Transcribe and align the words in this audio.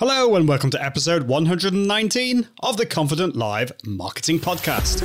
Hello, 0.00 0.34
and 0.34 0.48
welcome 0.48 0.70
to 0.70 0.82
episode 0.82 1.24
119 1.24 2.48
of 2.62 2.78
the 2.78 2.86
Confident 2.86 3.36
Live 3.36 3.70
Marketing 3.84 4.40
Podcast. 4.40 5.02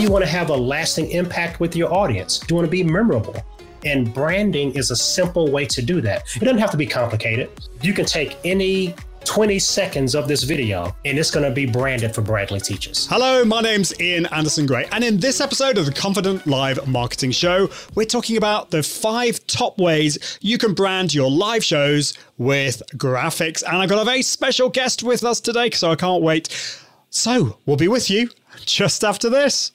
You 0.00 0.10
want 0.10 0.24
to 0.24 0.28
have 0.28 0.50
a 0.50 0.56
lasting 0.56 1.12
impact 1.12 1.60
with 1.60 1.76
your 1.76 1.94
audience, 1.94 2.42
you 2.50 2.56
want 2.56 2.66
to 2.66 2.70
be 2.72 2.82
memorable. 2.82 3.36
And 3.84 4.12
branding 4.12 4.74
is 4.74 4.90
a 4.90 4.96
simple 4.96 5.48
way 5.52 5.64
to 5.66 5.80
do 5.80 6.00
that. 6.00 6.24
It 6.34 6.40
doesn't 6.40 6.58
have 6.58 6.72
to 6.72 6.76
be 6.76 6.86
complicated. 6.86 7.48
You 7.82 7.92
can 7.92 8.04
take 8.04 8.36
any 8.42 8.96
20 9.24 9.58
seconds 9.58 10.14
of 10.14 10.28
this 10.28 10.42
video, 10.42 10.94
and 11.04 11.18
it's 11.18 11.30
going 11.30 11.44
to 11.44 11.50
be 11.50 11.66
branded 11.66 12.14
for 12.14 12.20
Bradley 12.22 12.60
Teaches. 12.60 13.06
Hello, 13.06 13.44
my 13.44 13.60
name's 13.60 13.98
Ian 14.00 14.26
Anderson 14.26 14.66
Gray, 14.66 14.86
and 14.92 15.02
in 15.02 15.18
this 15.18 15.40
episode 15.40 15.78
of 15.78 15.86
the 15.86 15.92
Confident 15.92 16.46
Live 16.46 16.86
Marketing 16.86 17.30
Show, 17.30 17.68
we're 17.94 18.04
talking 18.04 18.36
about 18.36 18.70
the 18.70 18.82
five 18.82 19.44
top 19.46 19.78
ways 19.78 20.38
you 20.40 20.58
can 20.58 20.74
brand 20.74 21.14
your 21.14 21.30
live 21.30 21.64
shows 21.64 22.14
with 22.38 22.82
graphics. 22.96 23.62
And 23.62 23.76
I've 23.76 23.88
got 23.88 24.00
a 24.00 24.04
very 24.04 24.22
special 24.22 24.68
guest 24.68 25.02
with 25.02 25.24
us 25.24 25.40
today, 25.40 25.70
so 25.70 25.90
I 25.90 25.96
can't 25.96 26.22
wait. 26.22 26.48
So, 27.10 27.58
we'll 27.66 27.76
be 27.76 27.88
with 27.88 28.10
you 28.10 28.28
just 28.64 29.04
after 29.04 29.30
this. 29.30 29.72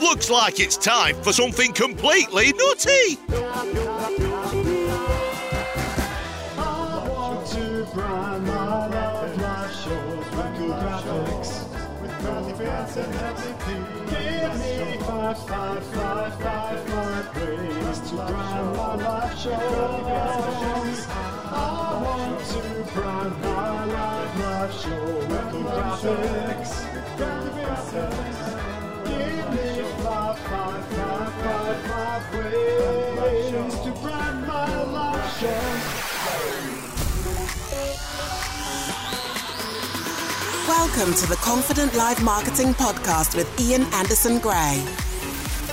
Looks 0.00 0.30
like 0.30 0.60
it's 0.60 0.76
time 0.76 1.16
for 1.22 1.32
something 1.32 1.72
completely 1.72 2.52
nutty. 2.52 4.33
I 19.46 19.50
want 22.02 22.40
to 22.48 22.60
my 22.96 23.84
live 23.84 24.72
show 24.72 25.04
with 25.16 25.52
graphics. 25.66 26.72
Give 29.04 29.46
me 29.52 29.68
five, 30.02 30.38
five, 30.38 30.84
five, 30.86 31.32
five, 31.42 31.78
five 31.84 32.24
ways 33.20 33.74
to 33.84 33.90
my 34.46 34.82
live 34.84 35.28
shows. 35.38 35.84
Welcome 40.66 41.12
to 41.16 41.26
the 41.28 41.36
Confident 41.42 41.94
Live 41.94 42.22
Marketing 42.24 42.72
Podcast 42.72 43.36
with 43.36 43.60
Ian 43.60 43.82
Anderson 43.92 44.38
Gray 44.38 44.82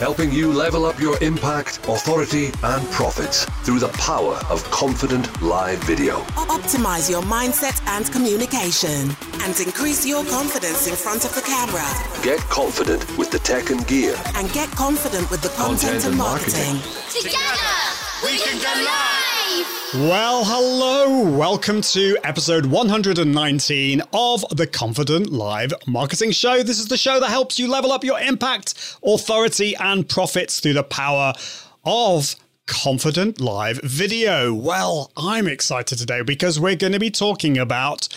helping 0.02 0.32
you 0.32 0.52
level 0.52 0.84
up 0.84 1.00
your 1.00 1.16
impact, 1.22 1.78
authority, 1.88 2.48
and 2.64 2.90
profits 2.90 3.46
through 3.64 3.78
the 3.78 3.88
power 3.90 4.34
of 4.50 4.64
confident 4.72 5.30
live 5.44 5.78
video. 5.84 6.22
Optimize 6.58 7.08
your 7.08 7.22
mindset 7.22 7.80
and 7.86 8.12
communication 8.12 9.16
and 9.42 9.60
increase 9.60 10.04
your 10.04 10.26
confidence 10.26 10.88
in 10.88 10.96
front 10.96 11.24
of 11.24 11.36
the 11.36 11.42
camera. 11.42 11.86
Get 12.24 12.40
confident 12.50 13.06
with 13.16 13.30
the 13.30 13.38
tech 13.38 13.70
and 13.70 13.86
gear. 13.86 14.16
And 14.34 14.52
get 14.52 14.72
confident 14.72 15.30
with 15.30 15.44
the 15.44 15.50
content, 15.50 16.02
content 16.02 16.06
and 16.06 16.18
marketing. 16.18 16.78
marketing. 16.78 17.22
Together, 17.22 18.11
we 18.24 18.38
can 18.38 18.62
go 18.62 18.84
live! 18.84 20.10
Well, 20.10 20.44
hello. 20.46 21.24
Welcome 21.38 21.82
to 21.82 22.18
episode 22.24 22.66
119 22.66 24.02
of 24.14 24.46
the 24.52 24.68
Confident 24.68 25.32
Live 25.32 25.74
Marketing 25.88 26.32
Show. 26.32 26.62
This 26.64 26.80
is 26.80 26.88
the 26.88 26.98
show 26.98 27.20
that 27.20 27.30
helps 27.30 27.58
you 27.58 27.68
level 27.68 27.92
up 27.92 28.04
your 28.04 28.20
impact, 28.20 28.98
authority, 29.04 29.76
and 29.76 30.08
profits 30.08 30.60
through 30.60 30.74
the 30.74 30.84
power 30.84 31.34
of 31.84 32.36
confident 32.68 33.42
live 33.42 33.82
video. 33.84 34.54
Well, 34.54 35.12
I'm 35.18 35.48
excited 35.48 35.98
today 35.98 36.22
because 36.22 36.60
we're 36.60 36.76
going 36.76 36.94
to 36.94 37.00
be 37.00 37.12
talking 37.12 37.58
about 37.58 38.08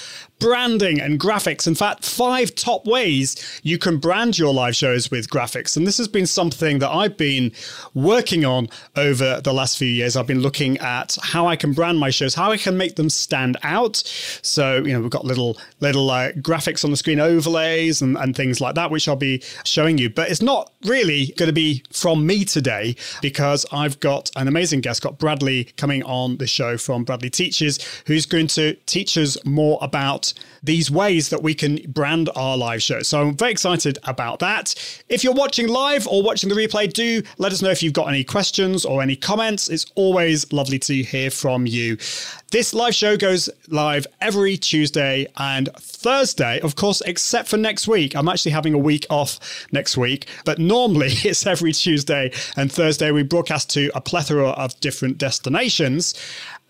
branding 0.44 1.00
and 1.00 1.18
graphics. 1.18 1.66
In 1.66 1.74
fact, 1.74 2.04
five 2.04 2.54
top 2.54 2.84
ways 2.86 3.34
you 3.62 3.78
can 3.78 3.96
brand 3.96 4.36
your 4.36 4.52
live 4.52 4.77
shows 4.77 5.10
with 5.10 5.30
graphics. 5.30 5.74
And 5.74 5.86
this 5.86 5.96
has 5.96 6.06
been 6.06 6.27
something 6.27 6.80
that 6.80 6.90
I've 6.90 7.16
been 7.16 7.50
working 7.94 8.44
on 8.44 8.68
over 8.94 9.40
the 9.40 9.54
last 9.54 9.78
few 9.78 9.88
years. 9.88 10.18
I've 10.18 10.27
been 10.27 10.42
looking 10.42 10.77
at 10.78 11.16
how 11.22 11.46
I 11.46 11.56
can 11.56 11.72
brand 11.72 11.98
my 11.98 12.10
shows, 12.10 12.34
how 12.34 12.50
I 12.52 12.58
can 12.58 12.77
make 12.77 12.96
them 12.96 13.08
stand 13.08 13.56
out. 13.62 13.96
So, 14.42 14.84
you 14.84 14.92
know, 14.92 15.00
we've 15.00 15.08
got 15.08 15.24
little 15.24 15.56
little 15.80 16.10
uh, 16.10 16.33
graphics 16.33 16.84
on 16.84 16.90
the 16.90 16.98
screen 16.98 17.20
overlays 17.20 18.02
and, 18.02 18.18
and 18.18 18.36
things 18.36 18.60
like 18.60 18.74
that, 18.74 18.90
which 18.90 19.08
I'll 19.08 19.16
be 19.16 19.42
showing 19.64 19.96
you. 19.96 20.10
But 20.10 20.30
it's 20.30 20.42
not 20.42 20.70
really 20.84 21.33
going 21.38 21.48
to 21.48 21.54
be 21.54 21.83
from 21.90 22.27
me 22.27 22.44
today 22.44 22.96
because 23.22 23.64
I've 23.72 23.98
got 24.00 24.30
an 24.36 24.46
amazing 24.46 24.83
guest, 24.83 25.00
got 25.00 25.16
Bradley 25.16 25.64
coming 25.78 26.02
on 26.02 26.36
the 26.36 26.46
show 26.46 26.77
from 26.77 27.04
Bradley 27.04 27.30
Teaches, 27.30 27.78
who's 28.06 28.27
going 28.27 28.48
to 28.48 28.74
teach 28.84 29.16
us 29.16 29.42
more 29.46 29.78
about 29.80 30.33
these 30.62 30.90
ways 30.90 31.28
that 31.28 31.42
we 31.42 31.55
can 31.55 31.80
brand 31.89 32.30
our 32.34 32.56
live 32.56 32.83
show. 32.83 33.00
So 33.00 33.20
I'm 33.20 33.36
very 33.36 33.52
excited 33.52 33.98
about 34.05 34.39
that. 34.39 34.74
If 35.08 35.22
you're 35.22 35.34
watching 35.34 35.68
live 35.68 36.06
or 36.06 36.22
watching 36.22 36.48
the 36.48 36.55
replay, 36.55 36.92
do 36.92 37.22
let 37.39 37.52
us 37.52 37.62
know 37.62 37.70
if 37.70 37.83
you've 37.83 37.92
got 37.92 38.08
any 38.08 38.24
questions 38.24 38.84
or 38.84 39.02
any 39.02 39.17
comments. 39.17 39.68
It's 39.68 39.86
always 39.95 40.50
lovely 40.52 40.78
to 40.80 41.02
hear 41.02 41.30
from 41.30 41.67
you. 41.67 41.98
This 42.50 42.72
live 42.72 42.95
show 42.95 43.17
goes 43.17 43.50
live 43.68 44.06
every 44.20 44.56
Tuesday 44.56 45.27
and 45.36 45.68
Thursday, 45.77 46.61
of 46.61 46.77
course, 46.77 47.01
except 47.05 47.48
for 47.48 47.56
next 47.56 47.89
week. 47.89 48.14
I'm 48.14 48.28
actually 48.28 48.52
having 48.52 48.74
a 48.74 48.78
week 48.78 49.06
off 49.11 49.66
next 49.72 49.96
week, 49.96 50.28
but 50.45 50.58
normally 50.61 51.08
it's 51.24 51.46
every 51.46 51.72
Tuesday 51.72 52.30
and 52.56 52.70
Thursday. 52.70 53.11
We 53.11 53.24
broadcast 53.24 53.70
to 53.70 53.90
a 53.95 54.01
plethora 54.01 54.51
of 54.51 54.78
different 54.80 55.18
destinations. 55.18 56.14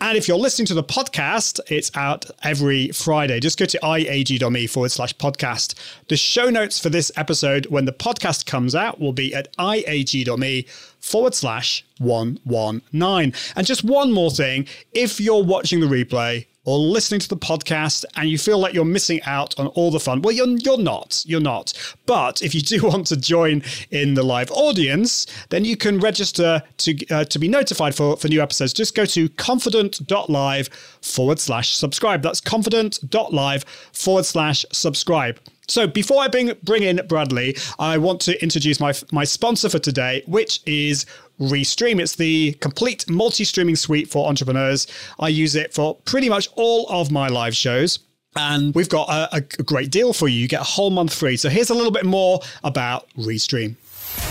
And 0.00 0.18
if 0.18 0.28
you're 0.28 0.36
listening 0.36 0.66
to 0.66 0.74
the 0.74 0.84
podcast, 0.84 1.60
it's 1.68 1.90
out 1.94 2.26
every 2.42 2.88
Friday. 2.88 3.40
Just 3.40 3.58
go 3.58 3.64
to 3.64 3.78
iag.me 3.78 4.66
forward 4.66 4.90
slash 4.90 5.14
podcast. 5.16 5.74
The 6.08 6.16
show 6.16 6.50
notes 6.50 6.78
for 6.78 6.90
this 6.90 7.10
episode, 7.16 7.66
when 7.66 7.84
the 7.84 7.92
podcast 7.92 8.44
comes 8.44 8.74
out, 8.74 9.00
will 9.00 9.12
be 9.12 9.34
at 9.34 9.56
iag.me 9.56 10.66
forward 11.00 11.34
slash 11.34 11.84
119. 11.98 13.32
And 13.56 13.66
just 13.66 13.84
one 13.84 14.12
more 14.12 14.30
thing 14.30 14.66
if 14.92 15.20
you're 15.20 15.42
watching 15.42 15.80
the 15.80 15.86
replay, 15.86 16.46
or 16.64 16.78
listening 16.78 17.20
to 17.20 17.28
the 17.28 17.36
podcast 17.36 18.04
and 18.16 18.28
you 18.28 18.38
feel 18.38 18.58
like 18.58 18.74
you're 18.74 18.84
missing 18.84 19.20
out 19.24 19.58
on 19.58 19.66
all 19.68 19.90
the 19.90 20.00
fun, 20.00 20.22
well, 20.22 20.32
you're, 20.32 20.48
you're 20.58 20.78
not. 20.78 21.22
You're 21.26 21.40
not. 21.40 21.72
But 22.06 22.42
if 22.42 22.54
you 22.54 22.60
do 22.60 22.82
want 22.88 23.06
to 23.08 23.16
join 23.16 23.62
in 23.90 24.14
the 24.14 24.22
live 24.22 24.50
audience, 24.50 25.26
then 25.50 25.64
you 25.64 25.76
can 25.76 25.98
register 25.98 26.62
to, 26.78 27.06
uh, 27.08 27.24
to 27.24 27.38
be 27.38 27.48
notified 27.48 27.94
for, 27.94 28.16
for 28.16 28.28
new 28.28 28.42
episodes. 28.42 28.72
Just 28.72 28.94
go 28.94 29.04
to 29.06 29.28
confident.live 29.30 30.68
forward 31.02 31.38
slash 31.38 31.74
subscribe. 31.74 32.22
That's 32.22 32.40
confident.live 32.40 33.64
forward 33.92 34.24
slash 34.24 34.64
subscribe. 34.72 35.38
So 35.66 35.86
before 35.86 36.22
I 36.22 36.28
bring 36.28 36.52
bring 36.62 36.82
in 36.82 37.00
Bradley, 37.08 37.56
I 37.78 37.98
want 37.98 38.20
to 38.22 38.42
introduce 38.42 38.80
my 38.80 38.92
my 39.12 39.24
sponsor 39.24 39.68
for 39.68 39.78
today, 39.78 40.22
which 40.26 40.60
is 40.66 41.06
Restream. 41.40 42.00
It's 42.00 42.16
the 42.16 42.52
complete 42.60 43.08
multi-streaming 43.10 43.76
suite 43.76 44.08
for 44.08 44.28
entrepreneurs. 44.28 44.86
I 45.18 45.28
use 45.28 45.54
it 45.56 45.74
for 45.74 45.96
pretty 46.04 46.28
much 46.28 46.48
all 46.54 46.86
of 46.88 47.10
my 47.10 47.28
live 47.28 47.56
shows. 47.56 47.98
And 48.36 48.74
we've 48.74 48.88
got 48.88 49.08
a, 49.08 49.36
a 49.36 49.40
great 49.40 49.90
deal 49.90 50.12
for 50.12 50.26
you. 50.26 50.40
You 50.40 50.48
get 50.48 50.60
a 50.60 50.64
whole 50.64 50.90
month 50.90 51.14
free. 51.14 51.36
So 51.36 51.48
here's 51.48 51.70
a 51.70 51.74
little 51.74 51.92
bit 51.92 52.04
more 52.04 52.40
about 52.64 53.08
Restream. 53.16 53.76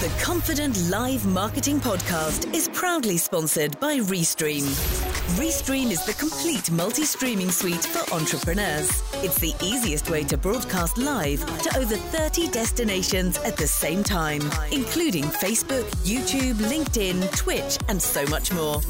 The 0.02 0.12
Confident 0.22 0.90
Live 0.90 1.26
Marketing 1.26 1.80
Podcast 1.80 2.54
is 2.54 2.70
proudly 2.70 3.18
sponsored 3.18 3.80
by 3.80 4.00
Restream. 4.00 5.13
Restream 5.32 5.90
is 5.90 6.06
the 6.06 6.14
complete 6.14 6.70
multi 6.70 7.06
streaming 7.06 7.50
suite 7.50 7.86
for 7.86 8.14
entrepreneurs. 8.14 9.02
It's 9.24 9.40
the 9.40 9.56
easiest 9.64 10.10
way 10.10 10.26
to 10.26 10.38
broadcast 10.38 10.98
live 10.98 11.40
to 11.64 11.78
over 11.78 11.96
30 11.96 12.50
destinations 12.50 13.38
at 13.40 13.56
the 13.56 13.66
same 13.66 14.04
time, 14.04 14.42
including 14.72 15.24
Facebook, 15.24 15.90
YouTube, 16.04 16.56
LinkedIn, 16.56 17.36
Twitch, 17.38 17.80
and 17.88 18.00
so 18.00 18.26
much 18.28 18.52
more. 18.52 18.82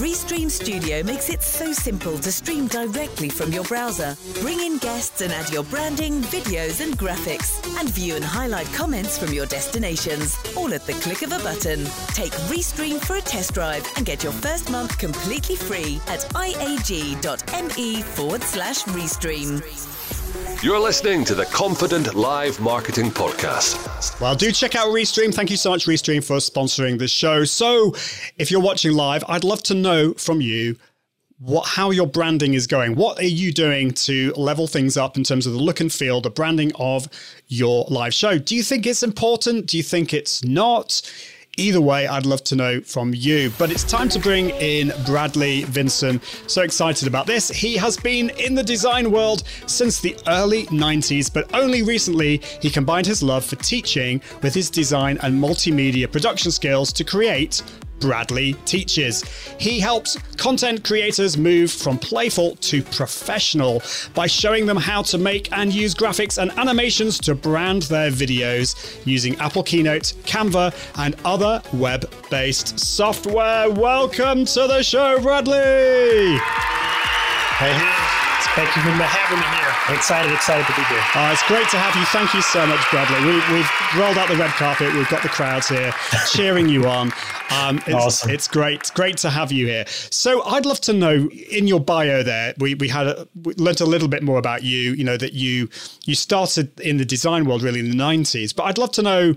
Restream 0.00 0.50
Studio 0.50 1.02
makes 1.02 1.28
it 1.28 1.42
so 1.42 1.72
simple 1.74 2.18
to 2.18 2.32
stream 2.32 2.68
directly 2.68 3.28
from 3.28 3.52
your 3.52 3.64
browser. 3.64 4.16
Bring 4.40 4.60
in 4.60 4.78
guests 4.78 5.20
and 5.20 5.30
add 5.30 5.52
your 5.52 5.64
branding, 5.64 6.22
videos, 6.22 6.80
and 6.80 6.98
graphics, 6.98 7.62
and 7.78 7.88
view 7.90 8.16
and 8.16 8.24
highlight 8.24 8.66
comments 8.72 9.18
from 9.18 9.32
your 9.34 9.46
destinations 9.46 10.38
all 10.56 10.72
at 10.72 10.86
the 10.86 10.94
click 10.94 11.20
of 11.20 11.32
a 11.32 11.38
button. 11.40 11.84
Take 12.08 12.32
Restream 12.48 12.98
for 12.98 13.16
a 13.16 13.20
test 13.20 13.52
drive 13.52 13.86
and 13.96 14.06
get 14.06 14.24
your 14.24 14.32
first 14.32 14.70
month 14.70 14.98
completely 14.98 15.54
free 15.54 15.81
at 16.08 16.20
iag.me 16.34 18.02
forward 18.02 18.42
slash 18.42 18.82
Restream. 18.84 19.62
You're 20.62 20.78
listening 20.78 21.24
to 21.24 21.34
the 21.34 21.44
Confident 21.46 22.14
Live 22.14 22.60
Marketing 22.60 23.10
Podcast. 23.10 24.20
Well, 24.20 24.36
do 24.36 24.52
check 24.52 24.76
out 24.76 24.88
Restream. 24.88 25.34
Thank 25.34 25.50
you 25.50 25.56
so 25.56 25.70
much, 25.70 25.86
Restream, 25.86 26.22
for 26.22 26.36
sponsoring 26.36 27.00
this 27.00 27.10
show. 27.10 27.44
So, 27.44 27.96
if 28.38 28.50
you're 28.50 28.60
watching 28.60 28.92
live, 28.92 29.24
I'd 29.26 29.42
love 29.42 29.62
to 29.64 29.74
know 29.74 30.14
from 30.14 30.40
you 30.40 30.76
what 31.38 31.66
how 31.66 31.90
your 31.90 32.06
branding 32.06 32.54
is 32.54 32.68
going. 32.68 32.94
What 32.94 33.18
are 33.18 33.24
you 33.24 33.52
doing 33.52 33.90
to 33.92 34.32
level 34.34 34.68
things 34.68 34.96
up 34.96 35.16
in 35.16 35.24
terms 35.24 35.48
of 35.48 35.52
the 35.52 35.58
look 35.58 35.80
and 35.80 35.92
feel, 35.92 36.20
the 36.20 36.30
branding 36.30 36.70
of 36.76 37.08
your 37.48 37.84
live 37.88 38.14
show? 38.14 38.38
Do 38.38 38.54
you 38.54 38.62
think 38.62 38.86
it's 38.86 39.02
important? 39.02 39.66
Do 39.66 39.76
you 39.76 39.82
think 39.82 40.14
it's 40.14 40.44
not? 40.44 41.02
Either 41.58 41.82
way, 41.82 42.06
I'd 42.06 42.24
love 42.24 42.42
to 42.44 42.56
know 42.56 42.80
from 42.80 43.12
you. 43.12 43.52
But 43.58 43.70
it's 43.70 43.84
time 43.84 44.08
to 44.10 44.18
bring 44.18 44.48
in 44.50 44.90
Bradley 45.04 45.64
Vinson. 45.64 46.18
So 46.46 46.62
excited 46.62 47.06
about 47.06 47.26
this. 47.26 47.50
He 47.50 47.76
has 47.76 47.98
been 47.98 48.30
in 48.38 48.54
the 48.54 48.62
design 48.62 49.10
world 49.10 49.42
since 49.66 50.00
the 50.00 50.16
early 50.28 50.64
90s, 50.66 51.30
but 51.30 51.54
only 51.54 51.82
recently 51.82 52.38
he 52.62 52.70
combined 52.70 53.06
his 53.06 53.22
love 53.22 53.44
for 53.44 53.56
teaching 53.56 54.22
with 54.40 54.54
his 54.54 54.70
design 54.70 55.18
and 55.22 55.38
multimedia 55.38 56.10
production 56.10 56.50
skills 56.50 56.90
to 56.94 57.04
create 57.04 57.62
Bradley 58.02 58.54
Teaches. 58.64 59.22
He 59.58 59.78
helps 59.78 60.16
content 60.36 60.84
creators 60.84 61.38
move 61.38 61.70
from 61.70 61.98
playful 61.98 62.56
to 62.56 62.82
professional 62.82 63.80
by 64.12 64.26
showing 64.26 64.66
them 64.66 64.76
how 64.76 65.02
to 65.02 65.18
make 65.18 65.50
and 65.56 65.72
use 65.72 65.94
graphics 65.94 66.42
and 66.42 66.50
animations 66.58 67.18
to 67.20 67.34
brand 67.34 67.82
their 67.82 68.10
videos 68.10 69.00
using 69.06 69.36
Apple 69.36 69.62
Keynote, 69.62 70.14
Canva, 70.24 70.74
and 70.98 71.14
other 71.24 71.62
web 71.72 72.12
based 72.28 72.78
software. 72.78 73.70
Welcome 73.70 74.44
to 74.46 74.66
the 74.66 74.82
show, 74.82 75.20
Bradley! 75.20 76.38
Hey, 77.62 77.72
thank 78.58 78.74
you 78.74 78.82
for 78.82 78.90
having 78.90 79.38
me 79.38 79.46
here. 79.46 79.96
Excited, 79.96 80.32
excited 80.32 80.66
to 80.66 80.72
be 80.74 80.82
here. 80.82 81.02
Oh, 81.14 81.30
it's 81.32 81.46
great 81.46 81.68
to 81.70 81.78
have 81.78 81.94
you. 81.94 82.04
Thank 82.06 82.34
you 82.34 82.42
so 82.42 82.66
much, 82.66 82.80
Bradley. 82.90 83.18
We, 83.26 83.34
we've 83.54 83.70
rolled 83.96 84.18
out 84.18 84.28
the 84.28 84.36
red 84.36 84.50
carpet. 84.50 84.92
We've 84.94 85.08
got 85.08 85.22
the 85.22 85.28
crowds 85.28 85.68
here 85.68 85.92
cheering 86.30 86.68
you 86.68 86.86
on. 86.88 87.12
Um, 87.52 87.78
it's, 87.86 87.94
Awesome. 87.94 88.30
it's 88.30 88.48
great, 88.48 88.90
great 88.94 89.16
to 89.18 89.30
have 89.30 89.52
you 89.52 89.66
here. 89.66 89.84
So 90.10 90.42
I'd 90.44 90.66
love 90.66 90.80
to 90.82 90.92
know 90.92 91.28
in 91.50 91.66
your 91.66 91.80
bio 91.80 92.22
there, 92.22 92.54
we, 92.58 92.74
we 92.74 92.88
had 92.88 93.06
a, 93.06 93.28
we 93.42 93.54
learnt 93.54 93.80
a 93.80 93.86
little 93.86 94.08
bit 94.08 94.22
more 94.22 94.38
about 94.38 94.62
you. 94.62 94.92
You 94.92 95.04
know 95.04 95.16
that 95.16 95.32
you 95.32 95.68
you 96.04 96.14
started 96.14 96.78
in 96.80 96.96
the 96.96 97.04
design 97.04 97.44
world 97.44 97.62
really 97.62 97.80
in 97.80 97.90
the 97.90 97.96
nineties, 97.96 98.52
but 98.52 98.64
I'd 98.64 98.78
love 98.78 98.92
to 98.92 99.02
know 99.02 99.34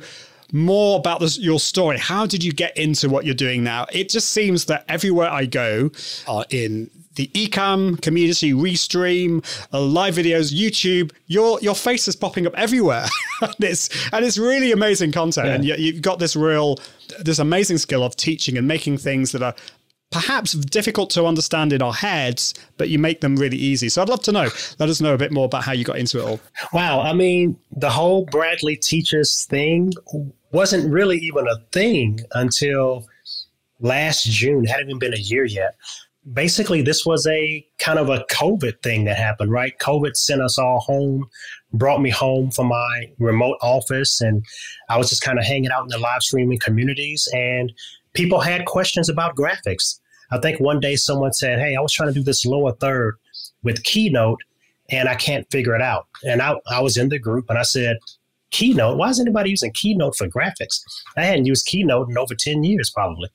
more 0.51 0.99
about 0.99 1.19
this, 1.19 1.39
your 1.39 1.59
story. 1.59 1.97
How 1.97 2.25
did 2.25 2.43
you 2.43 2.51
get 2.51 2.77
into 2.77 3.09
what 3.09 3.25
you're 3.25 3.33
doing 3.35 3.63
now? 3.63 3.87
It 3.91 4.09
just 4.09 4.31
seems 4.31 4.65
that 4.65 4.85
everywhere 4.87 5.29
I 5.29 5.45
go, 5.45 5.89
uh, 6.27 6.43
in 6.49 6.89
the 7.15 7.27
Ecamm 7.33 8.01
community, 8.01 8.53
Restream, 8.53 9.43
uh, 9.73 9.81
live 9.81 10.15
videos, 10.15 10.53
YouTube, 10.53 11.11
your 11.27 11.59
your 11.61 11.75
face 11.75 12.07
is 12.07 12.15
popping 12.15 12.45
up 12.45 12.53
everywhere, 12.55 13.05
and 13.41 13.55
it's 13.59 13.89
and 14.13 14.25
it's 14.25 14.37
really 14.37 14.71
amazing 14.71 15.11
content. 15.11 15.47
And 15.47 15.65
you, 15.65 15.75
you've 15.75 16.01
got 16.01 16.19
this 16.19 16.35
real, 16.35 16.77
this 17.19 17.39
amazing 17.39 17.77
skill 17.77 18.03
of 18.03 18.15
teaching 18.15 18.57
and 18.57 18.67
making 18.67 18.97
things 18.97 19.31
that 19.31 19.41
are 19.41 19.55
perhaps 20.11 20.53
difficult 20.53 21.09
to 21.09 21.25
understand 21.25 21.73
in 21.73 21.81
our 21.81 21.93
heads, 21.93 22.53
but 22.77 22.89
you 22.89 22.97
make 22.97 23.21
them 23.21 23.35
really 23.35 23.57
easy. 23.57 23.89
So 23.89 24.01
I'd 24.01 24.09
love 24.09 24.21
to 24.23 24.31
know. 24.31 24.47
Let 24.79 24.87
us 24.87 25.01
know 25.01 25.13
a 25.13 25.17
bit 25.17 25.31
more 25.31 25.45
about 25.45 25.63
how 25.63 25.73
you 25.73 25.83
got 25.83 25.97
into 25.97 26.19
it 26.19 26.23
all. 26.23 26.39
Wow. 26.71 27.01
I 27.01 27.11
mean, 27.11 27.57
the 27.75 27.89
whole 27.89 28.25
Bradley 28.25 28.77
Teaches 28.77 29.45
thing 29.49 29.91
wasn't 30.53 30.89
really 30.89 31.17
even 31.17 31.47
a 31.47 31.57
thing 31.71 32.21
until 32.33 33.05
last 33.81 34.25
June. 34.25 34.63
It 34.63 34.69
hadn't 34.69 34.89
even 34.89 34.99
been 34.99 35.13
a 35.13 35.17
year 35.17 35.43
yet. 35.43 35.75
Basically, 36.33 36.81
this 36.81 37.05
was 37.05 37.27
a 37.27 37.65
kind 37.77 37.99
of 37.99 38.09
a 38.09 38.25
COVID 38.31 38.81
thing 38.81 39.05
that 39.05 39.17
happened, 39.17 39.51
right? 39.51 39.77
COVID 39.79 40.15
sent 40.15 40.41
us 40.41 40.57
all 40.57 40.79
home, 40.79 41.27
brought 41.73 42.01
me 42.01 42.09
home 42.09 42.49
from 42.49 42.67
my 42.67 43.11
remote 43.19 43.57
office, 43.61 44.21
and 44.21 44.43
I 44.89 44.97
was 44.97 45.09
just 45.09 45.21
kind 45.21 45.37
of 45.37 45.45
hanging 45.45 45.71
out 45.71 45.83
in 45.83 45.89
the 45.89 45.99
live 45.99 46.23
streaming 46.23 46.57
communities, 46.57 47.27
and 47.33 47.71
people 48.13 48.39
had 48.39 48.65
questions 48.65 49.07
about 49.07 49.35
graphics. 49.35 49.99
I 50.31 50.39
think 50.39 50.59
one 50.59 50.79
day 50.79 50.95
someone 50.95 51.33
said, 51.33 51.59
Hey, 51.59 51.75
I 51.75 51.81
was 51.81 51.93
trying 51.93 52.09
to 52.09 52.13
do 52.13 52.23
this 52.23 52.45
lower 52.45 52.73
third 52.73 53.17
with 53.63 53.83
Keynote 53.83 54.39
and 54.89 55.09
I 55.09 55.15
can't 55.15 55.49
figure 55.51 55.75
it 55.75 55.81
out. 55.81 56.07
And 56.23 56.41
I, 56.41 56.55
I 56.69 56.81
was 56.81 56.97
in 56.97 57.09
the 57.09 57.19
group 57.19 57.45
and 57.49 57.57
I 57.57 57.63
said, 57.63 57.97
Keynote? 58.51 58.97
Why 58.97 59.09
is 59.09 59.19
anybody 59.19 59.49
using 59.49 59.71
Keynote 59.73 60.15
for 60.15 60.27
graphics? 60.27 60.79
I 61.17 61.23
hadn't 61.25 61.45
used 61.45 61.65
Keynote 61.65 62.09
in 62.09 62.17
over 62.17 62.35
10 62.35 62.63
years, 62.63 62.89
probably. 62.89 63.29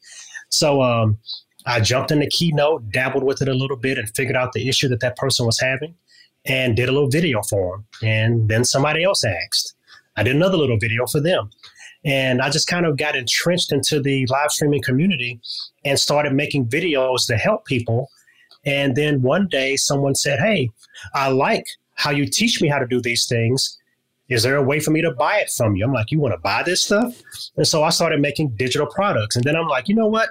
So 0.49 0.83
um, 0.83 1.19
I 1.67 1.81
jumped 1.81 2.11
into 2.11 2.27
Keynote, 2.27 2.91
dabbled 2.91 3.25
with 3.25 3.43
it 3.43 3.49
a 3.49 3.55
little 3.55 3.77
bit, 3.77 3.99
and 3.99 4.09
figured 4.15 4.37
out 4.37 4.53
the 4.53 4.69
issue 4.69 4.89
that 4.89 5.01
that 5.01 5.17
person 5.17 5.47
was 5.47 5.61
having 5.61 5.95
and 6.45 6.77
did 6.77 6.89
a 6.89 6.93
little 6.93 7.11
video 7.11 7.43
for 7.43 7.77
them. 7.77 7.87
And 8.03 8.49
then 8.49 8.65
somebody 8.65 9.05
else 9.05 9.25
asked. 9.25 9.75
I 10.17 10.23
did 10.23 10.37
another 10.37 10.57
little 10.57 10.79
video 10.79 11.07
for 11.07 11.21
them. 11.21 11.51
And 12.05 12.41
I 12.41 12.49
just 12.49 12.67
kind 12.67 12.87
of 12.87 12.97
got 12.97 13.15
entrenched 13.15 13.73
into 13.73 14.01
the 14.01 14.27
live 14.27 14.51
streaming 14.51 14.83
community 14.83 15.39
and 15.85 15.99
started 15.99 16.33
making 16.33 16.67
videos 16.67 17.27
to 17.27 17.37
help 17.37 17.67
people. 17.67 18.09
And 18.65 18.97
then 18.97 19.23
one 19.23 19.49
day 19.49 19.77
someone 19.77 20.15
said, 20.15 20.39
Hey, 20.39 20.71
I 21.15 21.29
like 21.29 21.67
how 21.95 22.11
you 22.11 22.27
teach 22.27 22.63
me 22.63 22.69
how 22.69 22.79
to 22.79 22.87
do 22.87 23.01
these 23.01 23.27
things. 23.27 23.77
Is 24.31 24.43
there 24.43 24.57
a 24.57 24.63
way 24.63 24.81
for 24.81 24.93
me 24.93 25.03
to 25.03 25.11
buy 25.11 25.39
it 25.39 25.51
from 25.51 25.77
you? 25.77 25.85
I'm 25.85 25.93
like, 25.93 26.11
You 26.11 26.21
want 26.21 26.33
to 26.33 26.41
buy 26.41 26.63
this 26.63 26.81
stuff? 26.81 27.21
And 27.57 27.67
so 27.67 27.83
I 27.83 27.91
started 27.91 28.21
making 28.21 28.51
digital 28.57 28.87
products. 28.87 29.37
And 29.37 29.45
then 29.45 29.57
I'm 29.57 29.69
like, 29.69 29.89
You 29.89 29.95
know 29.95 30.09
what? 30.09 30.31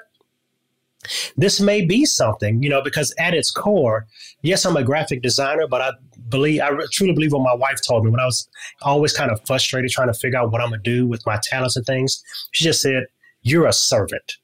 This 1.38 1.62
may 1.62 1.86
be 1.86 2.06
something, 2.06 2.62
you 2.62 2.70
know, 2.70 2.82
because 2.82 3.14
at 3.18 3.34
its 3.34 3.52
core, 3.52 4.06
yes, 4.42 4.66
I'm 4.66 4.76
a 4.76 4.84
graphic 4.84 5.22
designer, 5.22 5.66
but 5.68 5.82
I 5.82 5.92
believe, 6.28 6.62
I 6.62 6.72
truly 6.92 7.14
believe 7.14 7.32
what 7.32 7.42
my 7.42 7.56
wife 7.56 7.80
told 7.88 8.04
me 8.04 8.12
when 8.12 8.20
I 8.20 8.26
was 8.26 8.48
always 8.82 9.14
kind 9.14 9.32
of 9.32 9.40
frustrated 9.48 9.92
trying 9.92 10.12
to 10.12 10.14
figure 10.14 10.38
out 10.38 10.52
what 10.52 10.62
I'm 10.62 10.70
going 10.70 10.82
to 10.84 10.90
do 10.90 11.08
with 11.08 11.26
my 11.26 11.40
talents 11.44 11.78
and 11.78 11.86
things. 11.86 12.22
She 12.52 12.66
just 12.66 12.82
said, 12.82 13.06
You're 13.44 13.68
a 13.68 13.74
servant 13.74 14.38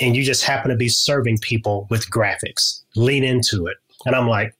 and 0.00 0.16
you 0.16 0.24
just 0.24 0.44
happen 0.44 0.70
to 0.70 0.76
be 0.76 0.88
serving 0.88 1.38
people 1.38 1.86
with 1.90 2.10
graphics. 2.10 2.82
Lean 2.96 3.24
into 3.24 3.66
it. 3.66 3.76
And 4.06 4.14
I'm 4.14 4.28
like, 4.28 4.54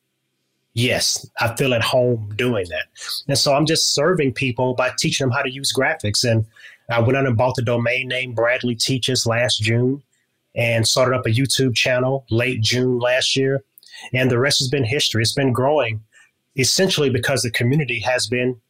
yes, 0.75 1.29
I 1.41 1.55
feel 1.57 1.75
at 1.75 1.83
home 1.83 2.33
doing 2.37 2.67
that. 2.69 2.87
And 3.29 3.39
so 3.39 3.55
I'm 3.55 3.67
just 3.67 3.95
serving 3.95 4.35
people 4.35 4.75
by 4.75 4.91
teaching 4.99 5.27
them 5.27 5.33
how 5.33 5.43
to 5.43 5.51
use 5.51 5.73
graphics. 5.73 6.29
And 6.29 6.47
I 6.91 7.01
went 7.01 7.17
out 7.17 7.27
and 7.27 7.37
bought 7.37 7.57
the 7.57 7.63
domain 7.63 8.09
name 8.09 8.35
Bradley 8.35 8.75
Teaches 8.75 9.27
last 9.27 9.61
June 9.63 10.03
and 10.55 10.87
started 10.87 11.17
up 11.17 11.27
a 11.27 11.31
YouTube 11.31 11.75
channel 11.75 12.25
late 12.31 12.61
June 12.63 12.99
last 12.99 13.37
year. 13.37 13.65
And 14.13 14.31
the 14.31 14.39
rest 14.39 14.59
has 14.59 14.69
been 14.69 14.85
history. 14.85 15.23
It's 15.23 15.33
been 15.33 15.53
growing 15.53 16.03
essentially 16.57 17.11
because 17.11 17.43
the 17.43 17.51
community 17.51 18.01
has 18.01 18.27
been 18.27 18.61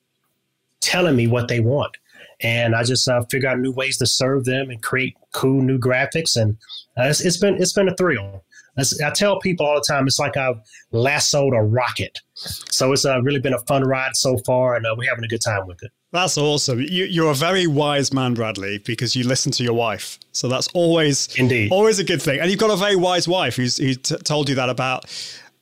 telling 0.80 1.16
me 1.16 1.26
what 1.26 1.48
they 1.48 1.60
want 1.60 1.96
and 2.40 2.74
I 2.74 2.84
just 2.84 3.08
uh, 3.08 3.22
figure 3.30 3.48
out 3.48 3.58
new 3.58 3.72
ways 3.72 3.98
to 3.98 4.06
serve 4.06 4.44
them 4.44 4.70
and 4.70 4.82
create 4.82 5.16
cool 5.32 5.62
new 5.62 5.78
graphics. 5.78 6.36
And 6.36 6.56
uh, 6.98 7.08
it's, 7.08 7.20
it's 7.20 7.36
been 7.36 7.60
it's 7.60 7.72
been 7.72 7.88
a 7.88 7.96
thrill. 7.96 8.44
As 8.76 9.00
I 9.00 9.10
tell 9.10 9.38
people 9.38 9.66
all 9.66 9.76
the 9.76 9.84
time, 9.86 10.06
it's 10.06 10.18
like 10.18 10.36
I've 10.36 10.60
lassoed 10.90 11.54
a 11.54 11.62
rocket. 11.62 12.18
So 12.34 12.92
it's 12.92 13.04
uh, 13.04 13.22
really 13.22 13.38
been 13.38 13.54
a 13.54 13.60
fun 13.60 13.84
ride 13.84 14.16
so 14.16 14.36
far, 14.38 14.74
and 14.74 14.84
uh, 14.84 14.94
we're 14.96 15.08
having 15.08 15.24
a 15.24 15.28
good 15.28 15.42
time 15.42 15.66
with 15.66 15.82
it. 15.82 15.92
That's 16.14 16.38
awesome. 16.38 16.78
You, 16.80 17.06
you're 17.06 17.32
a 17.32 17.34
very 17.34 17.66
wise 17.66 18.12
man, 18.12 18.34
Bradley, 18.34 18.78
because 18.78 19.16
you 19.16 19.24
listen 19.24 19.50
to 19.50 19.64
your 19.64 19.72
wife. 19.74 20.20
So 20.30 20.46
that's 20.46 20.68
always 20.68 21.34
Indeed. 21.36 21.72
always 21.72 21.98
a 21.98 22.04
good 22.04 22.22
thing. 22.22 22.38
And 22.38 22.48
you've 22.48 22.60
got 22.60 22.70
a 22.70 22.76
very 22.76 22.94
wise 22.94 23.26
wife 23.26 23.56
who's 23.56 23.78
who 23.78 23.94
t- 23.94 24.16
told 24.18 24.48
you 24.48 24.54
that 24.54 24.68
about 24.68 25.06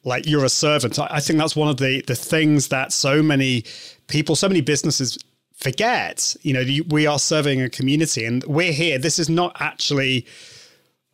like 0.04 0.26
you're 0.26 0.44
a 0.44 0.50
servant. 0.50 0.99
I, 0.99 1.06
I 1.11 1.21
think 1.21 1.38
that's 1.38 1.56
one 1.56 1.68
of 1.68 1.78
the 1.78 2.02
the 2.06 2.14
things 2.14 2.68
that 2.68 2.92
so 2.92 3.23
many 3.23 3.64
people, 4.09 4.37
so 4.37 4.47
many 4.47 4.61
businesses 4.61 5.16
forget. 5.54 6.37
You 6.42 6.52
know, 6.52 6.61
you, 6.61 6.85
we 6.85 7.06
are 7.06 7.18
serving 7.18 7.62
a 7.62 7.71
community, 7.71 8.26
and 8.26 8.44
we're 8.44 8.75
here. 8.75 8.99
This 8.99 9.18
is 9.18 9.30
not 9.30 9.56
actually 9.59 10.26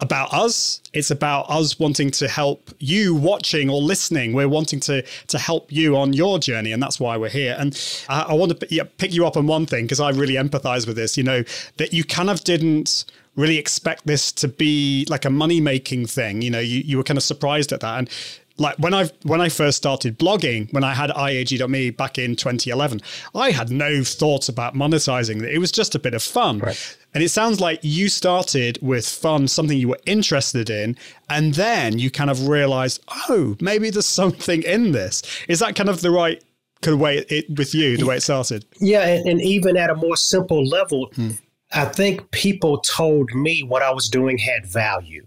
about 0.01 0.33
us. 0.33 0.81
It's 0.93 1.11
about 1.11 1.51
us 1.51 1.79
wanting 1.79 2.11
to 2.13 2.29
help 2.29 2.71
you 2.79 3.15
watching 3.15 3.69
or 3.69 3.81
listening. 3.83 4.33
We're 4.33 4.49
wanting 4.49 4.81
to 4.81 5.03
to 5.03 5.39
help 5.39 5.73
you 5.73 5.97
on 5.97 6.13
your 6.13 6.39
journey, 6.39 6.73
and 6.73 6.83
that's 6.83 7.01
why 7.01 7.17
we're 7.17 7.29
here. 7.29 7.57
And 7.59 7.79
I, 8.09 8.23
I 8.29 8.33
want 8.35 8.59
to 8.59 8.67
p- 8.67 8.77
yeah, 8.77 8.85
pick 8.99 9.13
you 9.13 9.27
up 9.27 9.37
on 9.37 9.47
one 9.47 9.67
thing 9.67 9.85
because 9.85 10.01
I 10.01 10.11
really 10.11 10.35
empathize 10.35 10.87
with 10.87 10.97
this. 10.97 11.17
You 11.17 11.25
know 11.25 11.43
that 11.79 11.93
you 11.93 12.05
kind 12.05 12.31
of 12.31 12.45
didn't 12.45 13.05
really 13.35 13.59
expect 13.59 14.07
this 14.07 14.33
to 14.33 14.49
be 14.49 15.07
like 15.09 15.25
a 15.25 15.31
money 15.31 15.61
making 15.61 16.07
thing. 16.07 16.43
You 16.43 16.51
know, 16.51 16.61
you 16.61 16.81
you 16.81 16.97
were 16.97 17.05
kind 17.05 17.19
of 17.19 17.25
surprised 17.25 17.73
at 17.73 17.81
that, 17.81 17.99
and 17.99 18.11
like 18.59 18.77
when 18.79 18.93
I 18.93 19.11
when 19.23 19.41
I 19.41 19.49
first 19.49 19.77
started 19.77 20.19
blogging, 20.19 20.73
when 20.73 20.85
I 20.85 20.95
had 20.95 21.11
iag.me 21.11 21.91
back 21.91 22.19
in 22.19 22.37
2011, 22.37 23.01
I 23.35 23.51
had 23.51 23.71
no 23.71 24.03
thoughts 24.03 24.49
about 24.49 24.75
monetizing 24.75 25.43
it. 25.43 25.59
Was 25.59 25.73
just 25.73 25.95
a 25.95 25.99
bit 25.99 26.15
of 26.15 26.23
fun. 26.23 26.59
Right. 26.59 26.99
And 27.15 27.25
it 27.25 27.31
sounds 27.31 27.61
like 27.61 27.81
you 27.83 28.09
started 28.09 28.79
with 28.83 29.09
fun, 29.09 29.49
something 29.49 29.79
you 29.79 29.89
were 29.89 30.01
interested 30.07 30.69
in, 30.69 30.97
and 31.31 31.55
then 31.55 31.99
you 31.99 32.11
kind 32.11 32.31
of 32.31 32.49
realized, 32.49 33.03
oh, 33.29 33.57
maybe 33.61 33.91
there's 33.91 34.07
something 34.23 34.63
in 34.63 34.93
this. 34.93 35.23
Is 35.49 35.61
that 35.61 35.75
kind 35.77 35.89
of 35.89 36.01
the 36.01 36.11
right 36.11 36.43
kind 36.83 36.95
of 36.95 37.01
way 37.01 37.25
it 37.29 37.47
with 37.57 37.75
you, 37.75 37.97
the 37.97 38.07
way 38.07 38.17
it 38.17 38.23
started? 38.23 38.65
Yeah, 38.81 39.07
and, 39.07 39.27
and 39.27 39.41
even 39.41 39.77
at 39.77 39.91
a 39.91 39.95
more 39.95 40.17
simple 40.17 40.65
level, 40.65 41.11
hmm. 41.15 41.31
I 41.73 41.85
think 41.85 42.31
people 42.31 42.81
told 42.81 43.31
me 43.35 43.63
what 43.63 43.83
I 43.83 43.91
was 43.91 44.09
doing 44.09 44.39
had 44.39 44.67
value. 44.67 45.27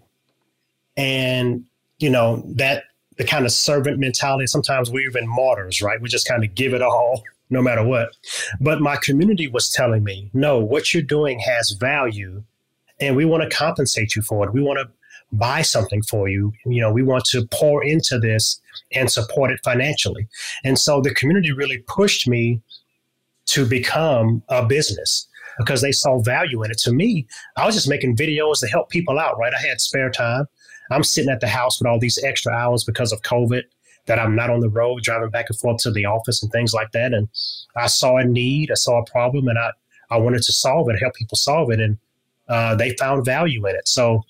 And, 0.97 1.65
you 1.99 2.09
know, 2.09 2.43
that 2.55 2.83
the 3.21 3.27
kind 3.27 3.45
of 3.45 3.51
servant 3.51 3.99
mentality, 3.99 4.47
sometimes 4.47 4.89
we're 4.89 5.07
even 5.07 5.27
martyrs, 5.27 5.79
right? 5.79 6.01
We 6.01 6.09
just 6.09 6.27
kind 6.27 6.43
of 6.43 6.55
give 6.55 6.73
it 6.73 6.81
all 6.81 7.21
no 7.51 7.61
matter 7.61 7.83
what. 7.83 8.09
But 8.59 8.81
my 8.81 8.95
community 8.95 9.47
was 9.47 9.69
telling 9.69 10.03
me, 10.03 10.31
no, 10.33 10.57
what 10.57 10.91
you're 10.91 11.03
doing 11.03 11.39
has 11.39 11.69
value 11.69 12.43
and 12.99 13.15
we 13.15 13.25
want 13.25 13.43
to 13.43 13.55
compensate 13.55 14.15
you 14.15 14.23
for 14.23 14.43
it. 14.47 14.53
We 14.53 14.63
want 14.63 14.79
to 14.79 14.89
buy 15.31 15.61
something 15.61 16.01
for 16.01 16.29
you. 16.29 16.51
You 16.65 16.81
know, 16.81 16.91
we 16.91 17.03
want 17.03 17.25
to 17.25 17.45
pour 17.51 17.83
into 17.83 18.17
this 18.17 18.59
and 18.91 19.11
support 19.11 19.51
it 19.51 19.59
financially. 19.63 20.27
And 20.63 20.79
so 20.79 20.99
the 20.99 21.13
community 21.13 21.51
really 21.51 21.77
pushed 21.87 22.27
me 22.27 22.59
to 23.53 23.67
become 23.67 24.41
a 24.49 24.65
business. 24.65 25.27
because 25.57 25.81
they 25.81 25.91
saw 25.91 26.19
value 26.19 26.63
in 26.63 26.71
it. 26.71 26.77
To 26.79 26.93
me, 26.93 27.27
I 27.55 27.65
was 27.65 27.75
just 27.75 27.89
making 27.89 28.15
videos 28.15 28.59
to 28.59 28.67
help 28.67 28.89
people 28.89 29.19
out, 29.19 29.37
right? 29.37 29.53
I 29.53 29.61
had 29.61 29.81
spare 29.81 30.09
time. 30.09 30.45
I'm 30.91 31.03
sitting 31.03 31.31
at 31.31 31.39
the 31.39 31.47
house 31.47 31.79
with 31.79 31.87
all 31.87 31.99
these 31.99 32.17
extra 32.23 32.53
hours 32.53 32.83
because 32.83 33.11
of 33.11 33.21
COVID 33.21 33.63
that 34.07 34.19
I'm 34.19 34.35
not 34.35 34.49
on 34.49 34.59
the 34.59 34.69
road 34.69 35.03
driving 35.03 35.29
back 35.29 35.45
and 35.49 35.57
forth 35.57 35.77
to 35.83 35.91
the 35.91 36.05
office 36.05 36.41
and 36.41 36.51
things 36.51 36.73
like 36.73 36.91
that. 36.91 37.13
And 37.13 37.29
I 37.75 37.87
saw 37.87 38.17
a 38.17 38.25
need, 38.25 38.71
I 38.71 38.75
saw 38.75 38.99
a 38.99 39.05
problem, 39.05 39.47
and 39.47 39.57
I, 39.59 39.71
I 40.09 40.17
wanted 40.17 40.41
to 40.43 40.51
solve 40.53 40.89
it, 40.89 40.99
help 40.99 41.13
people 41.13 41.37
solve 41.37 41.71
it. 41.71 41.79
And 41.79 41.97
uh, 42.49 42.75
they 42.75 42.95
found 42.97 43.25
value 43.25 43.65
in 43.67 43.75
it. 43.75 43.87
So 43.87 44.23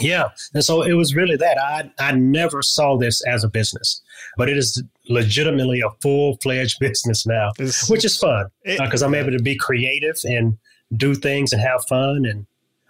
yeah. 0.00 0.28
And 0.54 0.64
so 0.64 0.82
it 0.82 0.92
was 0.92 1.14
really 1.14 1.36
that. 1.36 1.58
I, 1.60 1.90
I 1.98 2.12
never 2.12 2.62
saw 2.62 2.96
this 2.96 3.20
as 3.26 3.42
a 3.42 3.48
business, 3.48 4.00
but 4.36 4.48
it 4.48 4.56
is 4.56 4.82
legitimately 5.08 5.80
a 5.80 5.90
full 6.00 6.38
fledged 6.42 6.78
business 6.80 7.26
now, 7.26 7.50
It's- 7.58 7.90
which 7.90 8.04
is 8.04 8.16
fun 8.16 8.46
because 8.64 9.02
I'm 9.02 9.14
able 9.14 9.32
to 9.32 9.42
be 9.42 9.56
creative 9.56 10.16
and 10.24 10.56
do 10.96 11.14
things 11.14 11.52
and 11.52 11.60
have 11.60 11.84
fun 11.86 12.24
and 12.24 12.46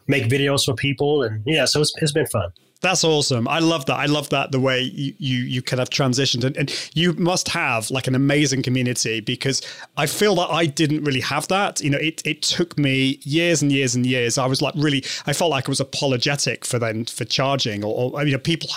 make 0.06 0.24
videos 0.24 0.64
for 0.66 0.74
people. 0.74 1.22
And 1.22 1.42
yeah, 1.46 1.64
so 1.64 1.80
it's, 1.80 1.92
it's 2.02 2.12
been 2.12 2.26
fun. 2.26 2.52
That's 2.80 3.02
awesome. 3.02 3.48
I 3.48 3.58
love 3.58 3.86
that. 3.86 3.96
I 3.96 4.06
love 4.06 4.28
that 4.28 4.52
the 4.52 4.60
way 4.60 4.82
you 4.82 5.12
you, 5.18 5.38
you 5.38 5.62
kind 5.62 5.80
of 5.80 5.90
transitioned, 5.90 6.44
and, 6.44 6.56
and 6.56 6.90
you 6.94 7.12
must 7.14 7.48
have 7.48 7.90
like 7.90 8.06
an 8.06 8.14
amazing 8.14 8.62
community 8.62 9.18
because 9.20 9.62
I 9.96 10.06
feel 10.06 10.36
that 10.36 10.48
I 10.50 10.66
didn't 10.66 11.02
really 11.02 11.20
have 11.20 11.48
that. 11.48 11.80
You 11.80 11.90
know, 11.90 11.98
it 11.98 12.24
it 12.24 12.42
took 12.42 12.78
me 12.78 13.18
years 13.22 13.62
and 13.62 13.72
years 13.72 13.96
and 13.96 14.06
years. 14.06 14.38
I 14.38 14.46
was 14.46 14.62
like 14.62 14.74
really, 14.76 15.04
I 15.26 15.32
felt 15.32 15.50
like 15.50 15.68
I 15.68 15.72
was 15.72 15.80
apologetic 15.80 16.64
for 16.64 16.78
then 16.78 17.06
for 17.06 17.24
charging, 17.24 17.82
or, 17.82 18.12
or 18.12 18.24
you 18.24 18.32
know, 18.32 18.38
people. 18.38 18.70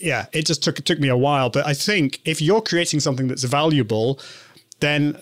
Yeah, 0.00 0.26
it 0.32 0.46
just 0.46 0.64
took 0.64 0.80
it 0.80 0.84
took 0.84 0.98
me 0.98 1.06
a 1.08 1.16
while, 1.16 1.48
but 1.48 1.64
I 1.64 1.74
think 1.74 2.20
if 2.24 2.42
you're 2.42 2.62
creating 2.62 2.98
something 2.98 3.28
that's 3.28 3.44
valuable, 3.44 4.18
then 4.80 5.16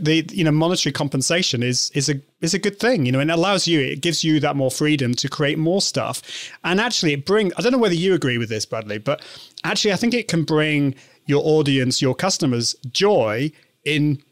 the 0.00 0.24
you 0.30 0.44
know 0.44 0.50
monetary 0.50 0.92
compensation 0.92 1.62
is 1.62 1.90
is 1.94 2.08
a 2.08 2.20
is 2.40 2.54
a 2.54 2.58
good 2.58 2.78
thing 2.78 3.06
you 3.06 3.12
know 3.12 3.20
and 3.20 3.30
it 3.30 3.34
allows 3.34 3.66
you 3.66 3.80
it 3.80 4.00
gives 4.00 4.22
you 4.22 4.40
that 4.40 4.56
more 4.56 4.70
freedom 4.70 5.14
to 5.14 5.28
create 5.28 5.58
more 5.58 5.80
stuff. 5.80 6.22
And 6.64 6.80
actually 6.80 7.12
it 7.14 7.24
bring 7.24 7.52
I 7.56 7.62
don't 7.62 7.72
know 7.72 7.78
whether 7.78 7.94
you 7.94 8.14
agree 8.14 8.38
with 8.38 8.48
this 8.48 8.66
Bradley 8.66 8.98
but 8.98 9.22
actually 9.64 9.92
I 9.92 9.96
think 9.96 10.14
it 10.14 10.28
can 10.28 10.44
bring 10.44 10.94
your 11.26 11.42
audience 11.44 12.00
your 12.02 12.14
customers 12.14 12.74
joy 12.90 13.50
in 13.84 14.22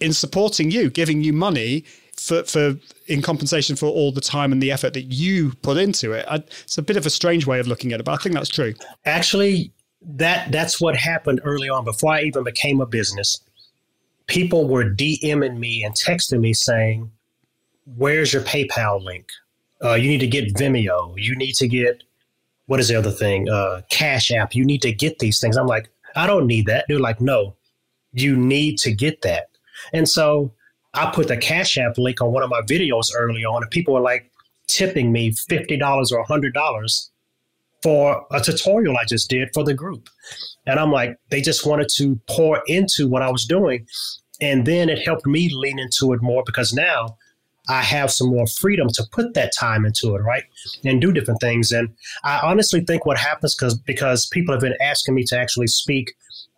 in 0.00 0.12
supporting 0.12 0.70
you 0.70 0.90
giving 0.90 1.22
you 1.22 1.32
money 1.32 1.84
for 2.16 2.44
for 2.44 2.76
in 3.06 3.22
compensation 3.22 3.76
for 3.76 3.86
all 3.86 4.12
the 4.12 4.20
time 4.20 4.52
and 4.52 4.62
the 4.62 4.72
effort 4.72 4.94
that 4.94 5.12
you 5.12 5.52
put 5.62 5.76
into 5.76 6.12
it. 6.12 6.24
I, 6.28 6.36
it's 6.36 6.78
a 6.78 6.82
bit 6.82 6.96
of 6.96 7.06
a 7.06 7.10
strange 7.10 7.46
way 7.46 7.58
of 7.60 7.66
looking 7.66 7.92
at 7.92 8.00
it 8.00 8.04
but 8.04 8.12
I 8.12 8.16
think 8.16 8.34
that's 8.34 8.48
true. 8.48 8.74
Actually, 9.04 9.72
that 10.02 10.52
that's 10.52 10.80
what 10.80 10.96
happened 10.96 11.40
early 11.44 11.68
on 11.68 11.84
before 11.84 12.12
I 12.12 12.22
even 12.22 12.44
became 12.44 12.80
a 12.80 12.86
business. 12.86 13.40
People 14.26 14.66
were 14.68 14.84
DMing 14.84 15.58
me 15.58 15.84
and 15.84 15.94
texting 15.94 16.40
me 16.40 16.52
saying, 16.52 17.10
"Where's 17.96 18.32
your 18.32 18.42
PayPal 18.42 19.02
link? 19.02 19.28
Uh, 19.82 19.94
you 19.94 20.08
need 20.08 20.20
to 20.20 20.26
get 20.26 20.54
Vimeo. 20.54 21.14
You 21.16 21.36
need 21.36 21.54
to 21.56 21.68
get 21.68 22.02
what 22.66 22.80
is 22.80 22.88
the 22.88 22.96
other 22.96 23.10
thing? 23.10 23.48
Uh, 23.48 23.82
Cash 23.90 24.30
App. 24.30 24.54
You 24.54 24.64
need 24.64 24.82
to 24.82 24.92
get 24.92 25.18
these 25.18 25.40
things." 25.40 25.56
I'm 25.56 25.66
like, 25.66 25.90
"I 26.16 26.26
don't 26.26 26.46
need 26.46 26.66
that." 26.66 26.86
They're 26.88 26.98
like, 26.98 27.20
"No, 27.20 27.56
you 28.12 28.36
need 28.36 28.78
to 28.78 28.92
get 28.92 29.22
that." 29.22 29.48
And 29.92 30.08
so 30.08 30.52
I 30.94 31.10
put 31.10 31.28
the 31.28 31.36
Cash 31.36 31.76
App 31.76 31.98
link 31.98 32.22
on 32.22 32.32
one 32.32 32.42
of 32.42 32.50
my 32.50 32.62
videos 32.62 33.10
early 33.14 33.44
on, 33.44 33.62
and 33.62 33.70
people 33.70 33.94
were 33.94 34.00
like 34.00 34.30
tipping 34.66 35.12
me 35.12 35.32
fifty 35.32 35.76
dollars 35.76 36.12
or 36.12 36.24
hundred 36.24 36.54
dollars 36.54 37.10
for 37.84 38.26
a 38.30 38.40
tutorial 38.40 38.96
I 38.96 39.04
just 39.04 39.28
did 39.28 39.50
for 39.52 39.62
the 39.62 39.74
group. 39.74 40.08
And 40.66 40.80
I'm 40.80 40.90
like, 40.90 41.18
they 41.28 41.42
just 41.42 41.66
wanted 41.66 41.88
to 41.96 42.18
pour 42.30 42.62
into 42.66 43.06
what 43.08 43.20
I 43.20 43.30
was 43.30 43.44
doing. 43.44 43.86
And 44.40 44.66
then 44.66 44.88
it 44.88 45.04
helped 45.04 45.26
me 45.26 45.50
lean 45.54 45.78
into 45.78 46.14
it 46.14 46.22
more 46.22 46.42
because 46.46 46.72
now 46.72 47.18
I 47.68 47.82
have 47.82 48.10
some 48.10 48.28
more 48.28 48.46
freedom 48.46 48.88
to 48.94 49.04
put 49.12 49.34
that 49.34 49.52
time 49.58 49.84
into 49.84 50.16
it, 50.16 50.20
right? 50.20 50.44
And 50.82 50.98
do 50.98 51.12
different 51.12 51.42
things. 51.42 51.72
And 51.72 51.90
I 52.24 52.40
honestly 52.42 52.80
think 52.80 53.04
what 53.04 53.18
happens 53.18 53.54
because 53.54 53.76
because 53.76 54.26
people 54.26 54.54
have 54.54 54.62
been 54.62 54.80
asking 54.80 55.14
me 55.14 55.24
to 55.24 55.38
actually 55.38 55.66
speak 55.66 56.14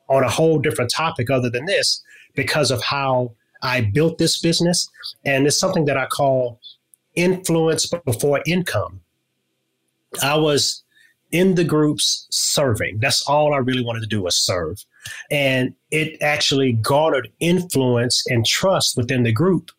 on 0.09 0.23
a 0.23 0.28
whole 0.28 0.61
different 0.61 0.92
topic 0.95 1.28
other 1.28 1.50
than 1.50 1.66
this 1.66 2.00
because 2.37 2.71
of 2.71 2.83
how 2.85 3.33
I 3.62 3.80
built 3.80 4.18
this 4.18 4.40
business. 4.40 4.88
And 5.25 5.45
it's 5.49 5.59
something 5.59 5.87
that 5.87 5.97
I 5.97 6.06
call 6.06 6.61
influence 7.16 7.90
before 8.04 8.42
income. 8.47 9.00
I 10.23 10.37
was 10.37 10.85
in 11.33 11.54
the 11.54 11.64
groups 11.64 12.26
serving. 12.30 12.99
That's 13.00 13.23
all 13.28 13.52
I 13.52 13.59
really 13.59 13.85
wanted 13.85 14.00
to 14.00 14.06
do 14.06 14.23
was 14.23 14.37
serve. 14.37 14.85
And 15.30 15.75
it 15.90 16.21
actually 16.23 16.73
garnered 16.73 17.28
influence 17.40 18.25
and 18.28 18.45
trust 18.47 18.97
within 18.97 19.23
the 19.23 19.33
group. 19.33 19.71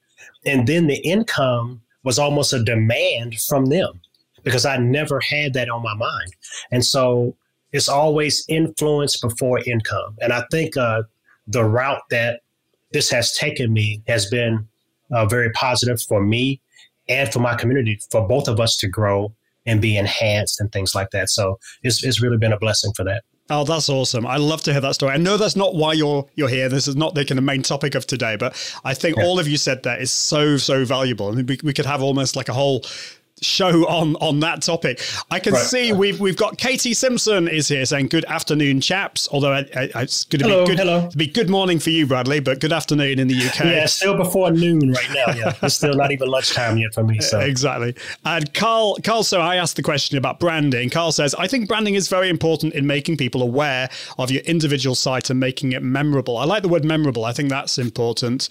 And 0.45 0.67
then 0.67 0.87
the 0.87 0.97
income 0.97 1.81
was 2.03 2.19
almost 2.19 2.53
a 2.53 2.63
demand 2.63 3.39
from 3.41 3.65
them 3.65 4.01
because 4.43 4.65
I 4.65 4.77
never 4.77 5.19
had 5.19 5.53
that 5.53 5.69
on 5.69 5.83
my 5.83 5.93
mind. 5.93 6.33
And 6.71 6.85
so 6.85 7.35
it's 7.73 7.89
always 7.89 8.45
influence 8.47 9.19
before 9.19 9.59
income. 9.59 10.15
And 10.21 10.31
I 10.31 10.43
think 10.51 10.77
uh, 10.77 11.03
the 11.47 11.65
route 11.65 12.03
that 12.11 12.41
this 12.91 13.09
has 13.09 13.33
taken 13.33 13.73
me 13.73 14.01
has 14.07 14.27
been 14.27 14.67
uh, 15.11 15.25
very 15.25 15.51
positive 15.51 16.01
for 16.01 16.23
me 16.23 16.61
and 17.09 17.31
for 17.31 17.39
my 17.39 17.55
community, 17.55 17.99
for 18.11 18.27
both 18.27 18.47
of 18.47 18.59
us 18.59 18.77
to 18.77 18.87
grow 18.87 19.33
and 19.67 19.79
be 19.81 19.97
enhanced 19.97 20.59
and 20.59 20.71
things 20.71 20.95
like 20.95 21.11
that. 21.11 21.29
So 21.29 21.59
it's, 21.83 22.03
it's 22.03 22.19
really 22.19 22.37
been 22.37 22.53
a 22.53 22.57
blessing 22.57 22.91
for 22.95 23.03
that. 23.03 23.21
Oh, 23.49 23.63
that's 23.63 23.87
awesome! 23.87 24.27
I 24.27 24.35
love 24.35 24.61
to 24.63 24.73
hear 24.73 24.81
that 24.81 24.95
story. 24.95 25.13
I 25.13 25.17
know 25.17 25.37
that's 25.37 25.55
not 25.55 25.73
why 25.73 25.93
you're 25.93 26.25
you're 26.35 26.49
here. 26.49 26.67
This 26.67 26.85
is 26.85 26.97
not 26.97 27.15
the 27.15 27.23
kind 27.23 27.37
of 27.39 27.45
main 27.45 27.61
topic 27.61 27.95
of 27.95 28.05
today, 28.05 28.35
but 28.35 28.51
I 28.83 28.93
think 28.93 29.15
Yeah. 29.15 29.23
all 29.23 29.39
of 29.39 29.47
you 29.47 29.55
said 29.55 29.83
that 29.83 30.01
is 30.01 30.11
so 30.11 30.57
so 30.57 30.83
valuable, 30.83 31.27
I 31.27 31.39
and 31.39 31.47
we, 31.47 31.57
we 31.63 31.71
could 31.71 31.85
have 31.85 32.01
almost 32.03 32.35
like 32.35 32.49
a 32.49 32.53
whole 32.53 32.83
show 33.41 33.87
on 33.87 34.15
on 34.17 34.39
that 34.41 34.61
topic. 34.61 35.01
I 35.29 35.39
can 35.39 35.53
Right. 35.53 35.65
see 35.65 35.93
we've 35.93 36.19
we've 36.19 36.35
got 36.37 36.57
Katie 36.57 36.93
Simpson 36.93 37.47
is 37.47 37.67
here 37.67 37.85
saying 37.85 38.07
good 38.07 38.25
afternoon, 38.25 38.81
chaps. 38.81 39.27
Although 39.31 39.53
I, 39.53 39.59
I, 39.95 40.01
it's 40.01 40.25
going 40.25 40.41
to 40.41 40.47
be 40.47 40.65
good, 40.65 40.79
hello. 40.79 41.09
be 41.15 41.27
good 41.27 41.49
morning 41.49 41.79
for 41.79 41.89
you, 41.91 42.07
Bradley, 42.07 42.39
but 42.39 42.59
good 42.59 42.73
afternoon 42.73 43.19
in 43.19 43.27
the 43.27 43.35
UK. 43.35 43.65
Yeah, 43.65 43.85
still 43.85 44.17
before 44.17 44.51
noon 44.51 44.91
right 44.91 45.09
now. 45.13 45.33
Yeah, 45.35 45.53
it's 45.61 45.75
still 45.75 45.93
not 45.93 46.11
even 46.11 46.29
lunchtime 46.29 46.77
yet 46.77 46.93
for 46.93 47.03
me. 47.03 47.19
So 47.27 47.39
Exactly. 47.39 47.93
And 48.25 48.53
Carl, 48.53 48.97
Carl, 49.03 49.23
so 49.23 49.41
I 49.41 49.55
asked 49.57 49.75
the 49.75 49.83
question 49.83 50.17
about 50.17 50.39
branding. 50.39 50.89
Carl 50.89 51.11
says, 51.11 51.35
I 51.35 51.47
think 51.47 51.67
branding 51.67 51.95
is 51.95 52.07
very 52.07 52.29
important 52.29 52.73
in 52.73 52.87
making 52.87 53.17
people 53.17 53.41
aware 53.41 53.89
of 54.17 54.31
your 54.31 54.41
individual 54.43 54.95
site 54.95 55.29
and 55.29 55.39
making 55.39 55.73
it 55.73 55.83
memorable. 55.83 56.37
I 56.37 56.45
like 56.45 56.61
the 56.63 56.69
word 56.69 56.85
memorable. 56.85 57.25
I 57.25 57.33
think 57.33 57.49
that's 57.49 57.77
important. 57.77 58.49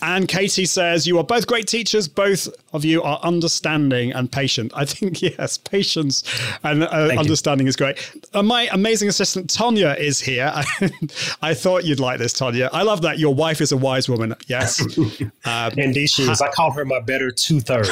And 0.00 0.26
Katie 0.28 0.64
says, 0.66 1.06
You 1.06 1.18
are 1.18 1.24
both 1.24 1.46
great 1.46 1.66
teachers. 1.68 2.08
Both 2.08 2.48
of 2.72 2.84
you 2.84 3.02
are 3.02 3.18
understanding 3.22 4.12
and 4.12 4.23
patient. 4.28 4.72
I 4.74 4.84
think, 4.84 5.22
yes, 5.38 5.58
patience 5.58 6.22
and 6.62 6.84
uh, 6.84 7.10
you. 7.12 7.18
understanding 7.18 7.66
is 7.66 7.76
great. 7.76 7.98
Uh, 8.32 8.42
my 8.42 8.68
amazing 8.72 9.08
assistant, 9.08 9.48
Tonya, 9.48 9.98
is 9.98 10.20
here. 10.20 10.52
I 11.42 11.54
thought 11.54 11.84
you'd 11.84 12.00
like 12.00 12.18
this, 12.18 12.32
Tonya. 12.34 12.68
I 12.72 12.82
love 12.82 13.02
that. 13.02 13.18
Your 13.18 13.34
wife 13.34 13.60
is 13.60 13.72
a 13.72 13.76
wise 13.76 14.08
woman. 14.08 14.34
Yes. 14.46 14.82
Um, 15.46 15.72
indeed, 15.76 16.08
she 16.08 16.22
is. 16.22 16.40
I 16.40 16.48
call 16.48 16.70
her 16.72 16.84
my 16.84 17.00
better 17.00 17.30
two 17.30 17.60
thirds. 17.60 17.90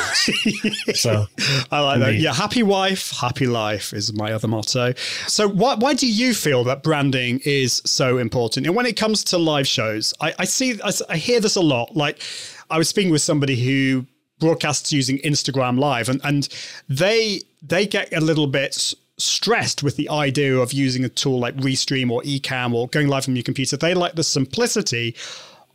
so 0.95 1.27
I 1.71 1.81
like 1.81 2.01
that. 2.01 2.15
Yeah, 2.15 2.33
happy 2.33 2.63
wife, 2.63 3.11
happy 3.11 3.47
life 3.47 3.93
is 3.93 4.13
my 4.15 4.33
other 4.33 4.49
motto. 4.49 4.95
So, 5.27 5.49
why, 5.49 5.75
why 5.75 5.93
do 5.95 6.07
you 6.07 6.35
feel 6.35 6.65
that 6.65 6.83
branding 6.83 7.41
is 7.45 7.83
so 7.85 8.17
important? 8.19 8.67
And 8.67 8.75
when 8.75 8.87
it 8.87 8.97
comes 8.97 9.23
to 9.25 9.39
live 9.39 9.67
shows, 9.67 10.15
I, 10.21 10.35
I 10.39 10.45
see, 10.45 10.81
I 10.83 11.17
hear 11.17 11.41
this 11.41 11.57
a 11.57 11.61
lot. 11.61 11.95
Like, 11.95 12.21
I 12.71 12.79
was 12.79 12.89
speaking 12.89 13.11
with 13.11 13.23
somebody 13.23 13.57
who 13.57 14.07
broadcasts 14.43 14.93
using 14.93 15.19
Instagram 15.19 15.79
Live, 15.79 16.09
and 16.09 16.21
and 16.25 16.49
they 16.89 17.41
they 17.63 17.87
get 17.87 18.13
a 18.13 18.21
little 18.21 18.49
bit 18.49 18.95
stressed 19.19 19.83
with 19.83 19.97
the 19.97 20.09
idea 20.11 20.57
of 20.57 20.73
using 20.73 21.05
a 21.05 21.09
tool 21.09 21.39
like 21.39 21.57
Restream 21.57 22.11
or 22.11 22.23
Ecamm 22.23 22.75
or 22.75 22.89
going 22.89 23.07
live 23.07 23.25
from 23.25 23.37
your 23.37 23.45
computer. 23.45 23.77
They 23.77 23.95
like 23.95 24.15
the 24.17 24.25
simplicity 24.25 25.15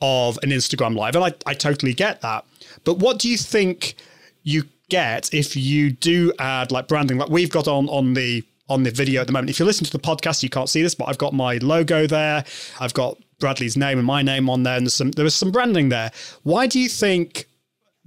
of 0.02 0.38
an 0.44 0.50
Instagram 0.50 0.96
Live, 0.96 1.16
and 1.16 1.24
I, 1.24 1.34
I 1.46 1.54
totally 1.54 1.94
get 1.94 2.22
that. 2.22 2.46
But 2.84 3.00
what 3.00 3.20
do 3.20 3.30
you 3.30 3.38
think 3.38 3.96
you 4.44 4.64
get 4.90 5.34
if 5.34 5.56
you 5.56 5.92
do 5.92 6.34
add 6.40 6.72
like 6.72 6.88
branding, 6.88 7.18
like 7.18 7.30
we've 7.30 7.50
got 7.50 7.68
on 7.68 7.88
on 7.90 8.14
the 8.14 8.44
on 8.70 8.84
the 8.84 8.92
video 8.92 9.22
at 9.22 9.28
the 9.28 9.34
moment? 9.34 9.50
If 9.50 9.60
you 9.60 9.66
listen 9.66 9.86
to 9.86 9.92
the 9.92 10.00
podcast, 10.00 10.44
you 10.44 10.50
can't 10.50 10.70
see 10.70 10.82
this, 10.82 10.94
but 10.94 11.08
I've 11.08 11.18
got 11.18 11.34
my 11.34 11.58
logo 11.58 12.06
there. 12.06 12.44
I've 12.82 12.94
got 12.94 13.18
Bradley's 13.40 13.78
name 13.78 13.98
and 13.98 14.06
my 14.06 14.22
name 14.22 14.50
on 14.50 14.64
there, 14.64 14.76
and 14.76 14.86
there's 14.86 14.94
some 14.94 15.12
there 15.12 15.24
was 15.24 15.36
some 15.36 15.52
branding 15.52 15.90
there. 15.90 16.12
Why 16.44 16.68
do 16.68 16.80
you 16.80 16.90
think 16.90 17.48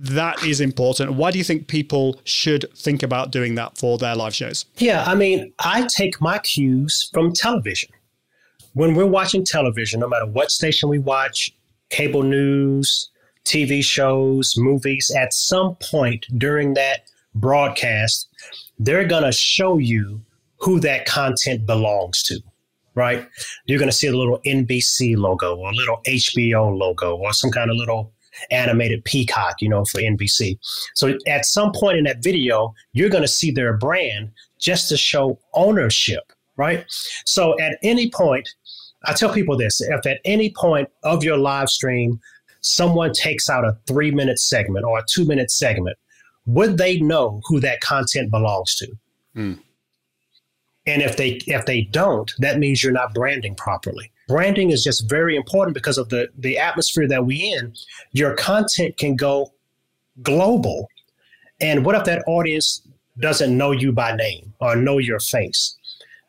that 0.01 0.43
is 0.45 0.61
important? 0.61 1.13
Why 1.13 1.31
do 1.31 1.39
you 1.39 1.45
think 1.45 1.69
people 1.69 2.19
should 2.25 2.65
think 2.75 3.03
about 3.03 3.31
doing 3.31 3.55
that 3.57 3.77
for 3.77 3.99
their 3.99 4.17
live 4.17 4.35
shows? 4.35 4.65
Yeah, 4.79 5.05
I 5.07 5.15
mean, 5.15 5.53
I 5.59 5.87
take 5.95 6.21
my 6.21 6.39
cues 6.39 7.11
from 7.13 7.33
television. 7.35 7.91
When 8.73 8.95
we're 8.95 9.07
watching 9.07 9.45
television, 9.45 10.01
no 10.01 10.09
matter 10.09 10.27
what 10.27 10.51
station 10.51 10.89
we 10.89 10.99
watch, 10.99 11.51
cable 11.91 12.23
news, 12.23 13.11
TV 13.45 13.85
shows, 13.85 14.55
movies, 14.57 15.11
at 15.15 15.35
some 15.35 15.77
point 15.77 16.27
during 16.39 16.75
that 16.75 17.03
broadcast, 17.35 18.29
they're 18.79 19.07
going 19.07 19.25
to 19.25 19.33
show 19.33 19.77
you 19.77 20.23
who 20.61 20.81
that 20.81 21.05
content 21.05 21.67
belongs 21.67 22.23
to, 22.23 22.41
right? 22.95 23.27
You're 23.67 23.79
going 23.79 23.91
to 23.91 23.97
see 23.97 24.07
a 24.07 24.17
little 24.17 24.41
NBC 24.47 25.17
logo 25.17 25.57
or 25.57 25.71
a 25.71 25.75
little 25.75 26.01
HBO 26.07 26.77
logo 26.77 27.17
or 27.17 27.35
some 27.35 27.51
kind 27.51 27.71
of 27.71 27.77
little 27.77 28.13
animated 28.51 29.05
peacock, 29.05 29.57
you 29.61 29.69
know, 29.69 29.85
for 29.85 30.01
NBC. 30.01 30.59
So 30.95 31.17
at 31.27 31.45
some 31.45 31.73
point 31.73 31.99
in 31.99 32.05
that 32.05 32.23
video, 32.23 32.75
you're 32.93 33.09
going 33.09 33.23
to 33.23 33.29
see 33.29 33.51
their 33.51 33.77
brand 33.77 34.31
just 34.59 34.89
to 34.91 34.97
show 34.97 35.39
ownership, 35.55 36.33
right? 36.57 36.85
So 37.25 37.59
at 37.61 37.79
any 37.83 38.11
point, 38.11 38.49
I 39.05 39.15
tell 39.15 39.33
people 39.33 39.57
this 39.57 39.81
if 39.81 40.07
at 40.07 40.21
any 40.25 40.51
point 40.51 40.89
of 41.03 41.25
your 41.25 41.39
live 41.39 41.69
stream, 41.69 42.21
someone 42.61 43.13
takes 43.13 43.49
out 43.49 43.65
a 43.65 43.77
three 43.87 44.11
minute 44.11 44.39
segment 44.39 44.85
or 44.85 44.99
a 44.99 45.05
two 45.09 45.25
minute 45.25 45.51
segment, 45.51 45.97
would 46.47 46.79
they 46.79 46.99
know 47.01 47.41
who 47.47 47.61
that 47.61 47.81
content 47.81 48.31
belongs 48.31 48.75
to? 48.77 48.87
Hmm. 49.35 49.53
And 50.87 51.03
if 51.03 51.17
they 51.17 51.41
if 51.47 51.67
they 51.67 51.83
don't, 51.83 52.33
that 52.39 52.59
means 52.59 52.83
you're 52.83 52.93
not 52.93 53.15
branding 53.15 53.55
properly. 53.55 54.11
Branding 54.31 54.71
is 54.71 54.85
just 54.85 55.11
very 55.11 55.35
important 55.35 55.75
because 55.75 55.99
of 55.99 56.09
the 56.09 56.29
the 56.39 56.57
atmosphere 56.57 57.09
that 57.09 57.27
we 57.27 57.53
in. 57.53 57.75
Your 58.13 58.37
content 58.37 58.97
can 58.97 59.17
go 59.17 59.53
global. 60.23 60.89
And 61.61 61.85
what 61.85 61.97
if 61.97 62.05
that 62.05 62.23
audience 62.29 62.81
doesn't 63.19 63.59
know 63.59 63.73
you 63.73 63.91
by 63.91 64.15
name 64.15 64.55
or 64.61 64.77
know 64.77 64.99
your 64.99 65.19
face? 65.19 65.77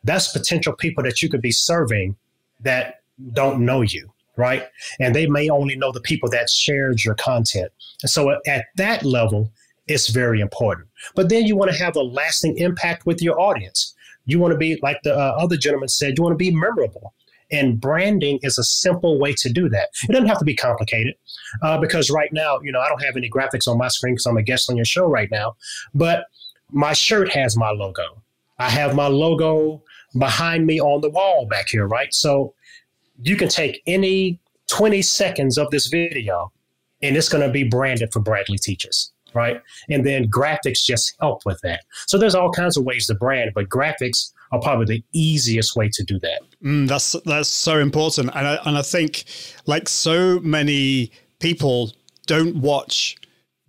That's 0.02 0.32
potential 0.32 0.72
people 0.72 1.04
that 1.04 1.22
you 1.22 1.28
could 1.28 1.42
be 1.42 1.52
serving 1.52 2.16
that 2.58 3.02
don't 3.34 3.60
know 3.60 3.82
you, 3.82 4.12
right? 4.36 4.66
And 4.98 5.14
they 5.14 5.28
may 5.28 5.48
only 5.48 5.76
know 5.76 5.92
the 5.92 6.00
people 6.00 6.28
that 6.30 6.50
shared 6.50 7.04
your 7.04 7.14
content. 7.14 7.70
And 8.02 8.10
so 8.10 8.36
at 8.48 8.64
that 8.78 9.04
level, 9.04 9.52
it's 9.86 10.08
very 10.08 10.40
important. 10.40 10.88
But 11.14 11.28
then 11.28 11.46
you 11.46 11.54
want 11.54 11.70
to 11.70 11.78
have 11.78 11.94
a 11.94 12.02
lasting 12.02 12.58
impact 12.58 13.06
with 13.06 13.22
your 13.22 13.40
audience. 13.40 13.94
You 14.26 14.40
want 14.40 14.50
to 14.50 14.58
be, 14.58 14.80
like 14.82 14.98
the 15.04 15.16
uh, 15.16 15.36
other 15.38 15.56
gentleman 15.56 15.88
said, 15.88 16.18
you 16.18 16.24
want 16.24 16.32
to 16.32 16.44
be 16.44 16.50
memorable. 16.50 17.14
And 17.52 17.80
branding 17.80 18.38
is 18.42 18.58
a 18.58 18.64
simple 18.64 19.20
way 19.20 19.34
to 19.34 19.52
do 19.52 19.68
that. 19.68 19.90
It 20.08 20.12
doesn't 20.12 20.26
have 20.26 20.38
to 20.38 20.44
be 20.44 20.56
complicated 20.56 21.14
uh, 21.62 21.78
because 21.78 22.10
right 22.10 22.32
now, 22.32 22.58
you 22.62 22.72
know, 22.72 22.80
I 22.80 22.88
don't 22.88 23.02
have 23.04 23.16
any 23.16 23.30
graphics 23.30 23.68
on 23.68 23.78
my 23.78 23.88
screen 23.88 24.14
because 24.14 24.26
I'm 24.26 24.38
a 24.38 24.42
guest 24.42 24.70
on 24.70 24.76
your 24.76 24.86
show 24.86 25.06
right 25.06 25.30
now. 25.30 25.56
But 25.94 26.24
my 26.70 26.94
shirt 26.94 27.30
has 27.32 27.56
my 27.56 27.70
logo. 27.70 28.22
I 28.58 28.70
have 28.70 28.94
my 28.94 29.08
logo 29.08 29.82
behind 30.18 30.66
me 30.66 30.80
on 30.80 31.00
the 31.00 31.10
wall 31.10 31.46
back 31.46 31.68
here, 31.68 31.86
right? 31.86 32.12
So 32.12 32.54
you 33.22 33.36
can 33.36 33.48
take 33.48 33.82
any 33.86 34.40
20 34.68 35.02
seconds 35.02 35.58
of 35.58 35.70
this 35.70 35.86
video 35.86 36.52
and 37.02 37.16
it's 37.16 37.28
going 37.28 37.46
to 37.46 37.52
be 37.52 37.64
branded 37.64 38.12
for 38.12 38.20
Bradley 38.20 38.58
Teaches, 38.58 39.12
right? 39.34 39.60
And 39.90 40.06
then 40.06 40.30
graphics 40.30 40.84
just 40.84 41.14
help 41.20 41.44
with 41.44 41.60
that. 41.62 41.84
So 42.06 42.16
there's 42.16 42.34
all 42.34 42.50
kinds 42.50 42.76
of 42.76 42.84
ways 42.84 43.06
to 43.08 43.14
brand, 43.14 43.52
but 43.54 43.68
graphics 43.68 44.32
are 44.52 44.60
probably 44.60 44.96
the 44.96 45.04
easiest 45.12 45.74
way 45.76 45.88
to 45.92 46.04
do 46.04 46.18
that. 46.20 46.42
Mm, 46.62 46.86
that's 46.86 47.16
that's 47.24 47.48
so 47.48 47.78
important, 47.78 48.30
and 48.34 48.46
I, 48.46 48.58
and 48.64 48.78
I 48.78 48.82
think 48.82 49.24
like 49.66 49.88
so 49.88 50.38
many 50.40 51.10
people 51.40 51.92
don't 52.26 52.56
watch 52.56 53.16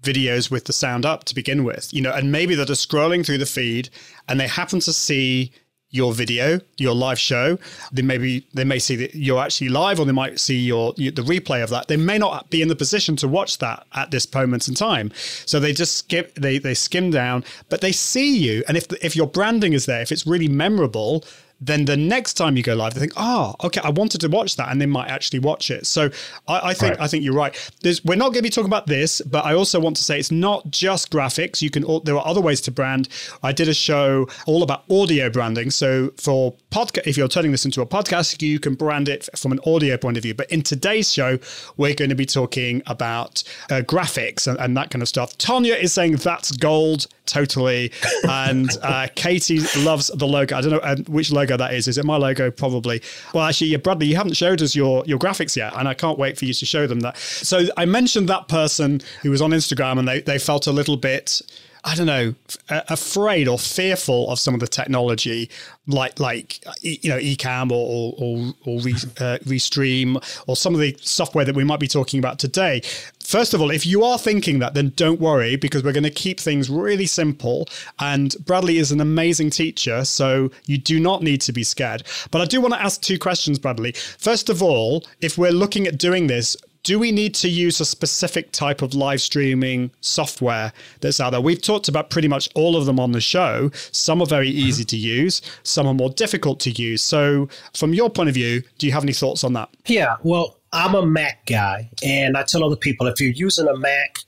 videos 0.03 0.51
with 0.51 0.65
the 0.65 0.73
sound 0.73 1.05
up 1.05 1.23
to 1.23 1.33
begin 1.35 1.63
with, 1.63 1.93
you 1.93 2.01
know, 2.01 2.11
and 2.11 2.31
maybe 2.31 2.55
they're 2.55 2.65
just 2.65 2.87
scrolling 2.87 3.25
through 3.25 3.37
the 3.37 3.45
feed 3.45 3.89
and 4.27 4.39
they 4.39 4.47
happen 4.47 4.79
to 4.81 4.93
see 4.93 5.51
your 5.93 6.12
video, 6.12 6.59
your 6.77 6.95
live 6.95 7.19
show. 7.19 7.57
They 7.91 8.01
maybe 8.01 8.45
they 8.53 8.65
may 8.65 8.79
see 8.79 8.95
that 8.97 9.15
you're 9.15 9.39
actually 9.39 9.69
live, 9.69 10.00
or 10.00 10.05
they 10.05 10.12
might 10.12 10.39
see 10.39 10.59
your, 10.59 10.91
the 10.93 11.12
replay 11.12 11.63
of 11.63 11.69
that. 11.69 11.88
They 11.88 11.97
may 11.97 12.17
not 12.17 12.50
be 12.50 12.62
in 12.62 12.67
the 12.67 12.75
position 12.75 13.15
to 13.17 13.27
watch 13.27 13.59
that 13.59 13.85
at 13.93 14.12
this 14.12 14.31
moment 14.33 14.67
in 14.67 14.73
time, 14.73 15.12
so 15.45 15.59
they 15.59 15.71
just 15.71 15.95
skip 15.95 16.33
they 16.35 16.57
they 16.57 16.73
skim 16.73 17.12
down, 17.12 17.45
but 17.69 17.81
they 17.81 17.91
see 17.91 18.35
you. 18.35 18.63
And 18.67 18.75
if 18.75 18.91
if 19.03 19.15
your 19.15 19.27
branding 19.27 19.73
is 19.73 19.85
there, 19.85 20.01
if 20.01 20.12
it's 20.12 20.25
really 20.25 20.47
memorable, 20.47 21.23
then 21.65 21.86
the 21.86 21.98
next 21.98 22.34
time 22.34 22.58
you 22.58 22.63
go 22.63 22.75
live, 22.75 22.93
they 22.93 23.00
think, 23.00 23.13
"Oh, 23.17 23.55
okay, 23.63 23.82
I 23.84 23.89
wanted 23.89 24.22
to 24.22 24.27
watch 24.27 24.55
that," 24.58 24.70
and 24.70 24.82
they 24.82 24.86
might 24.86 25.10
actually 25.10 25.39
watch 25.39 25.72
it. 25.72 25.86
So 25.88 26.10
I, 26.48 26.70
I 26.70 26.74
think 26.74 26.91
right. 26.91 27.01
I 27.01 27.08
think 27.08 27.24
you're 27.24 27.34
right. 27.34 27.55
There's, 27.82 28.03
we're 28.03 28.15
not 28.15 28.27
going 28.27 28.39
to 28.39 28.43
be 28.43 28.50
talking 28.50 28.70
about 28.70 28.88
this, 28.88 29.22
but 29.22 29.46
I 29.46 29.53
also 29.53 29.79
want 29.79 29.98
to 29.98 30.03
say 30.03 30.20
it's 30.20 30.32
not 30.32 30.70
just 30.70 31.12
graphics. 31.12 31.62
You 31.62 31.70
can 31.70 31.86
there 32.03 32.17
are 32.17 32.25
other 32.25 32.41
ways 32.41 32.62
to 32.62 32.72
brand. 32.72 33.10
I 33.41 33.51
did 33.51 33.67
a 33.67 33.74
show 33.74 34.27
all 34.46 34.63
about 34.63 34.84
audio 34.89 35.29
branding. 35.29 35.72
So 35.72 36.12
for 36.17 36.53
podcast, 36.73 37.07
if 37.07 37.17
you're 37.17 37.27
turning 37.27 37.51
this 37.51 37.65
into 37.65 37.81
a 37.81 37.85
podcast, 37.85 38.41
you 38.41 38.59
can 38.59 38.75
brand 38.75 39.07
it 39.07 39.29
from 39.37 39.51
an 39.51 39.59
audio 39.65 39.95
point 39.97 40.17
of 40.17 40.23
view. 40.23 40.33
But 40.33 40.51
in 40.51 40.63
today's 40.63 41.13
show, 41.13 41.39
we're 41.77 41.95
going 41.95 42.09
to 42.09 42.15
be 42.15 42.25
talking 42.25 42.81
about 42.88 43.43
uh, 43.69 43.81
graphics 43.81 44.47
and, 44.47 44.59
and 44.59 44.75
that 44.75 44.89
kind 44.89 45.01
of 45.01 45.07
stuff. 45.07 45.38
Tonya 45.38 45.79
is 45.79 45.93
saying 45.93 46.15
that's 46.17 46.51
gold, 46.51 47.07
totally, 47.25 47.91
and 48.29 48.69
uh, 48.81 49.07
Katie 49.15 49.62
loves 49.77 50.07
the 50.07 50.27
logo. 50.27 50.57
I 50.57 50.62
don't 50.62 50.71
know 50.71 50.79
uh, 50.79 50.97
which 51.07 51.31
logo 51.31 51.43
logo 51.43 51.63
that 51.63 51.73
is. 51.73 51.88
Is 51.88 51.97
it 51.97 52.05
my 52.05 52.17
logo? 52.17 52.51
Probably. 52.51 53.01
Well, 53.33 53.45
actually, 53.45 53.67
yeah, 53.67 53.77
Bradley, 53.77 54.07
you 54.07 54.15
haven't 54.15 54.33
showed 54.33 54.62
us 54.62 54.75
your 54.75 55.03
your 55.05 55.19
graphics 55.19 55.55
yet, 55.55 55.73
and 55.75 55.88
I 55.88 55.93
can't 55.93 56.17
wait 56.17 56.38
for 56.38 56.45
you 56.45 56.53
to 56.53 56.65
show 56.65 56.88
them 56.88 57.01
that. 57.01 57.17
So 57.17 57.65
I 57.77 57.86
mentioned 57.86 58.29
that 58.29 58.47
person 58.47 59.01
who 59.21 59.31
was 59.31 59.41
on 59.41 59.51
Instagram, 59.51 59.99
and 59.99 60.07
they 60.07 60.21
they 60.21 60.39
felt 60.39 60.67
a 60.67 60.71
little 60.71 60.97
bit 60.97 61.41
I 61.86 61.96
don't 61.96 62.06
know, 62.06 62.34
afraid 62.69 63.48
or 63.50 63.60
fearful 63.60 64.30
of 64.30 64.39
some 64.39 64.54
of 64.54 64.62
the 64.62 64.67
technology, 64.67 65.50
like 65.86 66.17
like 66.17 66.63
you 66.82 67.10
know 67.10 67.17
Ecamm 67.17 67.72
or 67.72 68.15
or 68.17 68.54
or, 68.65 68.80
re, 68.82 68.93
uh, 69.19 69.38
Restream 69.43 70.15
or 70.48 70.56
some 70.56 70.74
of 70.74 70.80
the 70.80 70.96
software 71.02 71.43
that 71.43 71.56
we 71.56 71.65
might 71.65 71.82
be 71.82 71.88
talking 71.89 72.19
about 72.19 72.39
today. 72.39 72.82
First 73.22 73.54
of 73.54 73.62
all, 73.62 73.69
if 73.69 73.86
you 73.86 74.04
are 74.04 74.17
thinking 74.17 74.60
that, 74.60 74.76
then 74.76 74.93
don't 74.96 75.19
worry 75.19 75.58
because 75.58 75.84
we're 75.84 75.91
going 75.93 76.04
to 76.04 76.10
keep 76.10 76.39
things 76.39 76.69
really 76.69 77.06
simple. 77.06 77.67
And 78.00 78.34
Bradley 78.46 78.78
is 78.78 78.93
an 78.93 79.02
amazing 79.02 79.50
teacher, 79.50 80.06
so 80.06 80.52
you 80.65 80.78
do 80.78 81.00
not 81.02 81.22
need 81.22 81.41
to 81.41 81.52
be 81.52 81.63
scared. 81.63 82.04
But 82.32 82.41
I 82.41 82.46
do 82.46 82.62
want 82.62 82.74
to 82.76 82.82
ask 82.82 83.02
two 83.02 83.19
questions, 83.19 83.60
Bradley. 83.60 83.91
First 83.91 84.50
of 84.50 84.63
all, 84.63 85.06
if 85.19 85.38
we're 85.38 85.52
looking 85.52 85.86
at 85.88 85.98
doing 85.98 86.28
this, 86.28 86.56
do 86.84 87.00
we 87.00 87.12
need 87.12 87.34
to 87.36 87.50
use 87.50 87.80
a 87.80 87.86
specific 87.86 88.52
type 88.52 88.82
of 88.82 88.93
live 88.93 89.22
streaming 89.22 89.89
software 90.02 90.74
that's 91.00 91.19
out 91.19 91.32
there? 91.32 91.41
We've 91.41 91.62
talked 91.62 91.88
about 91.88 92.10
pretty 92.10 92.28
much 92.28 92.50
all 92.56 92.76
of 92.76 92.86
them 92.86 93.00
on 93.00 93.13
the 93.13 93.22
show. 93.22 93.72
Some 93.91 94.22
are 94.22 94.28
very 94.28 94.50
mm-hmm. 94.50 94.67
easy 94.67 94.84
to 94.86 94.98
use, 94.98 95.41
some 95.63 95.88
are 95.88 95.93
more 95.93 96.10
difficult 96.10 96.60
to 96.62 96.72
use. 96.72 97.02
So, 97.02 97.48
from 97.74 97.93
your 97.93 98.10
point 98.10 98.30
of 98.30 98.36
view, 98.36 98.63
do 98.78 98.86
you 98.86 98.93
have 98.93 99.04
any 99.04 99.13
thoughts 99.13 99.43
on 99.43 99.54
that? 99.54 99.69
Yeah, 99.88 100.17
well, 100.24 100.60
I'm 100.74 100.96
a 100.96 101.06
Mac 101.06 101.46
guy, 101.46 101.89
and 102.04 102.36
I 102.36 102.43
tell 102.43 102.63
other 102.63 102.76
people 102.76 103.08
if 103.08 103.22
you're 103.22 103.32
using 103.32 103.67
a 103.67 103.78
Mac, 103.78 104.19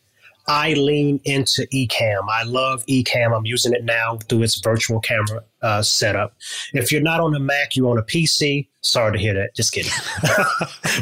I 0.47 0.73
lean 0.73 1.19
into 1.23 1.67
Ecamm. 1.73 2.29
I 2.29 2.43
love 2.43 2.85
Ecamm. 2.85 3.35
I'm 3.35 3.45
using 3.45 3.73
it 3.73 3.83
now 3.83 4.17
through 4.29 4.43
its 4.43 4.59
virtual 4.59 4.99
camera 4.99 5.43
uh, 5.61 5.81
setup. 5.81 6.35
If 6.73 6.91
you're 6.91 7.01
not 7.01 7.19
on 7.19 7.33
a 7.33 7.39
Mac, 7.39 7.75
you're 7.75 7.89
on 7.89 7.97
a 7.97 8.03
PC. 8.03 8.67
Sorry 8.81 9.13
to 9.13 9.17
hear 9.17 9.33
that. 9.33 9.55
Just 9.55 9.73
kidding. 9.73 9.91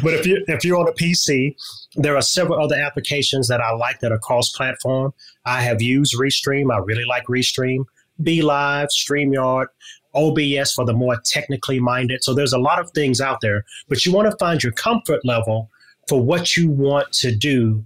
but 0.01 0.13
if 0.13 0.25
you 0.25 0.43
if 0.47 0.63
you're 0.63 0.79
on 0.79 0.88
a 0.88 0.93
PC, 0.93 1.56
there 1.95 2.15
are 2.15 2.21
several 2.21 2.63
other 2.63 2.75
applications 2.75 3.49
that 3.49 3.60
I 3.60 3.73
like 3.73 3.99
that 3.99 4.12
are 4.12 4.19
cross-platform. 4.19 5.13
I 5.45 5.62
have 5.62 5.82
used 5.82 6.17
Restream. 6.17 6.73
I 6.73 6.77
really 6.77 7.06
like 7.06 7.25
Restream. 7.25 7.84
BeLive, 8.21 8.88
StreamYard, 8.88 9.65
OBS 10.13 10.73
for 10.73 10.86
the 10.86 10.93
more 10.93 11.19
technically 11.25 11.79
minded. 11.79 12.23
So 12.23 12.34
there's 12.34 12.53
a 12.53 12.60
lot 12.60 12.79
of 12.79 12.91
things 12.91 13.19
out 13.19 13.41
there, 13.41 13.65
but 13.89 14.06
you 14.06 14.13
want 14.13 14.29
to 14.29 14.38
find 14.38 14.63
your 14.63 14.71
comfort 14.71 15.25
level 15.25 15.69
for 16.08 16.21
what 16.21 16.56
you 16.56 16.69
want 16.69 17.12
to 17.13 17.36
do 17.36 17.84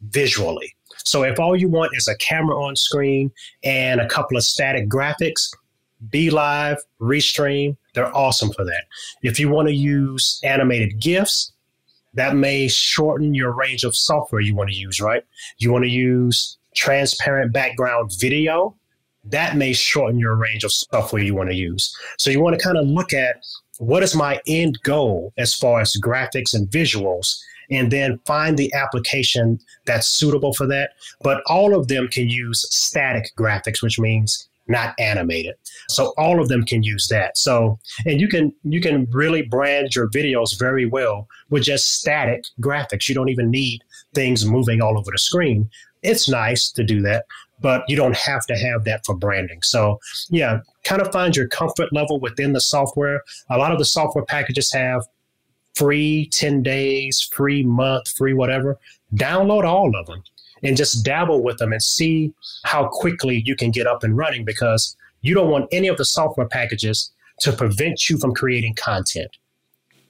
visually. 0.00 0.73
So 1.04 1.22
if 1.22 1.38
all 1.38 1.56
you 1.56 1.68
want 1.68 1.92
is 1.94 2.08
a 2.08 2.16
camera 2.16 2.56
on 2.60 2.76
screen 2.76 3.30
and 3.62 4.00
a 4.00 4.08
couple 4.08 4.36
of 4.36 4.42
static 4.42 4.88
graphics, 4.88 5.48
BeLive, 6.10 6.78
Restream, 7.00 7.76
they're 7.94 8.14
awesome 8.14 8.52
for 8.52 8.64
that. 8.64 8.84
If 9.22 9.38
you 9.38 9.48
want 9.48 9.68
to 9.68 9.74
use 9.74 10.40
animated 10.42 11.00
GIFs, 11.00 11.52
that 12.14 12.36
may 12.36 12.68
shorten 12.68 13.34
your 13.34 13.52
range 13.52 13.84
of 13.84 13.94
software 13.96 14.40
you 14.40 14.54
want 14.54 14.70
to 14.70 14.76
use, 14.76 15.00
right? 15.00 15.24
You 15.58 15.72
want 15.72 15.84
to 15.84 15.90
use 15.90 16.56
transparent 16.74 17.52
background 17.52 18.12
video, 18.18 18.74
that 19.24 19.56
may 19.56 19.72
shorten 19.72 20.18
your 20.18 20.34
range 20.36 20.64
of 20.64 20.72
software 20.72 21.22
you 21.22 21.34
want 21.34 21.50
to 21.50 21.56
use. 21.56 21.96
So 22.18 22.30
you 22.30 22.40
want 22.40 22.58
to 22.58 22.64
kind 22.64 22.76
of 22.76 22.86
look 22.86 23.12
at 23.12 23.36
what 23.78 24.02
is 24.02 24.14
my 24.14 24.40
end 24.46 24.78
goal 24.82 25.32
as 25.38 25.54
far 25.54 25.80
as 25.80 25.96
graphics 26.00 26.54
and 26.54 26.68
visuals 26.68 27.38
and 27.70 27.90
then 27.90 28.18
find 28.26 28.56
the 28.56 28.72
application 28.74 29.58
that's 29.86 30.06
suitable 30.06 30.54
for 30.54 30.66
that. 30.66 30.90
But 31.22 31.42
all 31.46 31.74
of 31.74 31.88
them 31.88 32.08
can 32.08 32.28
use 32.28 32.66
static 32.70 33.30
graphics, 33.36 33.82
which 33.82 33.98
means 33.98 34.48
not 34.66 34.94
animated. 34.98 35.54
So 35.88 36.14
all 36.16 36.40
of 36.40 36.48
them 36.48 36.64
can 36.64 36.82
use 36.82 37.08
that. 37.08 37.36
So 37.36 37.78
and 38.06 38.20
you 38.20 38.28
can 38.28 38.52
you 38.64 38.80
can 38.80 39.06
really 39.10 39.42
brand 39.42 39.94
your 39.94 40.08
videos 40.08 40.58
very 40.58 40.86
well 40.86 41.28
with 41.50 41.64
just 41.64 42.00
static 42.00 42.44
graphics. 42.60 43.08
You 43.08 43.14
don't 43.14 43.28
even 43.28 43.50
need 43.50 43.82
things 44.14 44.46
moving 44.46 44.80
all 44.80 44.98
over 44.98 45.10
the 45.10 45.18
screen. 45.18 45.68
It's 46.02 46.28
nice 46.28 46.70
to 46.72 46.84
do 46.84 47.00
that, 47.02 47.24
but 47.60 47.82
you 47.88 47.96
don't 47.96 48.16
have 48.16 48.46
to 48.46 48.54
have 48.54 48.84
that 48.84 49.04
for 49.04 49.14
branding. 49.14 49.60
So 49.62 49.98
yeah, 50.30 50.60
kind 50.84 51.00
of 51.00 51.12
find 51.12 51.36
your 51.36 51.48
comfort 51.48 51.92
level 51.92 52.20
within 52.20 52.52
the 52.52 52.60
software. 52.60 53.22
A 53.50 53.58
lot 53.58 53.72
of 53.72 53.78
the 53.78 53.84
software 53.84 54.24
packages 54.24 54.72
have 54.72 55.02
free 55.74 56.28
10 56.32 56.62
days, 56.62 57.20
free 57.20 57.62
month, 57.62 58.08
free 58.16 58.32
whatever. 58.32 58.78
Download 59.14 59.64
all 59.64 59.92
of 59.96 60.06
them 60.06 60.22
and 60.62 60.76
just 60.76 61.04
dabble 61.04 61.42
with 61.42 61.58
them 61.58 61.72
and 61.72 61.82
see 61.82 62.32
how 62.64 62.88
quickly 62.88 63.42
you 63.44 63.54
can 63.54 63.70
get 63.70 63.86
up 63.86 64.02
and 64.02 64.16
running 64.16 64.44
because 64.44 64.96
you 65.20 65.34
don't 65.34 65.50
want 65.50 65.68
any 65.72 65.88
of 65.88 65.96
the 65.96 66.04
software 66.04 66.48
packages 66.48 67.12
to 67.40 67.52
prevent 67.52 68.08
you 68.08 68.18
from 68.18 68.34
creating 68.34 68.74
content. 68.74 69.36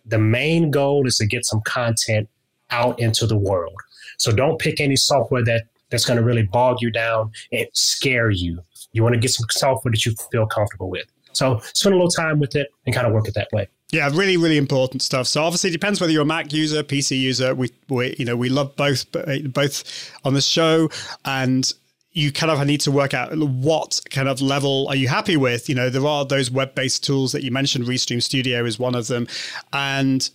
The 0.06 0.18
main 0.18 0.70
goal 0.70 1.06
is 1.06 1.16
to 1.18 1.26
get 1.26 1.44
some 1.44 1.62
content 1.62 2.28
out 2.70 2.98
into 3.00 3.26
the 3.26 3.36
world. 3.36 3.74
So 4.18 4.32
don't 4.32 4.58
pick 4.58 4.80
any 4.80 4.96
software 4.96 5.42
that 5.44 5.64
that's 5.90 6.04
going 6.04 6.18
to 6.18 6.24
really 6.24 6.42
bog 6.42 6.78
you 6.80 6.90
down 6.90 7.32
and 7.52 7.66
scare 7.72 8.30
you. 8.30 8.60
You 8.92 9.02
want 9.02 9.14
to 9.14 9.20
get 9.20 9.30
some 9.30 9.46
software 9.50 9.92
that 9.92 10.04
you 10.04 10.14
feel 10.30 10.46
comfortable 10.46 10.90
with. 10.90 11.06
So 11.32 11.60
spend 11.72 11.94
a 11.94 11.96
little 11.96 12.10
time 12.10 12.38
with 12.38 12.54
it 12.54 12.68
and 12.86 12.94
kind 12.94 13.06
of 13.06 13.12
work 13.12 13.28
it 13.28 13.34
that 13.34 13.48
way. 13.52 13.68
Yeah, 13.92 14.10
really, 14.12 14.36
really 14.36 14.56
important 14.56 15.02
stuff. 15.02 15.26
So 15.26 15.42
obviously, 15.42 15.70
it 15.70 15.74
depends 15.74 16.00
whether 16.00 16.12
you're 16.12 16.22
a 16.22 16.26
Mac 16.26 16.52
user, 16.52 16.82
PC 16.82 17.18
user. 17.18 17.54
We, 17.54 17.70
we 17.88 18.16
you 18.18 18.24
know, 18.24 18.36
we 18.36 18.48
love 18.48 18.74
both, 18.76 19.14
uh, 19.14 19.38
both 19.46 20.10
on 20.24 20.34
the 20.34 20.40
show, 20.40 20.88
and 21.24 21.70
you 22.12 22.32
kind 22.32 22.50
of 22.50 22.64
need 22.66 22.80
to 22.80 22.90
work 22.90 23.12
out 23.12 23.36
what 23.36 24.00
kind 24.10 24.28
of 24.28 24.40
level 24.40 24.86
are 24.88 24.96
you 24.96 25.08
happy 25.08 25.36
with. 25.36 25.68
You 25.68 25.74
know, 25.74 25.90
there 25.90 26.06
are 26.06 26.24
those 26.24 26.50
web-based 26.50 27.04
tools 27.04 27.32
that 27.32 27.44
you 27.44 27.50
mentioned. 27.50 27.84
Restream 27.84 28.22
Studio 28.22 28.64
is 28.64 28.78
one 28.78 28.94
of 28.94 29.06
them, 29.06 29.28
and 29.72 30.28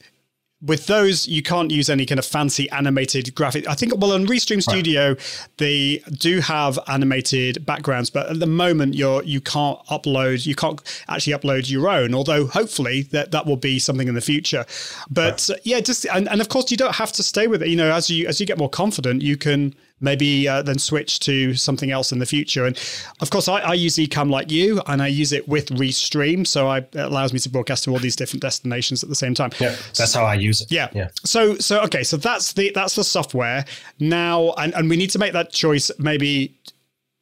with 0.61 0.87
those, 0.87 1.25
you 1.25 1.41
can't 1.41 1.71
use 1.71 1.89
any 1.89 2.05
kind 2.05 2.19
of 2.19 2.25
fancy 2.25 2.69
animated 2.71 3.33
graphic. 3.33 3.67
I 3.67 3.75
think, 3.75 3.97
well, 3.97 4.11
on 4.11 4.27
Restream 4.27 4.61
Studio, 4.61 5.09
right. 5.09 5.47
they 5.57 6.03
do 6.11 6.41
have 6.41 6.77
animated 6.87 7.65
backgrounds, 7.65 8.09
but 8.09 8.29
at 8.29 8.39
the 8.39 8.45
moment, 8.45 8.93
you're 8.95 9.23
you 9.23 9.39
can't 9.39 9.79
upload, 9.85 10.45
you 10.45 10.55
can't 10.55 10.81
actually 11.07 11.33
upload 11.33 11.69
your 11.69 11.87
own. 11.87 12.13
Although 12.13 12.47
hopefully 12.47 13.03
that 13.03 13.31
that 13.31 13.45
will 13.45 13.57
be 13.57 13.79
something 13.79 14.09
in 14.09 14.15
the 14.15 14.21
future. 14.21 14.65
But 15.09 15.47
right. 15.49 15.59
yeah, 15.63 15.79
just 15.79 16.05
and, 16.07 16.27
and 16.27 16.41
of 16.41 16.49
course, 16.49 16.71
you 16.71 16.77
don't 16.77 16.95
have 16.95 17.13
to 17.13 17.23
stay 17.23 17.47
with 17.47 17.63
it. 17.63 17.69
You 17.69 17.77
know, 17.77 17.93
as 17.93 18.09
you 18.09 18.27
as 18.27 18.41
you 18.41 18.45
get 18.45 18.57
more 18.57 18.69
confident, 18.69 19.21
you 19.21 19.37
can 19.37 19.73
maybe 20.01 20.47
uh, 20.47 20.61
then 20.61 20.79
switch 20.79 21.19
to 21.21 21.53
something 21.53 21.91
else 21.91 22.11
in 22.11 22.19
the 22.19 22.25
future. 22.25 22.65
And 22.65 22.77
of 23.21 23.29
course, 23.29 23.47
I, 23.47 23.59
I 23.59 23.73
use 23.73 23.95
Ecamm 23.95 24.29
like 24.29 24.51
you, 24.51 24.81
and 24.87 25.01
I 25.01 25.07
use 25.07 25.31
it 25.31 25.47
with 25.47 25.69
Restream, 25.69 26.45
so 26.45 26.67
I, 26.67 26.79
it 26.79 26.95
allows 26.95 27.33
me 27.33 27.39
to 27.39 27.49
broadcast 27.49 27.83
to 27.85 27.91
all 27.91 27.99
these 27.99 28.15
different 28.15 28.41
destinations 28.41 29.03
at 29.03 29.09
the 29.09 29.15
same 29.15 29.33
time. 29.33 29.51
Yeah, 29.59 29.75
that's 29.95 30.13
how 30.13 30.25
I 30.25 30.35
use 30.35 30.61
it. 30.61 30.71
Yeah, 30.71 30.89
yeah. 30.93 31.09
So, 31.23 31.55
so 31.55 31.81
okay, 31.81 32.03
so 32.03 32.17
that's 32.17 32.53
the 32.53 32.71
that's 32.73 32.95
the 32.95 33.03
software 33.03 33.65
now, 33.99 34.53
and 34.57 34.73
and 34.75 34.89
we 34.89 34.97
need 34.97 35.09
to 35.11 35.19
make 35.19 35.33
that 35.33 35.51
choice 35.51 35.91
maybe 35.99 36.55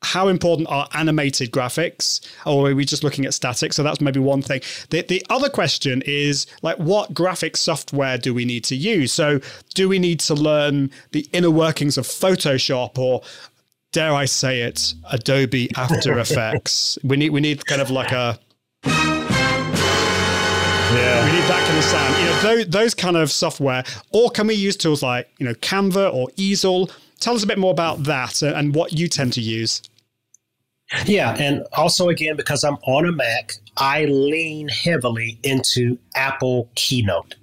how 0.03 0.27
important 0.27 0.67
are 0.69 0.87
animated 0.93 1.51
graphics 1.51 2.25
or 2.45 2.69
are 2.69 2.75
we 2.75 2.85
just 2.85 3.03
looking 3.03 3.25
at 3.25 3.33
static 3.33 3.73
so 3.73 3.81
that's 3.81 3.99
maybe 3.99 4.19
one 4.19 4.41
thing 4.41 4.61
the, 4.91 5.01
the 5.01 5.25
other 5.29 5.49
question 5.49 6.03
is 6.05 6.45
like 6.61 6.77
what 6.77 7.13
graphic 7.13 7.57
software 7.57 8.17
do 8.17 8.33
we 8.33 8.45
need 8.45 8.63
to 8.63 8.75
use 8.75 9.11
so 9.11 9.39
do 9.73 9.89
we 9.89 9.97
need 9.97 10.19
to 10.19 10.35
learn 10.35 10.91
the 11.11 11.27
inner 11.33 11.51
workings 11.51 11.97
of 11.97 12.05
photoshop 12.05 12.97
or 12.97 13.21
dare 13.91 14.13
i 14.13 14.25
say 14.25 14.61
it 14.61 14.93
adobe 15.11 15.69
after 15.75 16.19
effects 16.19 16.99
we 17.03 17.17
need 17.17 17.31
we 17.31 17.41
need 17.41 17.65
kind 17.65 17.81
of 17.81 17.89
like 17.89 18.11
a 18.11 18.39
yeah. 20.93 21.25
We 21.25 21.31
need 21.33 21.47
that 21.49 21.67
kind 21.67 21.77
of 21.77 21.83
sound. 21.83 22.17
You 22.17 22.25
know, 22.25 22.41
those, 22.41 22.67
those 22.69 22.93
kind 22.93 23.17
of 23.17 23.29
software. 23.31 23.83
Or 24.11 24.29
can 24.29 24.47
we 24.47 24.53
use 24.53 24.77
tools 24.77 25.03
like, 25.03 25.29
you 25.37 25.45
know, 25.45 25.53
Canva 25.55 26.13
or 26.13 26.29
Easil? 26.37 26.91
Tell 27.19 27.35
us 27.35 27.43
a 27.43 27.47
bit 27.47 27.57
more 27.57 27.71
about 27.71 28.03
that 28.03 28.41
and 28.41 28.75
what 28.75 28.93
you 28.93 29.07
tend 29.07 29.33
to 29.33 29.41
use. 29.41 29.81
Yeah, 31.05 31.35
and 31.37 31.65
also 31.73 32.07
again 32.07 32.37
because 32.37 32.63
I'm 32.63 32.77
on 32.83 33.05
a 33.05 33.11
Mac, 33.11 33.53
I 33.75 34.05
lean 34.05 34.69
heavily 34.69 35.37
into 35.43 35.97
Apple 36.15 36.69
Keynote. 36.75 37.35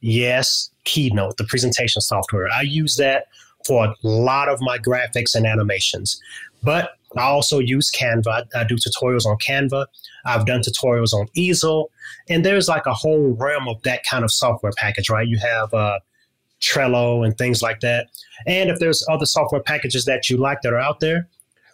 Yes, 0.00 0.70
Keynote, 0.84 1.36
the 1.36 1.44
presentation 1.44 2.00
software. 2.02 2.48
I 2.52 2.62
use 2.62 2.96
that 2.96 3.26
for 3.66 3.84
a 3.86 3.94
lot 4.02 4.48
of 4.48 4.60
my 4.60 4.78
graphics 4.78 5.34
and 5.34 5.46
animations. 5.46 6.20
But 6.62 6.92
I 7.16 7.22
also 7.22 7.58
use 7.58 7.90
Canva. 7.90 8.46
I, 8.54 8.64
do 8.64 8.76
tutorials 8.76 9.26
on 9.26 9.36
Canva. 9.38 9.86
I've 10.24 10.46
done 10.46 10.60
tutorials 10.60 11.12
on 11.12 11.28
Easil. 11.36 11.86
And 12.28 12.44
there's 12.44 12.68
like 12.68 12.86
a 12.86 12.94
whole 12.94 13.36
realm 13.38 13.68
of 13.68 13.80
that 13.82 14.04
kind 14.04 14.24
of 14.24 14.32
software 14.32 14.72
package, 14.76 15.08
right? 15.08 15.26
You 15.26 15.38
have 15.38 15.72
uh, 15.72 15.98
Trello 16.60 17.24
and 17.24 17.36
things 17.36 17.62
like 17.62 17.80
that. 17.80 18.08
And 18.46 18.70
if 18.70 18.78
there's 18.78 19.04
other 19.08 19.26
software 19.26 19.62
packages 19.62 20.04
that 20.06 20.28
you 20.28 20.36
like 20.36 20.62
that 20.62 20.72
are 20.72 20.78
out 20.78 21.00
there, 21.00 21.28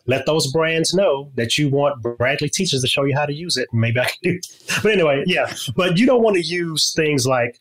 let 0.07 0.27
those 0.27 0.53
brands 0.53 0.93
know 0.93 1.31
that 1.35 1.57
you 1.57 1.71
want 1.71 2.03
Bradley 2.03 2.51
Teaches 2.51 2.83
to 2.83 2.89
show 2.89 3.05
you 3.05 3.15
how 3.15 3.25
to 3.25 3.33
use 3.33 3.57
it. 3.57 3.69
Maybe 3.73 4.01
I 4.01 4.05
can 4.05 4.19
do. 4.23 4.41
But 4.83 4.93
anyway, 4.93 5.25
yeah. 5.27 5.53
But 5.77 5.97
you 5.97 6.07
don't 6.07 6.23
want 6.23 6.37
to 6.37 6.43
use 6.43 6.93
things 6.95 7.27
like 7.27 7.59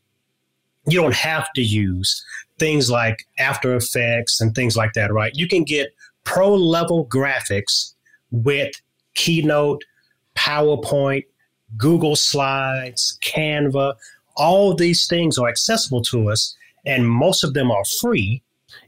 you 0.88 1.02
don't 1.02 1.14
have 1.16 1.52
to 1.54 1.62
use 1.62 2.24
things 2.60 2.92
like 2.92 3.26
After 3.40 3.76
Effects 3.76 4.42
and 4.42 4.54
things 4.54 4.76
like 4.76 4.94
that, 4.94 5.14
right? 5.14 5.32
You 5.34 5.48
can 5.48 5.64
get 5.64 5.96
pro 6.24 6.54
level 6.54 7.06
graphics 7.08 7.94
with 8.32 8.74
Keynote, 9.16 9.84
PowerPoint, 10.36 11.24
Google 11.78 12.16
Slides, 12.16 13.18
Canva. 13.24 13.96
All 14.36 14.76
these 14.76 15.08
things 15.08 15.38
are 15.38 15.48
accessible 15.48 16.02
to 16.04 16.30
us, 16.30 16.56
and 16.86 17.10
most 17.10 17.44
of 17.44 17.54
them 17.54 17.72
are 17.72 17.86
free 17.86 18.42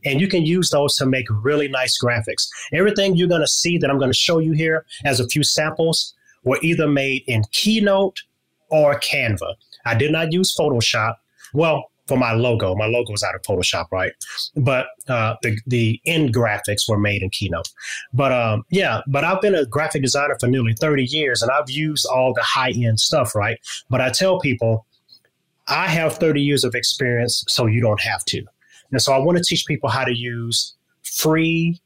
and 0.04 0.20
you 0.20 0.28
can 0.28 0.46
use 0.46 0.70
those 0.70 0.96
to 0.98 1.06
make 1.06 1.26
really 1.30 1.68
nice 1.68 2.00
graphics. 2.02 2.48
Everything 2.74 3.16
you're 3.16 3.28
going 3.28 3.42
to 3.42 3.48
see 3.48 3.78
that 3.78 3.90
I'm 3.90 3.98
going 3.98 4.12
to 4.12 4.18
show 4.18 4.40
you 4.40 4.52
here 4.54 4.86
as 5.04 5.20
a 5.20 5.28
few 5.28 5.44
samples 5.44 6.14
were 6.44 6.60
either 6.62 6.88
made 6.88 7.24
in 7.28 7.44
Keynote 7.52 8.22
or 8.70 9.00
Canva. 9.00 9.56
I 9.86 9.96
did 9.96 10.12
not 10.12 10.32
use 10.32 10.56
Photoshop. 10.56 11.16
Well, 11.54 11.92
for 12.08 12.18
my 12.18 12.34
logo, 12.34 12.76
my 12.76 12.86
logo 12.86 13.14
is 13.14 13.24
out 13.24 13.34
of 13.34 13.42
Photoshop, 13.42 13.88
right? 13.92 14.12
But 14.56 14.88
uh, 15.08 15.36
the 15.42 15.58
the 15.66 16.00
end 16.06 16.36
graphics 16.36 16.88
were 16.88 17.00
made 17.00 17.24
in 17.24 17.32
Keynote. 17.32 17.70
But 18.14 18.32
um, 18.32 18.64
yeah, 18.70 19.02
but 19.08 19.24
I've 19.24 19.42
been 19.42 19.56
a 19.56 19.66
graphic 19.66 20.04
designer 20.04 20.38
for 20.40 20.48
nearly 20.48 20.74
30 20.74 21.04
years, 21.06 21.42
and 21.42 21.50
I've 21.50 21.70
used 21.70 22.06
all 22.06 22.34
the 22.34 22.44
high 22.44 22.72
end 22.72 23.00
stuff, 23.00 23.34
right? 23.34 23.58
But 23.90 24.02
I 24.02 24.10
tell 24.10 24.40
people, 24.40 24.86
I 25.68 25.88
have 25.88 26.18
30 26.18 26.42
years 26.42 26.64
of 26.64 26.76
experience, 26.76 27.44
so 27.48 27.66
you 27.66 27.82
don't 27.82 28.02
have 28.02 28.24
to. 28.26 28.44
And 28.92 29.02
so 29.02 29.14
I 29.14 29.18
want 29.18 29.38
to 29.38 29.44
teach 29.44 29.66
people 29.66 29.90
how 29.90 30.04
to 30.04 30.16
use 30.16 30.76
free, 31.04 31.80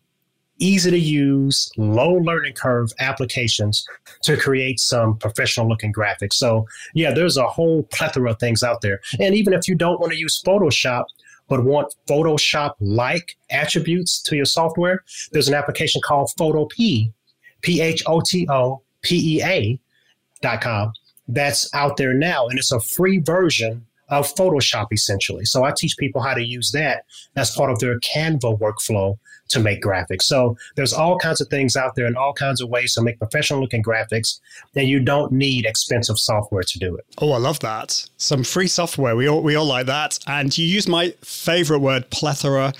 easy 0.59 0.91
to 0.91 0.99
use, 0.99 1.71
low 1.77 2.13
learning 2.13 2.53
curve 2.53 2.91
applications 2.99 3.85
to 4.23 4.35
create 4.35 4.79
some 4.79 5.17
professional 5.17 5.67
looking 5.67 5.93
graphics. 5.93 6.33
So, 6.33 6.67
yeah, 6.93 7.11
there's 7.11 7.37
a 7.37 7.47
whole 7.47 7.83
plethora 7.83 8.31
of 8.31 8.39
things 8.39 8.63
out 8.63 8.81
there. 8.81 8.99
And 9.19 9.33
even 9.35 9.53
if 9.53 9.67
you 9.67 9.75
don't 9.75 9.99
want 9.99 10.11
to 10.11 10.19
use 10.19 10.41
Photoshop, 10.43 11.05
but 11.47 11.63
want 11.63 11.95
Photoshop 12.07 12.73
like 12.79 13.37
attributes 13.49 14.21
to 14.23 14.35
your 14.35 14.45
software, 14.45 15.03
there's 15.31 15.47
an 15.47 15.55
application 15.55 16.01
called 16.03 16.29
Photopea, 16.37 17.11
P 17.61 17.81
H 17.81 18.03
O 18.05 18.21
T 18.21 18.45
O 18.49 18.81
P 19.01 19.37
E 19.37 19.43
A 19.43 19.79
dot 20.41 20.61
com 20.61 20.93
that's 21.29 21.73
out 21.73 21.97
there 21.97 22.13
now. 22.13 22.47
And 22.47 22.59
it's 22.59 22.71
a 22.71 22.79
free 22.79 23.19
version 23.19 23.85
of 24.09 24.33
Photoshop 24.33 24.87
essentially. 24.91 25.45
So 25.45 25.63
I 25.63 25.71
teach 25.75 25.95
people 25.97 26.21
how 26.21 26.33
to 26.33 26.43
use 26.43 26.71
that 26.71 27.05
as 27.35 27.55
part 27.55 27.71
of 27.71 27.79
their 27.79 27.99
Canva 27.99 28.59
workflow 28.59 29.17
to 29.49 29.59
make 29.59 29.81
graphics. 29.83 30.23
So 30.23 30.57
there's 30.75 30.93
all 30.93 31.17
kinds 31.17 31.41
of 31.41 31.47
things 31.47 31.75
out 31.75 31.95
there 31.95 32.05
and 32.05 32.17
all 32.17 32.33
kinds 32.33 32.61
of 32.61 32.69
ways 32.69 32.93
to 32.95 33.01
make 33.01 33.19
professional 33.19 33.59
looking 33.59 33.83
graphics 33.83 34.39
and 34.75 34.87
you 34.87 34.99
don't 34.99 35.31
need 35.31 35.65
expensive 35.65 36.17
software 36.17 36.63
to 36.63 36.79
do 36.79 36.95
it. 36.95 37.05
Oh, 37.19 37.31
I 37.31 37.37
love 37.37 37.59
that. 37.59 38.07
Some 38.17 38.43
free 38.43 38.67
software. 38.67 39.15
We 39.15 39.27
all 39.27 39.41
we 39.41 39.55
all 39.55 39.65
like 39.65 39.85
that. 39.85 40.19
And 40.27 40.55
you 40.57 40.65
use 40.65 40.87
my 40.87 41.11
favorite 41.21 41.79
word 41.79 42.09
plethora 42.09 42.73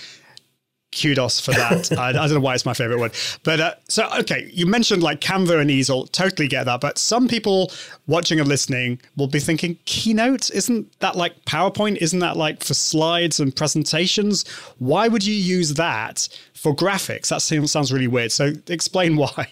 kudos 0.92 1.40
for 1.40 1.52
that. 1.52 1.92
I, 1.98 2.10
I, 2.10 2.14
don't 2.14 2.34
know 2.34 2.40
why 2.40 2.56
it's 2.56 2.66
my 2.66 2.74
favorite 2.74 3.00
one. 3.00 3.12
but 3.44 3.60
uh, 3.60 3.76
so 3.88 4.10
okay, 4.20 4.50
you 4.54 4.66
mentioned 4.66 5.04
like 5.04 5.22
Canva 5.22 5.60
and 5.62 5.70
Easil, 5.70 6.12
totally 6.12 6.48
get 6.48 6.66
that. 6.66 6.82
But 6.82 6.98
some 6.98 7.28
people 7.28 7.72
watching 8.08 8.40
and 8.40 8.48
listening 8.48 9.00
will 9.16 9.28
be 9.28 9.40
thinking, 9.40 9.78
Keynote 9.86 10.50
isn't 10.52 11.00
that 11.00 11.16
like 11.16 11.46
PowerPoint? 11.46 11.98
Isn't 11.98 12.20
that 12.20 12.38
like 12.38 12.64
for 12.64 12.74
slides 12.74 13.40
and 13.40 13.56
presentations? 13.56 14.48
Why 14.80 15.08
would 15.08 15.26
you 15.26 15.36
use 15.36 15.76
that 15.76 16.28
for 16.54 16.76
graphics? 16.76 17.30
That 17.30 17.42
seems, 17.42 17.72
sounds 17.72 17.94
really 17.94 18.08
weird. 18.08 18.32
So 18.32 18.54
explain 18.68 19.16
why. 19.18 19.48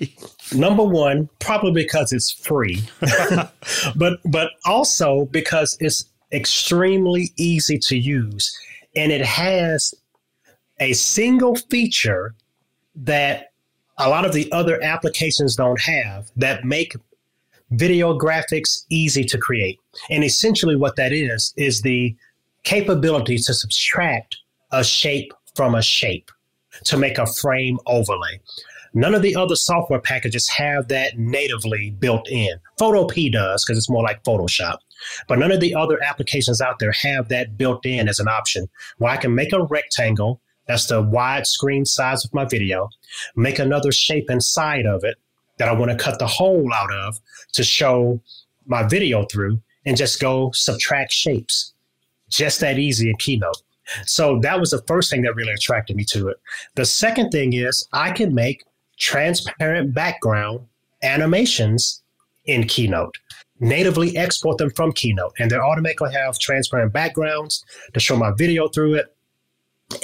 Number 0.56 0.84
one, 0.84 1.30
probably 1.40 1.84
because 1.84 2.12
it's 2.12 2.32
free, 2.32 2.82
but 3.96 4.20
but 4.26 4.52
also 4.66 5.26
because 5.26 5.78
it's 5.80 6.06
extremely 6.34 7.32
easy 7.38 7.78
to 7.78 7.98
use 7.98 8.54
and 8.98 9.12
it 9.12 9.24
has 9.24 9.94
a 10.80 10.94
single 10.94 11.56
feature 11.56 12.36
that 12.96 13.52
a 13.98 14.10
lot 14.10 14.26
of 14.26 14.34
the 14.34 14.52
other 14.52 14.82
applications 14.84 15.56
don't 15.56 15.82
have 15.82 16.30
that 16.36 16.64
make 16.66 16.96
video 17.72 18.18
graphics 18.18 18.86
easy 18.90 19.24
to 19.26 19.38
create. 19.38 19.80
And 20.10 20.24
essentially, 20.24 20.76
what 20.76 20.96
that 20.96 21.12
is, 21.12 21.54
is 21.58 21.82
the 21.82 22.16
capability 22.64 23.38
to 23.38 23.54
subtract 23.54 24.38
a 24.72 24.84
shape 24.84 25.34
from 25.56 25.76
a 25.76 25.82
shape 25.82 26.32
to 26.84 26.98
make 26.98 27.18
a 27.18 27.26
frame 27.26 27.80
overlay. 27.88 28.40
None 28.94 29.14
of 29.14 29.22
the 29.22 29.36
other 29.36 29.56
software 29.56 30.00
packages 30.00 30.48
have 30.50 30.88
that 30.88 31.18
natively 31.18 31.92
built 31.92 32.30
in. 32.30 32.58
Photopea 32.80 33.32
does 33.32 33.64
because 33.64 33.78
it's 33.78 33.90
more 33.90 34.04
like 34.04 34.24
Photoshop. 34.24 34.78
But 35.28 35.40
none 35.40 35.52
of 35.52 35.60
the 35.60 35.76
other 35.76 36.02
applications 36.04 36.62
out 36.62 36.80
there 36.80 36.92
have 36.92 37.30
that 37.30 37.58
built 37.58 37.86
in 37.86 38.08
as 38.08 38.20
an 38.20 38.28
option 38.28 38.68
where 38.98 39.12
I 39.12 39.18
can 39.18 39.36
make 39.36 39.54
a 39.54 39.64
rectangle 39.64 40.42
that's 40.68 40.88
the 40.88 41.04
widescreen 41.04 41.88
size 41.88 42.26
of 42.26 42.34
my 42.34 42.46
video. 42.46 42.90
Make 43.36 43.60
another 43.60 43.92
shape 43.92 44.30
inside 44.30 44.86
of 44.86 45.04
it 45.04 45.18
that 45.58 45.70
I 45.70 45.74
want 45.74 45.92
to 45.92 45.98
cut 45.98 46.20
the 46.20 46.28
hole 46.28 46.72
out 46.74 46.94
of 46.94 47.20
to 47.54 47.64
show 47.64 48.20
my 48.66 48.84
video 48.84 49.26
through 49.26 49.62
and 49.86 49.98
just 49.98 50.20
go 50.20 50.52
subtract 50.54 51.12
shapes. 51.12 51.74
Just 52.30 52.60
that 52.60 52.78
easy 52.78 53.10
in 53.10 53.16
Keynote. 53.16 53.62
So 54.06 54.40
that 54.40 54.60
was 54.60 54.72
the 54.72 54.82
first 54.84 55.10
thing 55.10 55.22
that 55.22 55.36
really 55.36 55.54
attracted 55.54 55.96
me 55.96 56.04
to 56.06 56.28
it. 56.28 56.38
The 56.76 56.86
second 56.86 57.30
thing 57.30 57.54
is 57.54 57.88
I 57.94 58.12
can 58.12 58.36
make 58.36 58.66
transparent 58.98 59.94
background 59.94 60.68
animations 61.04 62.02
in 62.46 62.68
Keynote. 62.68 63.16
Natively 63.60 64.16
export 64.18 64.58
them 64.58 64.70
from 64.70 64.92
Keynote, 64.92 65.34
and 65.40 65.50
they 65.50 65.56
automatically 65.56 66.14
have 66.14 66.38
transparent 66.38 66.94
backgrounds 66.94 67.66
to 67.94 68.00
show 68.00 68.16
my 68.16 68.32
video 68.32 68.68
through 68.68 68.96
it. 68.96 69.16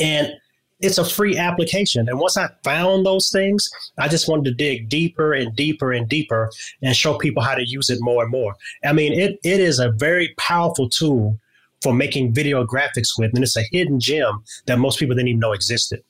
And 0.01 0.33
it's 0.79 0.97
a 0.97 1.05
free 1.05 1.37
application. 1.37 2.07
And 2.09 2.19
once 2.19 2.37
I 2.37 2.49
found 2.63 3.05
those 3.05 3.29
things, 3.31 3.69
I 3.97 4.07
just 4.07 4.27
wanted 4.27 4.45
to 4.45 4.53
dig 4.53 4.89
deeper 4.89 5.33
and 5.33 5.55
deeper 5.55 5.91
and 5.91 6.07
deeper 6.07 6.49
and 6.81 6.95
show 6.95 7.17
people 7.17 7.41
how 7.41 7.55
to 7.55 7.67
use 7.67 7.89
it 7.89 7.99
more 8.01 8.23
and 8.23 8.31
more. 8.31 8.55
I 8.83 8.93
mean, 8.93 9.13
it, 9.13 9.39
it 9.43 9.59
is 9.59 9.79
a 9.79 9.91
very 9.91 10.33
powerful 10.37 10.89
tool 10.89 11.39
for 11.81 11.93
making 11.93 12.33
video 12.33 12.65
graphics 12.65 13.17
with, 13.17 13.31
and 13.33 13.43
it's 13.43 13.57
a 13.57 13.63
hidden 13.71 13.99
gem 13.99 14.43
that 14.65 14.79
most 14.79 14.99
people 14.99 15.15
didn't 15.15 15.27
even 15.29 15.39
know 15.39 15.51
existed. 15.51 16.01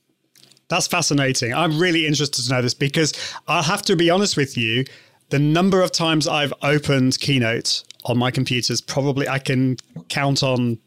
That's 0.70 0.88
fascinating. 0.88 1.54
I'm 1.54 1.78
really 1.78 2.08
interested 2.08 2.44
to 2.46 2.52
know 2.52 2.62
this 2.62 2.74
because 2.74 3.14
I'll 3.48 3.64
have 3.64 3.82
to 3.84 3.96
be 3.96 4.10
honest 4.10 4.38
with 4.38 4.58
you. 4.58 4.86
The 5.30 5.40
number 5.40 5.82
of 5.82 5.92
times 5.92 6.28
I've 6.28 6.54
opened 6.62 7.20
Keynote 7.20 7.84
on 8.06 8.18
my 8.18 8.32
computers, 8.32 8.82
probably 8.82 9.28
I 9.28 9.40
can 9.40 9.78
count 10.10 10.44
on 10.44 10.78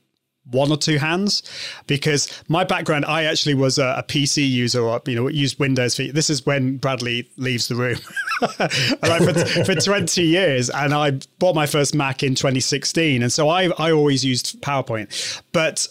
one 0.51 0.71
or 0.71 0.77
two 0.77 0.99
hands 0.99 1.43
because 1.87 2.43
my 2.49 2.65
background 2.65 3.05
i 3.07 3.25
actually 3.25 3.55
was 3.55 3.79
a, 3.79 3.97
a 3.99 4.03
pc 4.03 4.49
user 4.49 4.81
or 4.81 5.01
you 5.07 5.15
know 5.15 5.29
used 5.29 5.59
windows 5.59 5.97
for 5.97 6.05
this 6.05 6.31
is 6.31 6.47
when 6.47 6.77
bradley 6.77 7.29
leaves 7.37 7.69
the 7.69 7.75
room. 7.75 7.99
Like 9.03 9.23
for, 9.23 9.65
for 9.65 9.75
20 9.75 10.23
years 10.23 10.69
and 10.69 10.93
i 10.93 11.13
bought 11.39 11.55
my 11.55 11.67
first 11.67 11.95
mac 11.95 12.23
in 12.23 12.35
2016 12.35 13.23
and 13.23 13.33
so 13.33 13.49
i 13.49 13.71
i 13.79 13.91
always 13.91 14.25
used 14.25 14.61
powerpoint. 14.61 15.41
But 15.53 15.89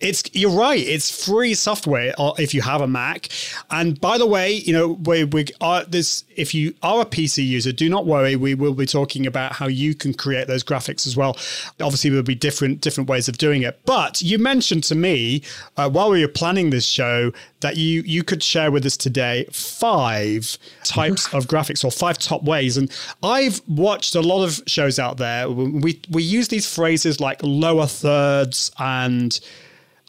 it's 0.00 0.22
you're 0.32 0.50
right. 0.50 0.80
It's 0.80 1.24
free 1.24 1.54
software 1.54 2.14
uh, 2.18 2.32
if 2.38 2.54
you 2.54 2.62
have 2.62 2.80
a 2.80 2.86
Mac. 2.86 3.28
And 3.70 4.00
by 4.00 4.18
the 4.18 4.26
way, 4.26 4.52
you 4.52 4.72
know 4.72 4.88
we 5.04 5.24
we 5.24 5.46
are 5.60 5.84
this. 5.84 6.24
If 6.36 6.54
you 6.54 6.74
are 6.82 7.02
a 7.02 7.04
PC 7.04 7.46
user, 7.46 7.70
do 7.70 7.88
not 7.88 8.06
worry. 8.06 8.34
We 8.34 8.54
will 8.54 8.74
be 8.74 8.86
talking 8.86 9.26
about 9.26 9.52
how 9.52 9.68
you 9.68 9.94
can 9.94 10.14
create 10.14 10.48
those 10.48 10.64
graphics 10.64 11.06
as 11.06 11.16
well. 11.16 11.36
Obviously, 11.80 12.10
there'll 12.10 12.22
be 12.22 12.34
different 12.34 12.80
different 12.80 13.08
ways 13.08 13.28
of 13.28 13.36
doing 13.38 13.62
it. 13.62 13.80
But 13.84 14.22
you 14.22 14.38
mentioned 14.38 14.84
to 14.84 14.94
me 14.94 15.42
uh, 15.76 15.90
while 15.90 16.10
we 16.10 16.22
were 16.22 16.32
planning 16.32 16.70
this 16.70 16.86
show 16.86 17.32
that 17.60 17.76
you 17.76 18.02
you 18.02 18.24
could 18.24 18.42
share 18.42 18.70
with 18.70 18.86
us 18.86 18.96
today 18.96 19.46
five 19.52 20.56
types 20.82 21.32
of 21.34 21.46
graphics 21.46 21.84
or 21.84 21.90
five 21.90 22.18
top 22.18 22.42
ways. 22.42 22.76
And 22.76 22.90
I've 23.22 23.60
watched 23.68 24.14
a 24.14 24.22
lot 24.22 24.44
of 24.44 24.62
shows 24.66 24.98
out 24.98 25.18
there. 25.18 25.50
We 25.50 26.00
we 26.10 26.22
use 26.22 26.48
these 26.48 26.72
phrases 26.72 27.20
like 27.20 27.40
lower 27.42 27.86
thirds 27.86 28.70
and 28.78 29.38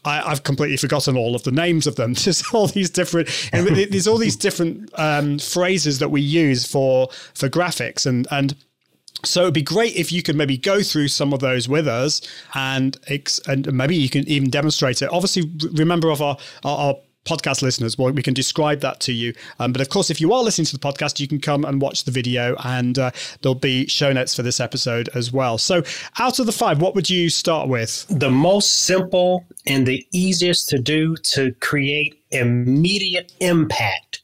I, 0.04 0.28
have 0.28 0.42
completely 0.42 0.76
forgotten 0.76 1.16
all 1.16 1.34
of 1.34 1.42
the 1.44 1.52
names 1.52 1.86
of 1.86 1.96
them. 1.96 2.12
There's 2.24 2.42
all 2.52 2.66
these 2.66 2.90
different, 2.90 3.28
and 3.52 3.66
there's 3.68 4.06
all 4.06 4.18
these 4.18 4.36
different 4.36 4.90
um, 4.98 5.38
phrases 5.38 5.98
that 6.00 6.10
we 6.10 6.20
use 6.20 6.66
for 6.66 7.08
for 7.34 7.48
graphics, 7.48 8.06
and 8.06 8.26
and 8.30 8.56
so 9.24 9.42
it'd 9.42 9.54
be 9.54 9.62
great 9.62 9.94
if 9.96 10.10
you 10.10 10.22
could 10.22 10.36
maybe 10.36 10.56
go 10.56 10.82
through 10.82 11.08
some 11.08 11.32
of 11.32 11.40
those 11.40 11.68
with 11.68 11.86
us, 11.86 12.20
and 12.54 12.96
and 13.46 13.72
maybe 13.72 13.96
you 13.96 14.08
can 14.08 14.26
even 14.28 14.50
demonstrate 14.50 15.02
it. 15.02 15.10
Obviously, 15.12 15.50
remember 15.72 16.10
of 16.10 16.20
our 16.20 16.36
our, 16.64 16.78
our 16.78 16.94
podcast 17.24 17.62
listeners, 17.62 17.96
well, 17.96 18.12
we 18.12 18.22
can 18.22 18.34
describe 18.34 18.80
that 18.80 19.00
to 19.00 19.12
you. 19.12 19.34
Um, 19.58 19.72
but 19.72 19.80
of 19.80 19.88
course, 19.88 20.10
if 20.10 20.20
you 20.20 20.32
are 20.32 20.42
listening 20.42 20.66
to 20.66 20.78
the 20.78 20.78
podcast, 20.78 21.20
you 21.20 21.28
can 21.28 21.40
come 21.40 21.64
and 21.64 21.80
watch 21.80 22.04
the 22.04 22.10
video, 22.10 22.56
and 22.64 22.98
uh, 22.98 23.10
there'll 23.40 23.54
be 23.54 23.86
show 23.86 24.12
notes 24.12 24.34
for 24.34 24.42
this 24.42 24.60
episode 24.60 25.08
as 25.14 25.32
well. 25.32 25.58
So, 25.58 25.82
out 26.18 26.38
of 26.38 26.46
the 26.46 26.52
five, 26.52 26.80
what 26.80 26.94
would 26.94 27.08
you 27.08 27.30
start 27.30 27.68
with? 27.68 28.06
The 28.08 28.30
most 28.30 28.84
simple 28.84 29.44
and 29.66 29.86
the 29.86 30.06
easiest 30.12 30.68
to 30.70 30.78
do 30.78 31.16
to 31.34 31.52
create 31.60 32.22
immediate 32.30 33.32
impact 33.40 34.22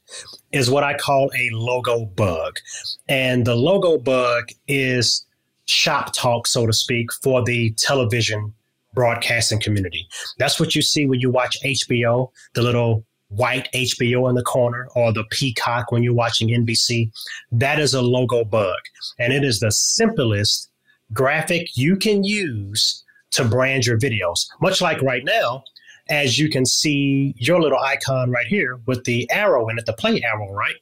is 0.51 0.69
what 0.69 0.83
I 0.83 0.97
call 0.97 1.31
a 1.37 1.49
logo 1.51 2.05
bug. 2.05 2.59
And 3.07 3.45
the 3.45 3.55
logo 3.55 3.97
bug 3.97 4.49
is 4.67 5.25
shop 5.65 6.13
talk, 6.15 6.47
so 6.47 6.65
to 6.65 6.73
speak, 6.73 7.13
for 7.13 7.43
the 7.43 7.71
television 7.73 8.53
broadcasting 8.93 9.61
community. 9.61 10.07
That's 10.37 10.59
what 10.59 10.75
you 10.75 10.81
see 10.81 11.05
when 11.05 11.19
you 11.19 11.29
watch 11.29 11.57
HBO, 11.63 12.31
the 12.53 12.61
little 12.61 13.05
white 13.29 13.69
HBO 13.73 14.27
in 14.27 14.35
the 14.35 14.43
corner 14.43 14.87
or 14.95 15.13
the 15.13 15.23
peacock 15.31 15.91
when 15.91 16.03
you're 16.03 16.13
watching 16.13 16.49
NBC. 16.49 17.11
That 17.51 17.79
is 17.79 17.93
a 17.93 18.01
logo 18.01 18.43
bug. 18.43 18.79
And 19.19 19.31
it 19.31 19.43
is 19.43 19.59
the 19.59 19.71
simplest 19.71 20.71
graphic 21.13 21.77
you 21.77 21.95
can 21.95 22.23
use 22.23 23.03
to 23.31 23.45
brand 23.45 23.85
your 23.85 23.97
videos. 23.97 24.47
Much 24.61 24.81
like 24.81 25.01
right 25.01 25.23
now, 25.23 25.63
as 26.09 26.39
you 26.39 26.49
can 26.49 26.65
see 26.65 27.35
your 27.37 27.61
little 27.61 27.77
icon 27.77 28.31
right 28.31 28.47
here 28.47 28.79
with 28.87 29.03
the 29.03 29.29
arrow 29.29 29.69
in 29.69 29.77
it, 29.77 29.85
the 29.85 29.93
play 29.93 30.21
arrow, 30.23 30.51
right? 30.51 30.75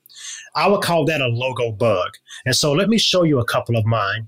I 0.55 0.67
would 0.67 0.81
call 0.81 1.05
that 1.05 1.21
a 1.21 1.27
logo 1.27 1.71
bug. 1.71 2.11
And 2.45 2.55
so 2.55 2.71
let 2.71 2.87
me 2.87 2.97
show 2.97 3.23
you 3.23 3.39
a 3.39 3.45
couple 3.45 3.75
of 3.75 3.85
mine. 3.85 4.27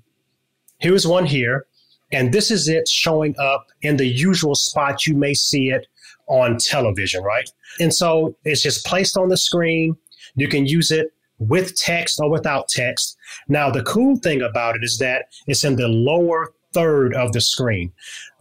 Here's 0.80 1.08
one 1.08 1.26
here. 1.26 1.66
And 2.12 2.34
this 2.34 2.52
is 2.52 2.68
it 2.68 2.88
showing 2.88 3.36
up 3.40 3.68
in 3.82 3.98
the 3.98 4.08
usual 4.08 4.56
spot 4.56 5.06
you 5.06 5.16
may 5.16 5.34
see 5.34 5.70
it 5.70 5.88
on 6.28 6.58
television, 6.58 7.24
right? 7.24 7.50
And 7.80 7.94
so 7.94 8.36
it's 8.46 8.62
just 8.62 8.86
placed 8.86 9.18
on 9.18 9.30
the 9.30 9.38
screen. 9.38 9.96
You 10.36 10.48
can 10.48 10.66
use 10.66 10.92
it 10.92 11.12
with 11.40 11.76
text 11.76 12.20
or 12.20 12.30
without 12.30 12.68
text. 12.68 13.18
Now, 13.48 13.70
the 13.70 13.84
cool 13.84 14.18
thing 14.18 14.42
about 14.42 14.76
it 14.76 14.84
is 14.84 14.98
that 15.00 15.26
it's 15.48 15.64
in 15.64 15.76
the 15.76 15.88
lower 15.88 16.54
third 16.74 17.14
of 17.16 17.32
the 17.34 17.42
screen. 17.42 17.92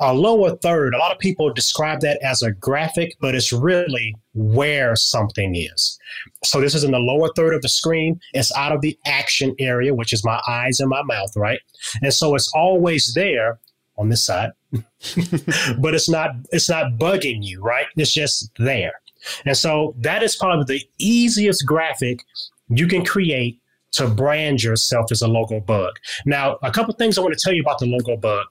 A 0.00 0.14
lower 0.14 0.56
third, 0.56 0.94
a 0.94 0.98
lot 0.98 1.12
of 1.12 1.18
people 1.18 1.52
describe 1.52 2.00
that 2.00 2.22
as 2.22 2.42
a 2.42 2.52
graphic, 2.52 3.16
but 3.20 3.34
it's 3.34 3.52
really 3.52 4.14
where 4.34 4.94
something 4.96 5.54
is. 5.56 5.98
So 6.44 6.60
this 6.60 6.74
is 6.74 6.84
in 6.84 6.92
the 6.92 6.98
lower 6.98 7.30
third 7.34 7.54
of 7.54 7.62
the 7.62 7.68
screen. 7.68 8.20
It's 8.32 8.54
out 8.56 8.72
of 8.72 8.80
the 8.80 8.98
action 9.06 9.54
area, 9.58 9.94
which 9.94 10.12
is 10.12 10.24
my 10.24 10.40
eyes 10.46 10.80
and 10.80 10.88
my 10.88 11.02
mouth, 11.02 11.36
right? 11.36 11.60
And 12.02 12.12
so 12.12 12.34
it's 12.34 12.50
always 12.54 13.14
there 13.14 13.58
on 13.96 14.08
this 14.08 14.22
side, 14.22 14.52
but 14.72 15.94
it's 15.94 16.08
not 16.08 16.30
it's 16.50 16.68
not 16.68 16.92
bugging 16.92 17.42
you, 17.42 17.60
right? 17.60 17.86
It's 17.96 18.12
just 18.12 18.50
there. 18.58 19.00
And 19.44 19.56
so 19.56 19.94
that 19.98 20.22
is 20.22 20.36
probably 20.36 20.78
the 20.78 20.88
easiest 20.98 21.66
graphic 21.66 22.24
you 22.68 22.86
can 22.86 23.04
create 23.04 23.60
to 23.92 24.08
brand 24.08 24.62
yourself 24.62 25.10
as 25.10 25.22
a 25.22 25.28
logo 25.28 25.60
bug. 25.60 25.94
Now, 26.26 26.58
a 26.62 26.70
couple 26.70 26.94
things 26.94 27.16
I 27.16 27.22
want 27.22 27.34
to 27.36 27.40
tell 27.40 27.52
you 27.52 27.62
about 27.62 27.78
the 27.78 27.86
logo 27.86 28.16
bug. 28.16 28.46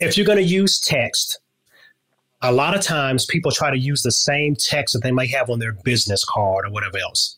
If 0.00 0.16
you're 0.16 0.26
going 0.26 0.38
to 0.38 0.44
use 0.44 0.80
text, 0.80 1.40
a 2.42 2.52
lot 2.52 2.74
of 2.76 2.82
times 2.82 3.26
people 3.26 3.50
try 3.50 3.70
to 3.70 3.78
use 3.78 4.02
the 4.02 4.12
same 4.12 4.54
text 4.54 4.92
that 4.92 5.02
they 5.02 5.12
might 5.12 5.30
have 5.30 5.48
on 5.48 5.58
their 5.58 5.72
business 5.84 6.24
card 6.24 6.66
or 6.66 6.70
whatever 6.70 6.98
else. 6.98 7.36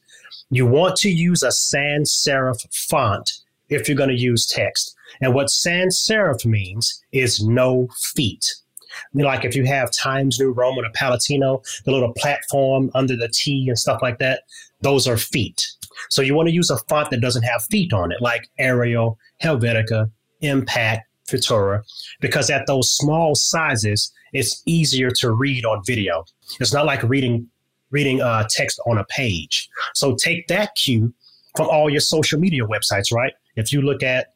You 0.51 0.66
want 0.66 0.97
to 0.97 1.11
use 1.11 1.42
a 1.42 1.53
sans 1.53 2.12
serif 2.12 2.61
font 2.73 3.31
if 3.69 3.88
you're 3.88 3.97
going 3.97 4.11
to 4.11 4.21
use 4.21 4.47
text. 4.47 4.95
And 5.21 5.35
what 5.35 5.51
sans 5.51 5.97
serif 5.97 6.45
means 6.45 7.03
is 7.12 7.42
no 7.42 7.88
feet. 8.14 8.55
Like 9.14 9.45
if 9.45 9.55
you 9.55 9.64
have 9.64 9.90
Times 9.92 10.38
New 10.40 10.53
Roman 10.53 10.85
or 10.85 10.90
Palatino, 10.90 11.62
the 11.85 11.92
little 11.92 12.12
platform 12.14 12.90
under 12.95 13.16
the 13.16 13.29
T 13.29 13.66
and 13.69 13.79
stuff 13.79 14.01
like 14.03 14.19
that, 14.19 14.42
those 14.81 15.07
are 15.07 15.16
feet. 15.16 15.69
So 16.11 16.23
you 16.23 16.35
want 16.35 16.49
to 16.49 16.55
use 16.55 16.71
a 16.71 16.79
font 16.89 17.11
that 17.11 17.21
doesn't 17.21 17.43
have 17.43 17.65
feet 17.65 17.93
on 17.93 18.13
it, 18.13 18.21
like 18.21 18.49
Arial, 18.59 19.19
Helvetica, 19.43 20.11
Impact, 20.41 21.07
Futura, 21.27 21.83
because 22.21 22.51
at 22.51 22.67
those 22.67 22.91
small 22.91 23.35
sizes, 23.35 24.13
it's 24.33 24.63
easier 24.67 25.11
to 25.19 25.33
read 25.33 25.65
on 25.65 25.83
video. 25.85 26.25
It's 26.61 26.73
not 26.73 26.87
like 26.87 27.03
reading 27.03 27.49
reading 27.91 28.21
uh, 28.21 28.47
text 28.51 28.81
on 28.87 28.99
a 28.99 29.05
page. 29.05 29.69
So 29.95 30.17
take 30.17 30.49
that 30.49 30.75
cue 30.75 31.15
from 31.57 31.69
all 31.69 31.89
your 31.89 32.01
social 32.01 32.39
media 32.39 32.65
websites, 32.65 33.13
right? 33.13 33.33
If 33.55 33.73
you 33.73 33.81
look 33.81 34.03
at 34.03 34.35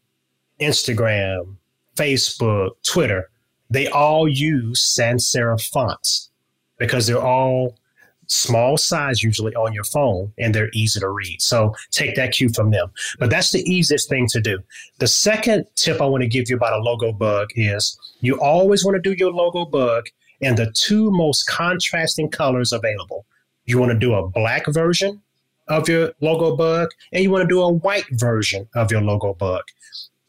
Instagram, 0.61 1.57
Facebook, 1.96 2.70
Twitter, 2.85 3.29
they 3.68 3.88
all 3.88 4.29
use 4.29 4.83
sans 4.83 5.29
serif 5.29 5.68
fonts 5.68 6.31
because 6.79 7.07
they're 7.07 7.23
all 7.23 7.77
small 8.30 8.76
size 8.76 9.22
usually 9.22 9.54
on 9.56 9.72
your 9.72 9.84
phone 9.84 10.32
and 10.38 10.54
they're 10.54 10.70
easy 10.72 11.00
to 11.00 11.08
read. 11.08 11.42
So 11.42 11.74
take 11.90 12.14
that 12.14 12.32
cue 12.32 12.48
from 12.48 12.70
them. 12.70 12.90
But 13.18 13.28
that's 13.28 13.50
the 13.50 13.68
easiest 13.70 14.08
thing 14.08 14.26
to 14.28 14.40
do. 14.40 14.60
The 14.98 15.08
second 15.08 15.66
tip 15.74 16.00
I 16.00 16.06
want 16.06 16.22
to 16.22 16.28
give 16.28 16.48
you 16.48 16.56
about 16.56 16.78
a 16.78 16.82
logo 16.82 17.12
bug 17.12 17.48
is 17.56 17.98
you 18.20 18.40
always 18.40 18.84
want 18.84 18.94
to 18.94 19.00
do 19.02 19.16
your 19.18 19.32
logo 19.32 19.64
bug 19.64 20.06
in 20.40 20.54
the 20.54 20.70
two 20.72 21.10
most 21.10 21.48
contrasting 21.48 22.30
colors 22.30 22.72
available. 22.72 23.26
You 23.64 23.78
want 23.78 23.92
to 23.92 23.98
do 23.98 24.14
a 24.14 24.28
black 24.28 24.66
version 24.68 25.20
of 25.68 25.88
your 25.88 26.12
logo 26.20 26.56
bug 26.56 26.88
and 27.12 27.22
you 27.22 27.30
want 27.30 27.42
to 27.42 27.48
do 27.48 27.62
a 27.62 27.72
white 27.72 28.06
version 28.12 28.68
of 28.74 28.92
your 28.92 29.00
logo 29.00 29.34
bug. 29.34 29.62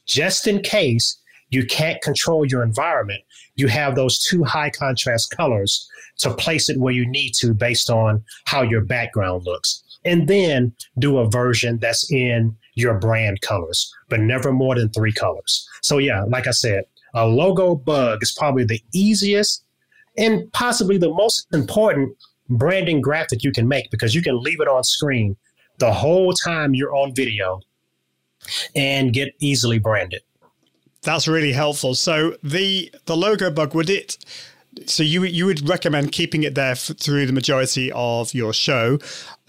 Just 0.06 0.48
in 0.48 0.62
case 0.62 1.18
you 1.50 1.66
can't 1.66 2.02
control 2.02 2.46
your 2.46 2.64
environment, 2.64 3.22
you 3.62 3.68
have 3.68 3.96
those 3.96 4.20
two 4.20 4.44
high 4.44 4.70
contrast 4.70 5.32
colors 5.38 5.88
to 6.18 6.34
place 6.34 6.70
it 6.70 6.80
where 6.80 6.94
you 6.94 7.08
need 7.08 7.34
to 7.36 7.54
based 7.54 7.90
on 7.90 8.24
how 8.46 8.62
your 8.62 8.82
background 8.82 9.44
looks. 9.46 9.84
And 10.04 10.28
then 10.28 10.74
do 10.98 11.20
a 11.20 11.30
version 11.30 11.78
that's 11.78 12.12
in 12.12 12.58
your 12.74 12.96
brand 12.98 13.42
colors, 13.42 13.94
but 14.10 14.20
never 14.20 14.52
more 14.52 14.76
than 14.76 14.90
three 14.90 15.14
colors. 15.14 15.68
So, 15.82 16.00
yeah, 16.00 16.24
like 16.24 16.48
I 16.48 16.52
said, 16.52 16.86
a 17.14 17.28
logo 17.28 17.76
bug 17.76 18.24
is 18.24 18.32
probably 18.32 18.64
the 18.64 18.82
easiest 18.94 19.64
and 20.18 20.52
possibly 20.54 20.98
the 20.98 21.14
most 21.14 21.46
important 21.54 22.18
branding 22.50 23.00
graphic 23.00 23.44
you 23.44 23.52
can 23.52 23.68
make 23.68 23.90
because 23.92 24.16
you 24.16 24.22
can 24.22 24.42
leave 24.42 24.60
it 24.60 24.68
on 24.68 24.84
screen 24.84 25.38
the 25.78 25.92
whole 25.92 26.34
time 26.34 26.74
you're 26.74 26.96
on 26.96 27.14
video 27.14 27.62
and 28.76 29.14
get 29.14 29.34
easily 29.40 29.80
branded. 29.80 30.22
That's 31.04 31.28
really 31.28 31.54
helpful. 31.54 31.96
So 31.96 32.38
the 32.44 32.92
the 33.06 33.18
logo 33.18 33.50
bug 33.50 33.74
would 33.74 33.90
it 33.90 34.18
so 34.86 35.04
you 35.04 35.24
you 35.24 35.46
would 35.46 35.68
recommend 35.68 36.12
keeping 36.12 36.44
it 36.44 36.56
there 36.56 36.72
f- 36.72 36.92
through 36.98 37.26
the 37.26 37.34
majority 37.34 37.92
of 37.94 38.34
your 38.34 38.54
show. 38.54 39.00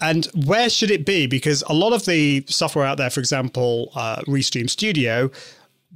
And 0.01 0.25
where 0.45 0.69
should 0.69 0.91
it 0.91 1.05
be? 1.05 1.27
Because 1.27 1.63
a 1.67 1.73
lot 1.73 1.93
of 1.93 2.05
the 2.05 2.43
software 2.47 2.85
out 2.85 2.97
there 2.97 3.09
for 3.09 3.19
example 3.19 3.91
uh, 3.95 4.17
restream 4.27 4.69
studio 4.69 5.31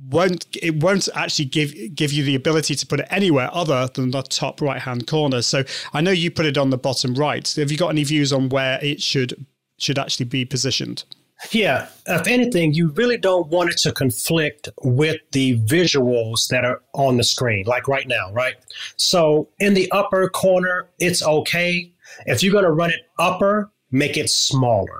won't 0.10 0.46
it 0.62 0.82
won't 0.82 1.10
actually 1.16 1.46
give 1.46 1.74
give 1.96 2.14
you 2.14 2.24
the 2.24 2.36
ability 2.36 2.76
to 2.76 2.86
put 2.86 3.00
it 3.00 3.08
anywhere 3.10 3.50
other 3.52 3.90
than 3.94 4.12
the 4.12 4.22
top 4.22 4.62
right 4.62 4.82
hand 4.82 5.08
corner. 5.08 5.42
So 5.42 5.64
i 5.94 6.02
know 6.02 6.12
you 6.12 6.32
put 6.32 6.46
it 6.46 6.58
on 6.58 6.70
the 6.70 6.78
bottom 6.78 7.16
right. 7.16 7.52
Have 7.56 7.72
you 7.72 7.78
got 7.78 7.90
any 7.90 8.04
views 8.04 8.32
on 8.32 8.50
where 8.50 8.80
it 8.84 9.02
should 9.02 9.46
should 9.78 10.00
actually 10.00 10.26
be 10.26 10.46
positioned 10.46 11.04
yeah, 11.52 11.88
if 12.08 12.28
anything, 12.28 12.74
you 12.74 12.90
really 12.92 13.18
don't 13.18 13.48
want 13.48 13.70
it 13.70 13.78
to 13.80 13.92
conflict 13.92 14.70
with 14.84 15.18
the 15.32 15.60
visuals 15.62 16.48
that 16.50 16.66
are 16.66 16.82
on 16.94 17.18
the 17.18 17.24
screen, 17.24 17.66
like 17.66 17.88
right 17.88 18.08
now, 18.08 18.32
right? 18.34 18.56
So 18.96 19.50
in 19.60 19.74
the 19.74 19.90
upper 19.92 20.30
corner, 20.30 20.90
it's 21.00 21.22
okay. 21.22 21.92
If 22.26 22.42
you're 22.42 22.52
going 22.54 22.66
to 22.66 22.72
run 22.72 22.90
it 22.90 23.02
upper, 23.20 23.72
make 23.92 24.18
it 24.18 24.30
smaller. 24.30 25.00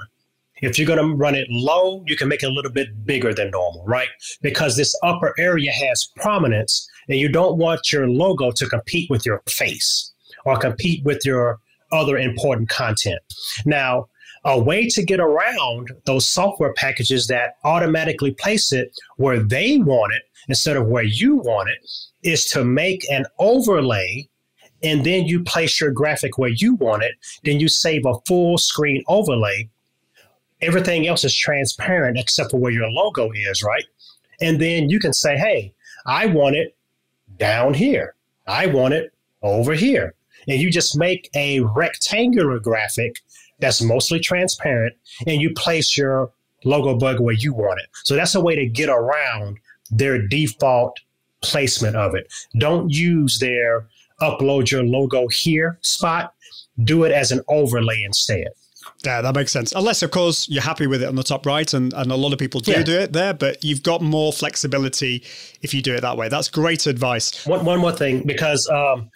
If 0.62 0.78
you're 0.78 0.88
going 0.88 1.00
to 1.00 1.16
run 1.16 1.36
it 1.36 1.48
low, 1.50 2.04
you 2.08 2.16
can 2.16 2.28
make 2.28 2.44
it 2.44 2.48
a 2.48 2.54
little 2.54 2.72
bit 2.72 3.06
bigger 3.06 3.34
than 3.34 3.52
normal, 3.52 3.84
right? 3.86 4.10
Because 4.42 4.76
this 4.76 4.96
upper 5.04 5.34
area 5.38 5.72
has 5.72 6.10
prominence 6.16 6.88
and 7.10 7.20
you 7.20 7.30
don't 7.30 7.58
want 7.58 7.92
your 7.92 8.08
logo 8.08 8.52
to 8.52 8.66
compete 8.68 9.10
with 9.10 9.26
your 9.26 9.42
face 9.48 10.12
or 10.46 10.58
compete 10.58 11.04
with 11.04 11.26
your 11.26 11.60
other 11.92 12.18
important 12.18 12.70
content. 12.70 13.20
Now, 13.66 14.08
a 14.48 14.58
way 14.58 14.88
to 14.88 15.04
get 15.04 15.20
around 15.20 15.92
those 16.06 16.28
software 16.28 16.74
packages 16.74 17.28
that 17.28 17.58
automatically 17.66 18.32
place 18.32 18.72
it 18.72 18.98
where 19.18 19.40
they 19.40 19.78
want 19.78 20.14
it 20.14 20.24
instead 20.48 20.78
of 20.78 20.88
where 20.88 21.04
you 21.04 21.36
want 21.36 21.70
it 21.70 21.78
is 22.24 22.46
to 22.46 22.64
make 22.64 23.10
an 23.12 23.26
overlay 23.40 24.28
and 24.84 25.06
then 25.06 25.26
you 25.26 25.44
place 25.44 25.82
your 25.82 25.92
graphic 25.92 26.38
where 26.38 26.50
you 26.50 26.76
want 26.76 27.04
it. 27.04 27.16
Then 27.44 27.60
you 27.60 27.68
save 27.68 28.06
a 28.06 28.14
full 28.26 28.58
screen 28.58 29.04
overlay. 29.10 29.70
Everything 30.62 31.08
else 31.08 31.26
is 31.26 31.36
transparent 31.36 32.18
except 32.18 32.52
for 32.52 32.58
where 32.58 32.72
your 32.72 32.90
logo 32.90 33.30
is, 33.34 33.62
right? 33.62 33.84
And 34.40 34.62
then 34.62 34.90
you 34.90 35.00
can 35.00 35.14
say, 35.14 35.38
hey, 35.38 35.74
I 36.06 36.28
want 36.28 36.56
it 36.56 36.74
down 37.38 37.74
here. 37.74 38.16
I 38.48 38.68
want 38.68 38.94
it 38.94 39.14
over 39.42 39.74
here. 39.74 40.14
And 40.48 40.62
you 40.62 40.72
just 40.72 40.98
make 40.98 41.30
a 41.36 41.60
rectangular 41.60 42.60
graphic 42.60 43.18
that's 43.60 43.82
mostly 43.82 44.20
transparent 44.20 44.96
and 45.26 45.42
you 45.42 45.54
place 45.54 45.98
your 45.98 46.32
logo 46.64 46.96
bug 46.98 47.20
where 47.20 47.34
you 47.34 47.54
want 47.54 47.80
it. 47.80 47.88
So 48.04 48.16
that's 48.16 48.36
a 48.36 48.42
way 48.42 48.56
to 48.56 48.66
get 48.66 48.90
around 48.90 49.58
their 49.90 50.28
default 50.28 50.98
placement 51.42 51.96
of 51.96 52.16
it. 52.16 52.32
Don't 52.58 52.90
use 52.90 53.40
their 53.40 53.88
upload 54.22 54.72
your 54.72 54.84
logo 54.84 55.28
here 55.28 55.78
spot. 55.82 56.34
Do 56.84 57.04
it 57.04 57.12
as 57.12 57.32
an 57.32 57.42
overlay 57.48 58.04
instead. 58.04 58.50
Yeah, 59.06 59.22
that 59.22 59.36
makes 59.36 59.52
sense. 59.52 59.72
Unless, 59.76 60.02
of 60.02 60.12
course, 60.12 60.50
you're 60.50 60.64
happy 60.64 60.88
with 60.88 61.04
it 61.04 61.08
on 61.08 61.16
the 61.16 61.24
top 61.24 61.46
right, 61.46 61.72
and, 61.74 61.94
and 61.94 62.12
a 62.12 62.16
lot 62.16 62.34
of 62.34 62.40
people 62.40 62.60
do 62.60 62.72
Yeah. 62.72 62.84
do 62.84 63.00
it 63.00 63.14
there, 63.14 63.34
but 63.34 63.64
you've 63.64 63.84
got 63.84 64.02
more 64.02 64.34
flexibility 64.34 65.24
if 65.62 65.74
you 65.74 65.82
do 65.84 65.94
it 65.94 66.02
that 66.02 66.18
way. 66.18 66.30
That's 66.30 66.50
great 66.50 66.88
advice. 66.88 67.46
One, 67.46 67.64
one 67.64 67.80
more 67.80 67.92
thing, 67.92 68.24
because 68.26 68.68
um, 68.70 69.10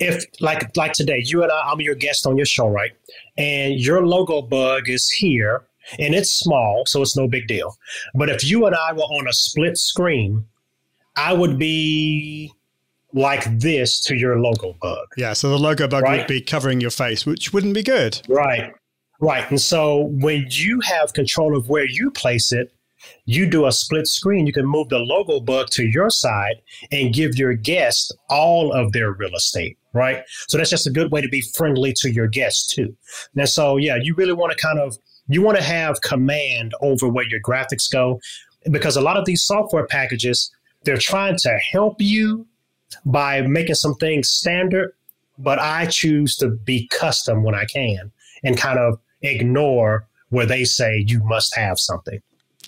if 0.00 0.24
like 0.40 0.76
like 0.76 0.92
today, 0.92 1.22
you 1.24 1.42
and 1.44 1.52
I, 1.52 1.70
I'm 1.70 1.80
your 1.80 1.94
guest 1.94 2.26
on 2.26 2.36
your 2.36 2.46
show, 2.46 2.68
right? 2.68 2.90
And 3.36 3.74
your 3.80 4.04
logo 4.06 4.42
bug 4.42 4.88
is 4.88 5.08
here, 5.08 5.62
and 6.00 6.14
it's 6.16 6.32
small, 6.32 6.84
so 6.86 7.00
it's 7.00 7.16
no 7.16 7.28
big 7.28 7.46
deal. 7.46 7.76
But 8.14 8.28
if 8.30 8.44
you 8.44 8.66
and 8.66 8.74
I 8.74 8.92
were 8.92 9.02
on 9.02 9.28
a 9.28 9.32
split 9.32 9.78
screen, 9.78 10.44
I 11.16 11.32
would 11.32 11.58
be 11.58 12.52
like 13.14 13.44
this 13.58 14.00
to 14.02 14.16
your 14.16 14.38
logo 14.40 14.74
bug. 14.82 15.06
Yeah, 15.16 15.32
so 15.32 15.48
the 15.48 15.58
logo 15.58 15.88
bug 15.88 16.02
Right. 16.02 16.18
would 16.18 16.26
be 16.26 16.40
covering 16.42 16.80
your 16.80 16.90
face, 16.90 17.24
which 17.24 17.52
wouldn't 17.52 17.72
be 17.74 17.82
good. 17.82 18.20
Right. 18.28 18.72
Right. 19.20 19.48
And 19.50 19.60
so 19.60 20.10
when 20.20 20.46
you 20.50 20.80
have 20.80 21.12
control 21.12 21.56
of 21.56 21.68
where 21.68 21.86
you 21.86 22.10
place 22.10 22.52
it, 22.52 22.72
you 23.24 23.48
do 23.48 23.66
a 23.66 23.72
split 23.72 24.06
screen. 24.06 24.46
You 24.46 24.52
can 24.52 24.66
move 24.66 24.88
the 24.88 24.98
logo 24.98 25.40
bug 25.40 25.68
to 25.72 25.86
your 25.86 26.10
side 26.10 26.56
and 26.92 27.14
give 27.14 27.36
your 27.36 27.54
guest 27.54 28.14
all 28.28 28.72
of 28.72 28.92
their 28.92 29.12
real 29.12 29.34
estate. 29.34 29.76
Right. 29.92 30.22
So 30.48 30.58
that's 30.58 30.70
just 30.70 30.86
a 30.86 30.90
good 30.90 31.10
way 31.10 31.20
to 31.20 31.28
be 31.28 31.40
friendly 31.40 31.92
to 31.98 32.12
your 32.12 32.28
guests 32.28 32.72
too. 32.72 32.96
And 33.36 33.48
so, 33.48 33.76
yeah, 33.76 33.96
you 34.00 34.14
really 34.14 34.32
want 34.32 34.52
to 34.52 34.58
kind 34.58 34.78
of, 34.78 34.96
you 35.28 35.42
want 35.42 35.58
to 35.58 35.64
have 35.64 36.00
command 36.02 36.72
over 36.80 37.08
where 37.08 37.26
your 37.26 37.40
graphics 37.40 37.90
go 37.90 38.20
because 38.70 38.96
a 38.96 39.00
lot 39.00 39.16
of 39.16 39.24
these 39.24 39.42
software 39.42 39.86
packages, 39.86 40.50
they're 40.84 40.98
trying 40.98 41.36
to 41.38 41.58
help 41.72 42.00
you 42.00 42.46
by 43.04 43.42
making 43.42 43.74
some 43.74 43.94
things 43.96 44.28
standard, 44.28 44.92
but 45.38 45.58
I 45.58 45.86
choose 45.86 46.36
to 46.36 46.50
be 46.50 46.88
custom 46.88 47.42
when 47.42 47.54
I 47.54 47.64
can 47.64 48.12
and 48.44 48.56
kind 48.56 48.78
of 48.78 48.98
ignore 49.22 50.06
where 50.30 50.46
they 50.46 50.64
say 50.64 51.04
you 51.06 51.22
must 51.24 51.56
have 51.56 51.78
something. 51.78 52.20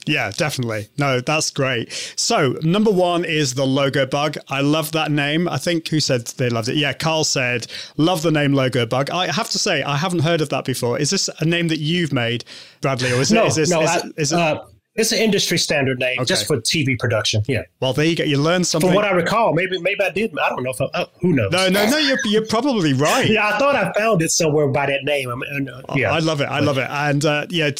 Yeah, 0.06 0.30
definitely. 0.30 0.88
No, 0.98 1.20
that's 1.20 1.50
great. 1.50 1.92
So, 2.16 2.58
number 2.62 2.90
one 2.90 3.24
is 3.24 3.54
the 3.54 3.66
logo 3.66 4.06
bug. 4.06 4.38
I 4.48 4.62
love 4.62 4.92
that 4.92 5.10
name. 5.10 5.46
I 5.46 5.58
think 5.58 5.86
who 5.88 6.00
said 6.00 6.26
they 6.26 6.48
loved 6.48 6.68
it? 6.68 6.76
Yeah, 6.76 6.94
Carl 6.94 7.22
said, 7.22 7.66
love 7.98 8.22
the 8.22 8.30
name 8.30 8.54
logo 8.54 8.86
bug. 8.86 9.10
I 9.10 9.30
have 9.30 9.50
to 9.50 9.58
say, 9.58 9.82
I 9.82 9.98
haven't 9.98 10.20
heard 10.20 10.40
of 10.40 10.48
that 10.48 10.64
before. 10.64 10.98
Is 10.98 11.10
this 11.10 11.28
a 11.40 11.44
name 11.44 11.68
that 11.68 11.80
you've 11.80 12.14
made, 12.14 12.44
Bradley, 12.80 13.12
or 13.12 13.20
is 13.20 13.30
no, 13.30 13.44
it? 13.44 13.48
Is 13.48 13.56
this, 13.56 13.70
no, 13.70 13.82
is 13.82 13.90
I- 13.90 13.98
it, 13.98 14.12
is 14.16 14.32
it 14.32 14.38
uh, 14.38 14.64
it's 14.96 15.12
an 15.12 15.18
industry 15.18 15.56
standard 15.56 15.98
name 16.00 16.18
Okay. 16.18 16.26
just 16.26 16.46
for 16.46 16.56
TV 16.58 16.98
production. 16.98 17.42
Yeah. 17.46 17.62
well, 17.80 17.92
there 17.92 18.04
you 18.04 18.16
go. 18.16 18.24
You 18.24 18.38
learn 18.38 18.64
something. 18.64 18.88
From 18.90 18.96
what 18.96 19.04
I 19.04 19.12
recall, 19.12 19.54
maybe 19.54 19.80
maybe 19.80 20.02
I 20.02 20.10
did. 20.10 20.36
I 20.38 20.48
don't 20.50 20.64
know 20.64 20.70
if 20.72 20.80
I, 20.80 20.86
uh, 20.86 21.06
who 21.20 21.32
knows. 21.32 21.52
no, 21.52 21.68
no, 21.68 21.88
no. 21.88 21.96
You're, 21.98 22.18
you're 22.24 22.46
probably 22.46 22.92
right. 22.92 23.28
Yeah, 23.30 23.48
I 23.54 23.58
thought 23.58 23.76
I 23.76 23.92
found 23.92 24.20
it 24.20 24.30
somewhere 24.30 24.66
by 24.68 24.86
that 24.86 25.04
name. 25.04 25.28
I'm- 25.28 25.42
and, 25.48 25.70
uh, 25.70 25.82
yeah, 25.94 26.10
I 26.12 26.18
love 26.18 26.40
it. 26.40 26.46
I 26.46 26.58
love 26.60 26.76
it. 26.78 26.88
And 26.90 27.24
uh, 27.24 27.46
yeah, 27.50 27.70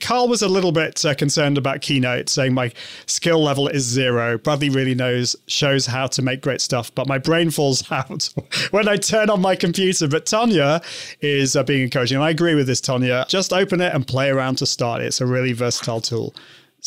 Carl 0.00 0.28
was 0.28 0.42
a 0.42 0.48
little 0.48 0.70
bit 0.72 1.04
uh, 1.04 1.14
concerned 1.14 1.56
about 1.56 1.80
Keynote, 1.80 2.28
saying 2.28 2.52
my 2.52 2.70
skill 3.06 3.42
level 3.42 3.66
is 3.68 3.84
zero. 3.84 4.36
Bradley 4.38 4.68
really 4.68 4.94
knows, 4.94 5.34
shows 5.46 5.86
how 5.86 6.06
to 6.08 6.20
make 6.22 6.42
great 6.42 6.60
stuff, 6.60 6.94
but 6.94 7.06
my 7.08 7.16
brain 7.18 7.50
falls 7.50 7.82
out 7.90 8.28
when 8.72 8.88
I 8.88 8.96
turn 8.96 9.30
on 9.30 9.40
my 9.40 9.56
computer. 9.56 10.06
But 10.06 10.26
Tanya 10.26 10.82
is 11.22 11.56
uh, 11.56 11.62
being 11.64 11.82
encouraging. 11.82 12.16
And 12.16 12.24
I 12.24 12.30
agree 12.30 12.54
with 12.54 12.66
this, 12.66 12.80
Tanya. 12.82 13.24
Just 13.28 13.52
open 13.54 13.80
it 13.80 13.94
and 13.94 14.06
play 14.06 14.28
around 14.28 14.56
to 14.58 14.66
start. 14.66 15.00
It's 15.00 15.20
a 15.22 15.26
really 15.26 15.52
versatile 15.54 16.02
tool. 16.02 16.34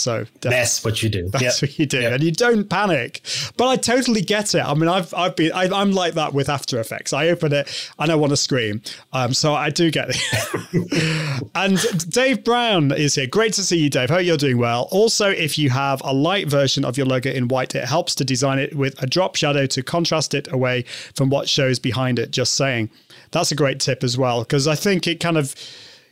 So. 0.02 0.26
That's 0.42 0.84
what 0.84 1.02
you 1.04 1.10
do. 1.10 1.30
That's 1.30 1.62
Yep. 1.62 1.70
what 1.70 1.80
you 1.80 1.86
do, 1.86 2.00
and 2.02 2.24
you 2.24 2.32
don't 2.32 2.70
panic. 2.70 3.22
But 3.58 3.68
I 3.68 3.76
totally 3.78 4.22
get 4.22 4.54
it. 4.56 4.62
I 4.66 4.74
mean, 4.74 4.90
I've 4.90 5.14
I've 5.14 5.36
been 5.36 5.52
I, 5.54 5.70
I'm 5.70 5.92
like 5.92 6.16
that 6.16 6.34
with 6.34 6.50
After 6.50 6.80
Effects. 6.80 7.14
I 7.14 7.28
open 7.30 7.54
it 7.54 7.90
and 8.00 8.12
I 8.12 8.16
want 8.16 8.32
to 8.32 8.38
scream. 8.38 8.82
Um, 9.14 9.34
so 9.34 9.54
I 9.54 9.70
do 9.70 9.92
get 9.92 10.10
it. 10.10 11.50
and 11.56 11.80
Dave 12.10 12.44
Brown 12.44 12.92
is 12.92 13.16
here. 13.16 13.28
Great 13.28 13.54
to 13.54 13.64
see 13.64 13.78
you, 13.78 13.90
Dave. 13.90 14.10
Hope 14.10 14.24
you're 14.26 14.38
doing 14.38 14.58
well. 14.58 14.88
Also, 14.92 15.30
if 15.30 15.58
you 15.58 15.70
have 15.70 16.02
a 16.04 16.14
light 16.14 16.48
version 16.48 16.84
of 16.84 16.98
your 16.98 17.06
logo 17.06 17.30
in 17.30 17.48
white, 17.48 17.76
it 17.76 17.86
helps 17.86 18.16
to 18.16 18.26
design 18.26 18.60
it 18.60 18.76
with 18.76 19.02
a 19.02 19.08
drop 19.08 19.36
shadow 19.36 19.66
to 19.68 19.84
contrast 19.84 20.34
it 20.34 20.52
away 20.52 20.84
from 21.16 21.30
what 21.30 21.48
shows 21.48 21.80
behind 21.80 22.20
it. 22.20 22.32
Just 22.32 22.54
saying, 22.56 22.90
that's 23.32 23.52
a 23.52 23.56
great 23.56 23.80
tip 23.80 24.04
as 24.04 24.18
well 24.18 24.42
because 24.42 24.68
I 24.68 24.76
think 24.76 25.08
it 25.08 25.20
kind 25.20 25.38
of. 25.38 25.56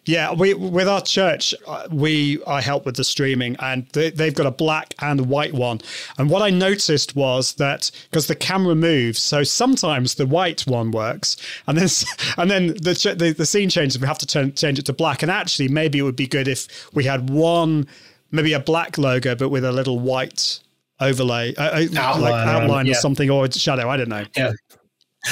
Yeah, 0.10 0.34
we 0.34 0.56
with 0.56 0.88
our 0.88 1.02
church, 1.02 1.54
uh, 1.68 1.88
we 1.92 2.42
I 2.48 2.62
help 2.62 2.84
with 2.84 2.96
the 2.96 3.04
streaming, 3.04 3.56
and 3.60 3.86
they, 3.94 4.10
they've 4.10 4.34
got 4.34 4.48
a 4.48 4.52
black 4.52 4.96
and 5.04 5.28
white 5.28 5.54
one. 5.54 5.82
And 6.18 6.32
what 6.32 6.42
I 6.42 6.50
noticed 6.50 7.16
was 7.16 7.54
that 7.54 7.92
because 8.10 8.26
the 8.26 8.34
camera 8.34 8.74
moves, 8.74 9.22
so 9.22 9.44
sometimes 9.44 10.16
the 10.16 10.26
white 10.26 10.62
one 10.62 10.90
works, 10.90 11.38
and 11.68 11.78
then 11.78 11.90
and 12.40 12.50
then 12.50 12.68
the 12.70 13.16
the, 13.20 13.36
the 13.38 13.46
scene 13.46 13.70
changes. 13.70 14.02
We 14.02 14.08
have 14.08 14.18
to 14.18 14.26
turn, 14.26 14.56
change 14.56 14.80
it 14.80 14.88
to 14.88 14.94
black. 14.94 15.22
And 15.22 15.30
actually, 15.30 15.68
maybe 15.68 16.00
it 16.00 16.02
would 16.02 16.16
be 16.16 16.26
good 16.26 16.48
if 16.48 16.90
we 16.96 17.04
had 17.04 17.30
one, 17.30 17.86
maybe 18.32 18.54
a 18.54 18.60
black 18.60 18.98
logo, 18.98 19.36
but 19.36 19.50
with 19.50 19.64
a 19.64 19.72
little 19.72 20.00
white 20.00 20.60
overlay, 21.00 21.54
uh, 21.54 21.62
uh, 21.62 21.86
like 21.92 21.98
Outline 21.98 22.48
outline 22.48 22.90
or 22.90 22.96
something, 22.96 23.30
or 23.30 23.52
shadow. 23.52 23.88
I 23.88 23.98
don't 23.98 24.10
know. 24.10 24.26
Yeah. 24.36 24.54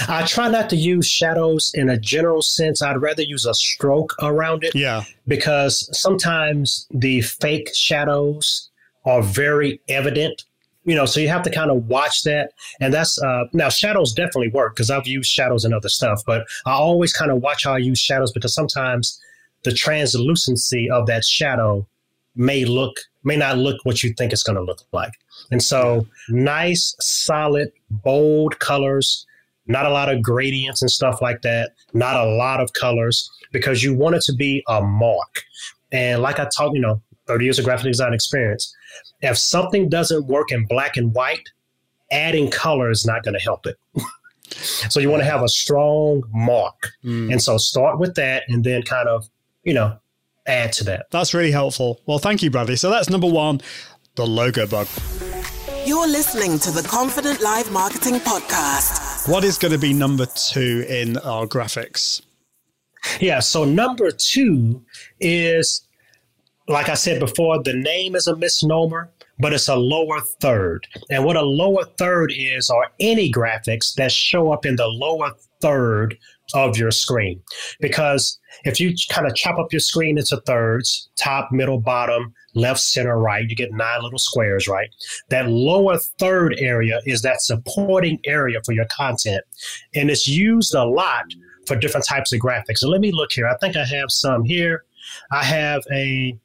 I 0.07 0.25
try 0.25 0.49
not 0.49 0.69
to 0.71 0.75
use 0.75 1.07
shadows 1.07 1.71
in 1.73 1.89
a 1.89 1.97
general 1.97 2.41
sense. 2.41 2.81
I'd 2.81 3.01
rather 3.01 3.21
use 3.21 3.45
a 3.45 3.53
stroke 3.53 4.15
around 4.21 4.63
it. 4.63 4.75
Yeah. 4.75 5.03
Because 5.27 5.89
sometimes 5.97 6.87
the 6.91 7.21
fake 7.21 7.73
shadows 7.73 8.69
are 9.05 9.21
very 9.21 9.79
evident. 9.87 10.43
You 10.83 10.95
know, 10.95 11.05
so 11.05 11.19
you 11.19 11.27
have 11.29 11.43
to 11.43 11.49
kind 11.49 11.71
of 11.71 11.87
watch 11.87 12.23
that. 12.23 12.51
And 12.79 12.93
that's 12.93 13.21
uh 13.21 13.45
now 13.53 13.69
shadows 13.69 14.13
definitely 14.13 14.49
work 14.49 14.75
because 14.75 14.89
I've 14.89 15.07
used 15.07 15.29
shadows 15.29 15.65
and 15.65 15.73
other 15.73 15.89
stuff, 15.89 16.21
but 16.25 16.45
I 16.65 16.73
always 16.73 17.13
kind 17.13 17.31
of 17.31 17.41
watch 17.41 17.63
how 17.63 17.73
I 17.73 17.77
use 17.77 17.99
shadows 17.99 18.31
because 18.31 18.53
sometimes 18.53 19.19
the 19.63 19.73
translucency 19.73 20.89
of 20.89 21.07
that 21.07 21.25
shadow 21.25 21.85
may 22.35 22.63
look 22.63 22.99
may 23.23 23.35
not 23.35 23.57
look 23.57 23.83
what 23.83 24.03
you 24.03 24.13
think 24.13 24.31
it's 24.31 24.43
going 24.43 24.55
to 24.55 24.61
look 24.61 24.81
like. 24.93 25.11
And 25.51 25.61
so 25.61 26.07
nice, 26.29 26.95
solid, 26.99 27.71
bold 27.89 28.59
colors 28.59 29.25
not 29.67 29.85
a 29.85 29.89
lot 29.89 30.09
of 30.09 30.21
gradients 30.21 30.81
and 30.81 30.89
stuff 30.89 31.21
like 31.21 31.41
that, 31.41 31.71
not 31.93 32.15
a 32.15 32.25
lot 32.25 32.61
of 32.61 32.73
colors, 32.73 33.29
because 33.51 33.83
you 33.83 33.93
want 33.93 34.15
it 34.15 34.21
to 34.23 34.33
be 34.33 34.63
a 34.67 34.81
mark. 34.81 35.43
And 35.91 36.21
like 36.21 36.39
I 36.39 36.49
taught, 36.55 36.73
you 36.73 36.81
know, 36.81 37.01
30 37.27 37.45
years 37.45 37.59
of 37.59 37.65
graphic 37.65 37.85
design 37.85 38.13
experience, 38.13 38.73
if 39.21 39.37
something 39.37 39.89
doesn't 39.89 40.27
work 40.27 40.51
in 40.51 40.65
black 40.65 40.97
and 40.97 41.13
white, 41.13 41.49
adding 42.11 42.49
color 42.49 42.89
is 42.89 43.05
not 43.05 43.23
going 43.23 43.33
to 43.33 43.39
help 43.39 43.65
it. 43.65 43.77
so 44.89 44.99
you 44.99 45.09
want 45.09 45.21
to 45.21 45.29
have 45.29 45.43
a 45.43 45.49
strong 45.49 46.23
mark. 46.31 46.91
Mm. 47.03 47.31
And 47.33 47.41
so 47.41 47.57
start 47.57 47.99
with 47.99 48.15
that 48.15 48.43
and 48.47 48.63
then 48.63 48.83
kind 48.83 49.07
of, 49.07 49.29
you 49.63 49.73
know, 49.73 49.97
add 50.45 50.71
to 50.73 50.83
that. 50.85 51.07
That's 51.11 51.33
really 51.33 51.51
helpful. 51.51 52.01
Well, 52.05 52.19
thank 52.19 52.41
you, 52.41 52.49
Bradley. 52.49 52.77
So 52.77 52.89
that's 52.89 53.09
number 53.09 53.27
one, 53.27 53.61
the 54.15 54.25
logo 54.25 54.65
bug. 54.65 54.87
You're 55.85 56.07
listening 56.07 56.59
to 56.59 56.71
the 56.71 56.85
Confident 56.87 57.41
Live 57.41 57.71
Marketing 57.71 58.15
Podcast. 58.15 59.06
What 59.27 59.43
is 59.43 59.57
going 59.57 59.73
to 59.73 59.77
be 59.77 59.93
number 59.93 60.25
two 60.25 60.85
in 60.87 61.17
our 61.17 61.45
graphics? 61.45 62.21
Yeah, 63.19 63.39
so 63.39 63.65
number 63.65 64.09
two 64.09 64.81
is, 65.19 65.85
like 66.69 66.87
I 66.89 66.93
said 66.93 67.19
before, 67.19 67.61
the 67.61 67.73
name 67.73 68.15
is 68.15 68.27
a 68.27 68.35
misnomer 68.35 69.11
but 69.39 69.53
it's 69.53 69.67
a 69.67 69.75
lower 69.75 70.19
third. 70.41 70.87
And 71.09 71.23
what 71.23 71.35
a 71.35 71.41
lower 71.41 71.85
third 71.97 72.31
is 72.35 72.69
are 72.69 72.91
any 72.99 73.31
graphics 73.31 73.93
that 73.95 74.11
show 74.11 74.51
up 74.51 74.65
in 74.65 74.75
the 74.75 74.87
lower 74.87 75.31
third 75.61 76.17
of 76.53 76.77
your 76.77 76.91
screen. 76.91 77.41
Because 77.79 78.39
if 78.63 78.79
you 78.79 78.95
kind 79.09 79.27
of 79.27 79.35
chop 79.35 79.59
up 79.59 79.71
your 79.71 79.79
screen 79.79 80.17
into 80.17 80.37
thirds, 80.45 81.09
top, 81.15 81.51
middle, 81.51 81.79
bottom, 81.79 82.33
left, 82.55 82.79
center, 82.79 83.17
right, 83.17 83.47
you 83.47 83.55
get 83.55 83.71
nine 83.71 84.01
little 84.01 84.19
squares, 84.19 84.67
right? 84.67 84.89
That 85.29 85.49
lower 85.49 85.97
third 85.97 86.55
area 86.59 87.01
is 87.05 87.21
that 87.21 87.41
supporting 87.41 88.19
area 88.25 88.59
for 88.65 88.71
your 88.71 88.85
content. 88.85 89.43
And 89.93 90.09
it's 90.09 90.27
used 90.27 90.73
a 90.73 90.85
lot 90.85 91.25
for 91.65 91.75
different 91.75 92.05
types 92.05 92.31
of 92.33 92.39
graphics. 92.39 92.77
So 92.77 92.89
let 92.89 93.01
me 93.01 93.11
look 93.11 93.31
here. 93.31 93.47
I 93.47 93.57
think 93.57 93.75
I 93.75 93.85
have 93.85 94.09
some 94.09 94.43
here. 94.45 94.83
I 95.31 95.43
have 95.43 95.83
a 95.91 96.37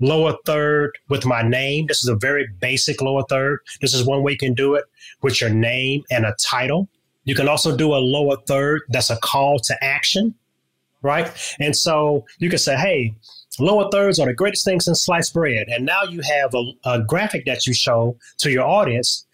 lower 0.00 0.34
third 0.46 0.92
with 1.08 1.26
my 1.26 1.42
name. 1.42 1.86
This 1.86 2.02
is 2.02 2.08
a 2.08 2.16
very 2.16 2.48
basic 2.60 3.02
lower 3.02 3.24
third. 3.28 3.60
This 3.80 3.94
is 3.94 4.04
one 4.04 4.22
way 4.22 4.32
you 4.32 4.38
can 4.38 4.54
do 4.54 4.74
it 4.74 4.84
with 5.22 5.40
your 5.40 5.50
name 5.50 6.02
and 6.10 6.24
a 6.24 6.34
title. 6.40 6.88
You 7.24 7.34
can 7.34 7.48
also 7.48 7.76
do 7.76 7.94
a 7.94 7.96
lower 7.96 8.36
third 8.46 8.82
that's 8.88 9.10
a 9.10 9.16
call 9.16 9.58
to 9.60 9.84
action, 9.84 10.34
right? 11.02 11.30
And 11.60 11.76
so 11.76 12.24
you 12.38 12.48
can 12.48 12.58
say, 12.58 12.76
hey, 12.76 13.14
lower 13.58 13.88
thirds 13.90 14.18
are 14.18 14.26
the 14.26 14.34
greatest 14.34 14.64
things 14.64 14.88
in 14.88 14.94
sliced 14.94 15.34
bread. 15.34 15.68
And 15.68 15.84
now 15.84 16.02
you 16.02 16.20
have 16.22 16.54
a, 16.54 16.72
a 16.84 17.02
graphic 17.02 17.44
that 17.46 17.66
you 17.66 17.74
show 17.74 18.16
to 18.38 18.50
your 18.50 18.64
audience 18.64 19.26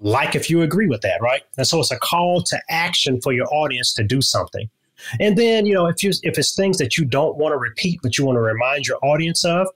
like 0.00 0.34
if 0.34 0.48
you 0.48 0.62
agree 0.62 0.86
with 0.86 1.00
that, 1.02 1.20
right? 1.20 1.42
And 1.56 1.66
so 1.66 1.80
it's 1.80 1.90
a 1.90 1.98
call 1.98 2.42
to 2.44 2.60
action 2.70 3.20
for 3.20 3.32
your 3.32 3.52
audience 3.52 3.92
to 3.94 4.04
do 4.04 4.20
something. 4.20 4.68
And 5.20 5.36
then, 5.36 5.66
you 5.66 5.74
know, 5.74 5.86
if 5.86 6.02
you 6.02 6.10
if 6.22 6.38
it's 6.38 6.54
things 6.54 6.78
that 6.78 6.96
you 6.96 7.04
don't 7.04 7.36
want 7.36 7.52
to 7.52 7.56
repeat 7.56 8.00
but 8.02 8.18
you 8.18 8.24
want 8.24 8.36
to 8.36 8.40
remind 8.40 8.86
your 8.86 8.98
audience 9.02 9.44
of, 9.44 9.68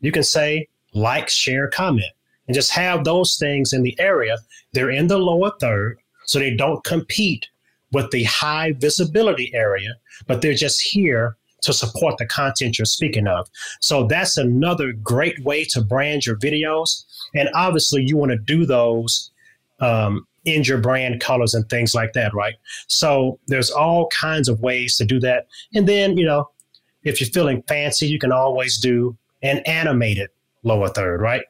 you 0.00 0.12
can 0.12 0.22
say 0.22 0.68
like, 0.92 1.28
share, 1.28 1.68
comment, 1.68 2.12
and 2.46 2.54
just 2.54 2.72
have 2.72 3.04
those 3.04 3.36
things 3.38 3.72
in 3.72 3.82
the 3.82 3.98
area. 3.98 4.36
They're 4.72 4.90
in 4.90 5.08
the 5.08 5.18
lower 5.18 5.52
third, 5.60 5.98
so 6.26 6.38
they 6.38 6.54
don't 6.54 6.84
compete 6.84 7.48
with 7.92 8.10
the 8.10 8.24
high 8.24 8.72
visibility 8.72 9.50
area, 9.54 9.94
but 10.26 10.42
they're 10.42 10.54
just 10.54 10.82
here 10.82 11.36
to 11.62 11.72
support 11.72 12.18
the 12.18 12.26
content 12.26 12.78
you're 12.78 12.84
speaking 12.84 13.26
of. 13.26 13.48
So 13.80 14.06
that's 14.06 14.36
another 14.36 14.92
great 14.92 15.42
way 15.44 15.64
to 15.64 15.80
brand 15.80 16.26
your 16.26 16.36
videos. 16.36 17.04
And 17.34 17.48
obviously, 17.54 18.04
you 18.04 18.16
want 18.16 18.32
to 18.32 18.38
do 18.38 18.66
those 18.66 19.30
um, 19.80 20.26
in 20.44 20.62
your 20.62 20.78
brand 20.78 21.20
colors 21.20 21.54
and 21.54 21.68
things 21.68 21.94
like 21.94 22.12
that, 22.12 22.32
right? 22.34 22.54
So 22.86 23.38
there's 23.48 23.70
all 23.70 24.08
kinds 24.08 24.48
of 24.48 24.60
ways 24.60 24.96
to 24.96 25.04
do 25.04 25.18
that. 25.20 25.48
And 25.74 25.88
then, 25.88 26.16
you 26.16 26.24
know, 26.24 26.48
if 27.02 27.20
you're 27.20 27.30
feeling 27.30 27.62
fancy, 27.62 28.06
you 28.06 28.18
can 28.18 28.32
always 28.32 28.78
do 28.78 29.16
an 29.42 29.58
animated 29.60 30.30
lower 30.62 30.88
third, 30.88 31.20
right? 31.20 31.42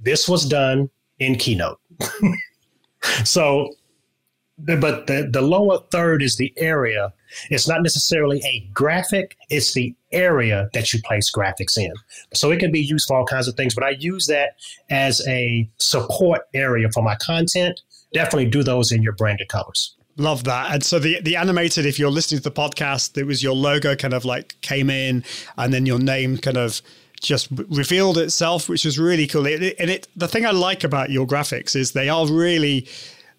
This 0.00 0.28
was 0.28 0.46
done 0.46 0.90
in 1.18 1.36
Keynote. 1.36 1.80
so, 3.24 3.72
but 4.58 5.06
the, 5.06 5.28
the 5.30 5.42
lower 5.42 5.78
third 5.90 6.22
is 6.22 6.36
the 6.36 6.52
area. 6.56 7.12
It's 7.50 7.68
not 7.68 7.82
necessarily 7.82 8.42
a 8.44 8.68
graphic, 8.72 9.36
it's 9.50 9.74
the 9.74 9.94
area 10.12 10.68
that 10.72 10.92
you 10.92 11.00
place 11.02 11.30
graphics 11.30 11.76
in. 11.76 11.92
So 12.34 12.50
it 12.50 12.58
can 12.58 12.72
be 12.72 12.80
used 12.80 13.06
for 13.06 13.18
all 13.18 13.26
kinds 13.26 13.48
of 13.48 13.54
things, 13.54 13.74
but 13.74 13.84
I 13.84 13.90
use 13.90 14.26
that 14.26 14.56
as 14.90 15.26
a 15.28 15.68
support 15.78 16.42
area 16.54 16.88
for 16.92 17.02
my 17.02 17.16
content. 17.16 17.80
Definitely 18.12 18.46
do 18.46 18.62
those 18.62 18.90
in 18.90 19.02
your 19.02 19.12
branded 19.12 19.48
colors. 19.48 19.94
Love 20.16 20.44
that. 20.44 20.72
And 20.72 20.82
so 20.82 20.98
the 20.98 21.20
the 21.20 21.36
animated, 21.36 21.86
if 21.86 21.96
you're 21.96 22.10
listening 22.10 22.40
to 22.40 22.42
the 22.42 22.50
podcast, 22.50 23.16
it 23.16 23.24
was 23.24 23.40
your 23.40 23.54
logo 23.54 23.94
kind 23.94 24.14
of 24.14 24.24
like 24.24 24.60
came 24.62 24.90
in 24.90 25.22
and 25.56 25.72
then 25.72 25.86
your 25.86 26.00
name 26.00 26.38
kind 26.38 26.56
of 26.56 26.82
just 27.20 27.48
revealed 27.68 28.18
itself, 28.18 28.68
which 28.68 28.84
was 28.84 28.98
really 28.98 29.28
cool. 29.28 29.46
It, 29.46 29.76
and 29.78 29.90
it 29.90 30.08
the 30.16 30.26
thing 30.26 30.44
I 30.44 30.50
like 30.50 30.82
about 30.82 31.10
your 31.10 31.26
graphics 31.26 31.76
is 31.76 31.92
they 31.92 32.08
are 32.08 32.26
really 32.26 32.88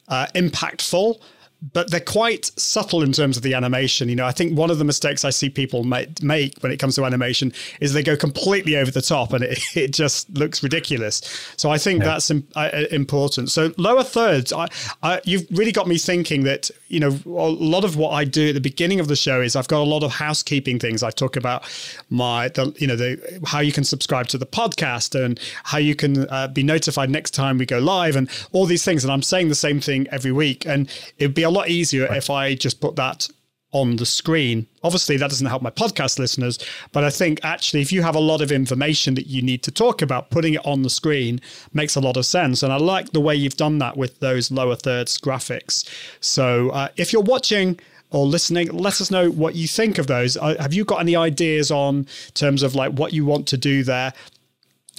uh, 0.10 0.28
impactful 0.36 1.20
but 1.62 1.92
they're 1.92 2.00
quite 2.00 2.46
subtle 2.58 3.04
in 3.04 3.12
terms 3.12 3.36
of 3.36 3.44
the 3.44 3.54
animation. 3.54 4.08
You 4.08 4.16
know, 4.16 4.26
I 4.26 4.32
think 4.32 4.58
one 4.58 4.72
of 4.72 4.78
the 4.78 4.86
mistakes 4.86 5.26
I 5.26 5.30
see 5.30 5.50
people 5.50 5.84
make, 5.84 6.24
make 6.24 6.58
when 6.62 6.72
it 6.72 6.78
comes 6.78 6.96
to 6.96 7.06
animation 7.06 7.52
is 7.82 7.92
they 7.92 8.04
go 8.04 8.16
completely 8.16 8.78
over 8.78 8.92
the 8.92 9.02
top 9.02 9.34
and 9.34 9.44
it, 9.44 9.60
it 9.76 9.92
just 9.92 10.30
looks 10.38 10.64
ridiculous. 10.64 11.22
So 11.58 11.70
I 11.70 11.78
think 11.78 12.00
yeah. 12.00 12.10
that's 12.10 12.32
Im- 12.32 12.48
uh, 12.56 12.70
important. 12.92 13.52
So 13.52 13.74
lower 13.78 14.04
thirds, 14.04 14.54
I, 14.54 14.68
I, 15.04 15.20
you've 15.26 15.46
really 15.52 15.74
got 15.74 15.88
me 15.88 15.98
thinking 15.98 16.44
that 16.44 16.72
you 16.88 17.00
know 17.00 17.20
a 17.26 17.50
lot 17.50 17.84
of 17.84 17.98
what 17.98 18.12
I 18.12 18.24
do 18.24 18.50
at 18.50 18.56
the 18.56 18.62
beginning 18.62 19.00
of 19.00 19.08
the 19.08 19.16
show 19.16 19.42
is 19.42 19.56
I've 19.56 19.68
got 19.68 19.82
a 19.82 19.90
lot 19.90 20.04
of 20.04 20.12
housekeeping 20.12 20.80
things. 20.80 21.04
I 21.04 21.12
talk 21.12 21.36
about 21.36 21.64
my 22.10 22.48
the 22.50 22.74
you 22.78 22.88
know 22.88 22.96
the 22.96 23.40
how 23.46 23.60
you 23.60 23.72
can 23.72 23.84
subscribe 23.84 24.28
to 24.28 24.38
the 24.38 24.46
podcast 24.46 25.14
and 25.22 25.40
how 25.64 25.78
you 25.78 25.96
can 25.96 26.28
uh, 26.30 26.48
be 26.48 26.64
notified 26.64 27.10
next 27.10 27.32
time 27.32 27.58
we 27.58 27.66
go 27.66 27.80
live 27.80 28.16
and 28.16 28.30
all 28.54 28.66
these 28.66 28.86
things. 28.86 29.04
And 29.04 29.12
I'm 29.12 29.22
saying 29.22 29.50
the 29.50 29.56
same 29.56 29.82
thing 29.82 30.08
every 30.10 30.32
week, 30.32 30.66
and 30.66 30.90
it'd 31.18 31.36
be 31.36 31.44
a 31.50 31.52
lot 31.52 31.70
easier 31.70 32.06
if 32.14 32.30
I 32.30 32.56
just 32.56 32.80
put 32.80 32.96
that 32.96 33.28
on 33.72 33.98
the 33.98 34.06
screen. 34.06 34.66
Obviously, 34.84 35.18
that 35.18 35.30
doesn't 35.30 35.46
help 35.48 35.62
my 35.62 35.70
podcast 35.70 36.18
listeners, 36.18 36.58
but 36.92 37.04
I 37.04 37.10
think 37.10 37.40
actually, 37.44 37.82
if 37.82 37.92
you 37.92 38.02
have 38.02 38.16
a 38.16 38.20
lot 38.20 38.42
of 38.42 38.52
information 38.52 39.14
that 39.16 39.28
you 39.28 39.42
need 39.42 39.62
to 39.64 39.72
talk 39.72 40.02
about, 40.02 40.32
putting 40.32 40.56
it 40.56 40.66
on 40.66 40.82
the 40.82 40.90
screen 40.90 41.40
makes 41.74 41.96
a 41.96 42.00
lot 42.00 42.18
of 42.18 42.26
sense. 42.26 42.64
And 42.64 42.74
I 42.74 42.78
like 42.78 43.12
the 43.12 43.20
way 43.20 43.36
you've 43.36 43.58
done 43.58 43.78
that 43.80 43.96
with 43.96 44.20
those 44.20 44.50
lower 44.52 44.76
thirds 44.76 45.20
graphics. 45.20 45.88
So 46.20 46.70
uh, 46.70 46.88
if 46.98 47.14
you're 47.14 47.22
watching, 47.22 47.80
or 48.12 48.26
listening, 48.26 48.70
let 48.70 49.00
us 49.02 49.12
know 49.12 49.30
what 49.30 49.54
you 49.56 49.68
think 49.68 50.00
of 50.00 50.08
those. 50.08 50.36
Uh, 50.36 50.56
have 50.60 50.74
you 50.74 50.84
got 50.84 51.00
any 51.00 51.16
ideas 51.16 51.70
on 51.70 52.08
terms 52.34 52.64
of 52.64 52.74
like 52.74 52.94
what 52.94 53.14
you 53.14 53.24
want 53.24 53.48
to 53.48 53.58
do 53.58 53.84
there? 53.84 54.14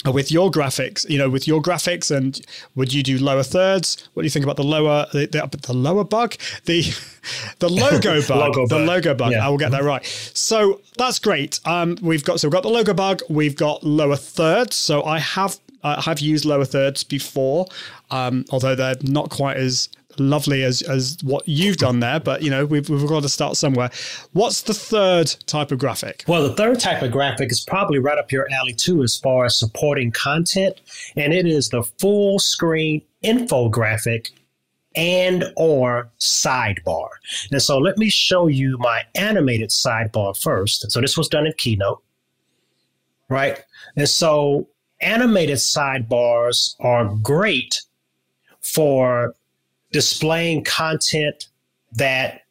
With 0.05 0.31
your 0.31 0.49
graphics, 0.49 1.07
you 1.09 1.17
know, 1.17 1.29
with 1.29 1.47
your 1.47 1.61
graphics, 1.61 2.15
and 2.15 2.41
would 2.75 2.93
you 2.93 3.03
do 3.03 3.17
lower 3.19 3.43
thirds? 3.43 4.09
What 4.13 4.23
do 4.23 4.25
you 4.25 4.29
think 4.31 4.43
about 4.43 4.55
the 4.55 4.63
lower 4.63 5.05
the, 5.13 5.27
the, 5.27 5.57
the 5.57 5.73
lower 5.73 6.03
bug, 6.03 6.35
the 6.65 6.81
the 7.59 7.69
logo 7.69 8.21
bug, 8.27 8.29
logo 8.29 8.67
the 8.67 8.75
bug. 8.75 8.87
logo 8.87 9.13
bug? 9.13 9.31
Yeah. 9.31 9.45
I 9.45 9.49
will 9.49 9.57
get 9.57 9.71
that 9.71 9.83
right. 9.83 10.05
So 10.05 10.81
that's 10.97 11.19
great. 11.19 11.59
Um, 11.65 11.97
we've 12.01 12.23
got 12.23 12.39
so 12.39 12.47
we've 12.47 12.53
got 12.53 12.63
the 12.63 12.69
logo 12.69 12.93
bug. 12.93 13.21
We've 13.29 13.55
got 13.55 13.83
lower 13.83 14.15
thirds. 14.15 14.75
So 14.75 15.03
I 15.03 15.19
have 15.19 15.59
I 15.83 16.01
have 16.01 16.19
used 16.19 16.45
lower 16.45 16.65
thirds 16.65 17.03
before, 17.03 17.65
um, 18.09 18.45
although 18.51 18.75
they're 18.75 18.95
not 19.01 19.29
quite 19.29 19.57
as 19.57 19.89
lovely 20.29 20.63
as 20.63 20.81
as 20.83 21.17
what 21.23 21.47
you've 21.47 21.77
done 21.77 21.99
there, 21.99 22.19
but 22.19 22.41
you 22.41 22.49
know 22.49 22.65
we've 22.65 22.89
we've 22.89 23.07
got 23.07 23.23
to 23.23 23.29
start 23.29 23.57
somewhere. 23.57 23.89
What's 24.33 24.61
the 24.61 24.73
third 24.73 25.35
type 25.45 25.71
of 25.71 25.79
graphic? 25.79 26.23
Well, 26.27 26.47
the 26.47 26.55
third 26.55 26.79
type 26.79 27.01
of 27.01 27.11
graphic 27.11 27.51
is 27.51 27.61
probably 27.61 27.99
right 27.99 28.17
up 28.17 28.31
your 28.31 28.47
alley 28.51 28.73
too, 28.73 29.03
as 29.03 29.17
far 29.17 29.45
as 29.45 29.57
supporting 29.57 30.11
content, 30.11 30.81
and 31.15 31.33
it 31.33 31.45
is 31.45 31.69
the 31.69 31.83
full 31.99 32.39
screen 32.39 33.01
infographic 33.23 34.31
and 34.95 35.45
or 35.55 36.11
sidebar. 36.19 37.07
And 37.51 37.61
so 37.61 37.77
let 37.77 37.97
me 37.97 38.09
show 38.09 38.47
you 38.47 38.77
my 38.79 39.03
animated 39.15 39.69
sidebar 39.69 40.35
first. 40.41 40.91
So 40.91 40.99
this 41.01 41.17
was 41.17 41.27
done 41.27 41.45
in 41.45 41.53
Keynote, 41.57 42.03
right? 43.29 43.63
And 43.95 44.09
so 44.09 44.67
animated 45.01 45.57
sidebars 45.57 46.75
are 46.79 47.15
great 47.21 47.81
for 48.61 49.35
displaying 49.91 50.63
content 50.63 51.47
that 51.93 52.41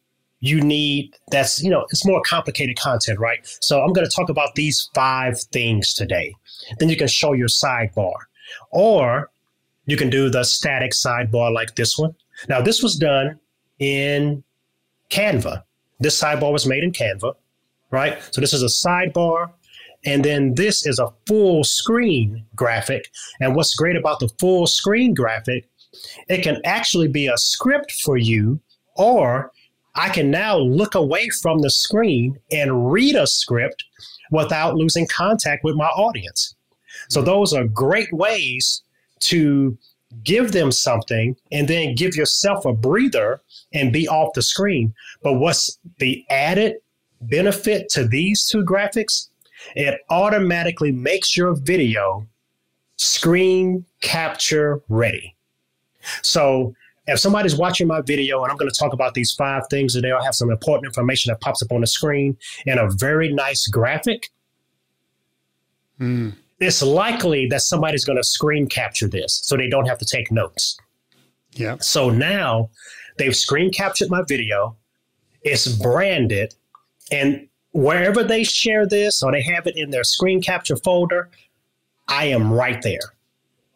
you 0.42 0.60
need 0.60 1.14
that's 1.30 1.62
you 1.62 1.70
know 1.70 1.86
it's 1.90 2.06
more 2.06 2.22
complicated 2.22 2.78
content 2.78 3.18
right? 3.18 3.40
So 3.60 3.82
i'm 3.82 3.92
going 3.92 4.08
to 4.08 4.14
talk 4.14 4.28
about 4.28 4.54
these 4.54 4.88
five 4.94 5.40
things 5.52 5.94
today. 5.94 6.34
Then 6.78 6.88
you 6.88 6.96
can 6.96 7.08
show 7.08 7.32
your 7.32 7.48
sidebar. 7.48 8.14
Or 8.72 9.30
you 9.86 9.96
can 9.96 10.10
do 10.10 10.28
the 10.28 10.44
static 10.44 10.92
sidebar 10.92 11.52
like 11.52 11.76
this 11.76 11.96
one. 11.98 12.14
Now 12.48 12.60
this 12.60 12.82
was 12.82 12.96
done 12.96 13.38
in 13.78 14.42
canva. 15.10 15.62
This 16.00 16.20
sidebar 16.20 16.52
was 16.52 16.66
made 16.66 16.82
in 16.82 16.92
canva 16.92 17.34
right? 17.90 18.18
So 18.32 18.40
this 18.40 18.52
is 18.52 18.62
a 18.62 18.66
sidebar. 18.66 19.50
And 20.04 20.24
then 20.24 20.54
this 20.54 20.86
is 20.86 20.98
a 20.98 21.12
full 21.26 21.62
screen 21.62 22.46
graphic. 22.54 23.10
And 23.40 23.54
what's 23.54 23.74
great 23.74 23.96
about 23.96 24.20
the 24.20 24.30
full 24.40 24.66
screen 24.66 25.12
graphic 25.12 25.68
it 26.28 26.42
can 26.42 26.60
actually 26.64 27.08
be 27.08 27.26
a 27.26 27.36
script 27.36 27.92
for 27.92 28.16
you 28.16 28.60
Or 28.96 29.50
I 29.94 30.08
can 30.10 30.30
now 30.30 30.58
look 30.58 30.94
away 30.94 31.28
from 31.42 31.60
the 31.60 31.70
screen 31.70 32.38
and 32.52 32.92
read 32.92 33.16
a 33.16 33.26
script 33.26 33.84
without 34.30 34.74
losing 34.76 35.06
contact 35.06 35.64
with 35.64 35.74
my 35.74 35.86
audience. 35.86 36.54
So 37.08 37.22
those 37.22 37.52
are 37.52 37.64
great 37.64 38.12
ways 38.12 38.82
to 39.20 39.76
give 40.22 40.52
them 40.52 40.72
something 40.72 41.36
and 41.50 41.66
then 41.66 41.94
give 41.94 42.14
yourself 42.16 42.64
a 42.64 42.72
breather 42.72 43.40
and 43.72 43.92
be 43.92 44.08
off 44.08 44.34
the 44.34 44.42
screen. 44.42 44.94
But 45.22 45.34
what's 45.34 45.78
the 45.98 46.24
added 46.30 46.76
benefit 47.22 47.88
to 47.90 48.06
these 48.06 48.44
two 48.44 48.64
graphics? 48.64 49.28
It 49.74 50.00
automatically 50.10 50.92
makes 50.92 51.36
your 51.36 51.54
video 51.54 52.26
screen 52.96 53.84
capture 54.02 54.80
ready. 54.88 55.34
So 56.22 56.74
if 57.06 57.18
somebody's 57.18 57.56
watching 57.56 57.86
my 57.86 58.00
video 58.00 58.42
and 58.42 58.50
I'm 58.50 58.56
going 58.56 58.70
to 58.70 58.78
talk 58.78 58.92
about 58.92 59.14
these 59.14 59.32
five 59.32 59.62
things 59.70 59.94
today, 59.94 60.10
I'll 60.10 60.22
have 60.22 60.34
some 60.34 60.50
important 60.50 60.86
information 60.86 61.30
that 61.30 61.40
pops 61.40 61.62
up 61.62 61.72
on 61.72 61.80
the 61.80 61.86
screen 61.86 62.36
in 62.66 62.78
a 62.78 62.88
very 62.90 63.32
nice 63.32 63.66
graphic. 63.66 64.30
Mm. 65.98 66.34
It's 66.60 66.82
likely 66.82 67.46
that 67.48 67.62
somebody's 67.62 68.04
going 68.04 68.18
to 68.18 68.24
screen 68.24 68.66
capture 68.66 69.08
this 69.08 69.40
so 69.42 69.56
they 69.56 69.68
don't 69.68 69.86
have 69.86 69.98
to 69.98 70.04
take 70.04 70.30
notes. 70.30 70.78
Yeah. 71.52 71.76
So 71.80 72.10
now 72.10 72.70
they've 73.18 73.34
screen 73.34 73.70
captured 73.70 74.10
my 74.10 74.22
video, 74.28 74.76
it's 75.42 75.66
branded, 75.68 76.54
and 77.10 77.48
wherever 77.72 78.22
they 78.22 78.44
share 78.44 78.86
this 78.86 79.22
or 79.22 79.32
they 79.32 79.42
have 79.42 79.66
it 79.66 79.76
in 79.76 79.90
their 79.90 80.04
screen 80.04 80.42
capture 80.42 80.76
folder, 80.76 81.30
I 82.08 82.26
am 82.26 82.52
right 82.52 82.80
there. 82.82 83.14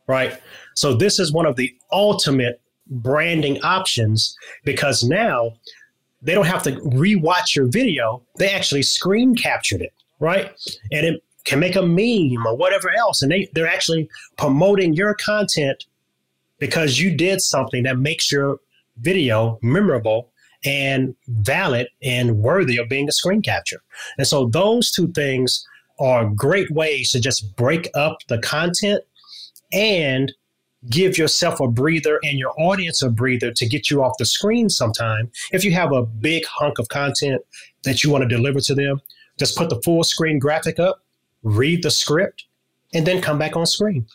Right. 0.06 0.38
So 0.74 0.94
this 0.94 1.18
is 1.18 1.32
one 1.32 1.46
of 1.46 1.56
the 1.56 1.74
ultimate 1.92 2.60
branding 2.86 3.60
options 3.62 4.36
because 4.64 5.02
now 5.02 5.52
they 6.22 6.34
don't 6.34 6.46
have 6.46 6.62
to 6.64 6.72
rewatch 6.72 7.54
your 7.54 7.66
video. 7.66 8.22
They 8.38 8.50
actually 8.50 8.82
screen 8.82 9.34
captured 9.34 9.82
it, 9.82 9.92
right? 10.20 10.52
And 10.92 11.06
it 11.06 11.22
can 11.44 11.60
make 11.60 11.76
a 11.76 11.82
meme 11.82 12.46
or 12.46 12.56
whatever 12.56 12.90
else. 12.90 13.22
And 13.22 13.30
they, 13.30 13.48
they're 13.52 13.68
actually 13.68 14.08
promoting 14.36 14.94
your 14.94 15.14
content 15.14 15.84
because 16.58 16.98
you 16.98 17.14
did 17.14 17.40
something 17.40 17.82
that 17.82 17.98
makes 17.98 18.32
your 18.32 18.58
video 18.98 19.58
memorable 19.62 20.30
and 20.64 21.14
valid 21.28 21.88
and 22.02 22.38
worthy 22.38 22.78
of 22.78 22.88
being 22.88 23.08
a 23.08 23.12
screen 23.12 23.42
capture. 23.42 23.82
And 24.16 24.26
so 24.26 24.46
those 24.46 24.90
two 24.90 25.08
things 25.12 25.66
are 25.98 26.26
great 26.26 26.70
ways 26.70 27.12
to 27.12 27.20
just 27.20 27.54
break 27.56 27.90
up 27.94 28.18
the 28.28 28.38
content 28.38 29.02
and 29.72 30.32
give 30.90 31.16
yourself 31.16 31.60
a 31.60 31.68
breather 31.68 32.18
and 32.22 32.38
your 32.38 32.52
audience 32.60 33.02
a 33.02 33.10
breather 33.10 33.50
to 33.52 33.66
get 33.66 33.90
you 33.90 34.02
off 34.02 34.14
the 34.18 34.26
screen 34.26 34.68
sometime. 34.68 35.30
If 35.52 35.64
you 35.64 35.72
have 35.72 35.92
a 35.92 36.02
big 36.02 36.44
hunk 36.46 36.78
of 36.78 36.88
content 36.88 37.42
that 37.84 38.04
you 38.04 38.10
want 38.10 38.22
to 38.22 38.28
deliver 38.28 38.60
to 38.60 38.74
them, 38.74 39.00
just 39.38 39.56
put 39.56 39.70
the 39.70 39.80
full 39.82 40.04
screen 40.04 40.38
graphic 40.38 40.78
up, 40.78 41.00
read 41.42 41.82
the 41.82 41.90
script, 41.90 42.44
and 42.92 43.06
then 43.06 43.20
come 43.20 43.38
back 43.38 43.56
on 43.56 43.66
screen. 43.66 44.06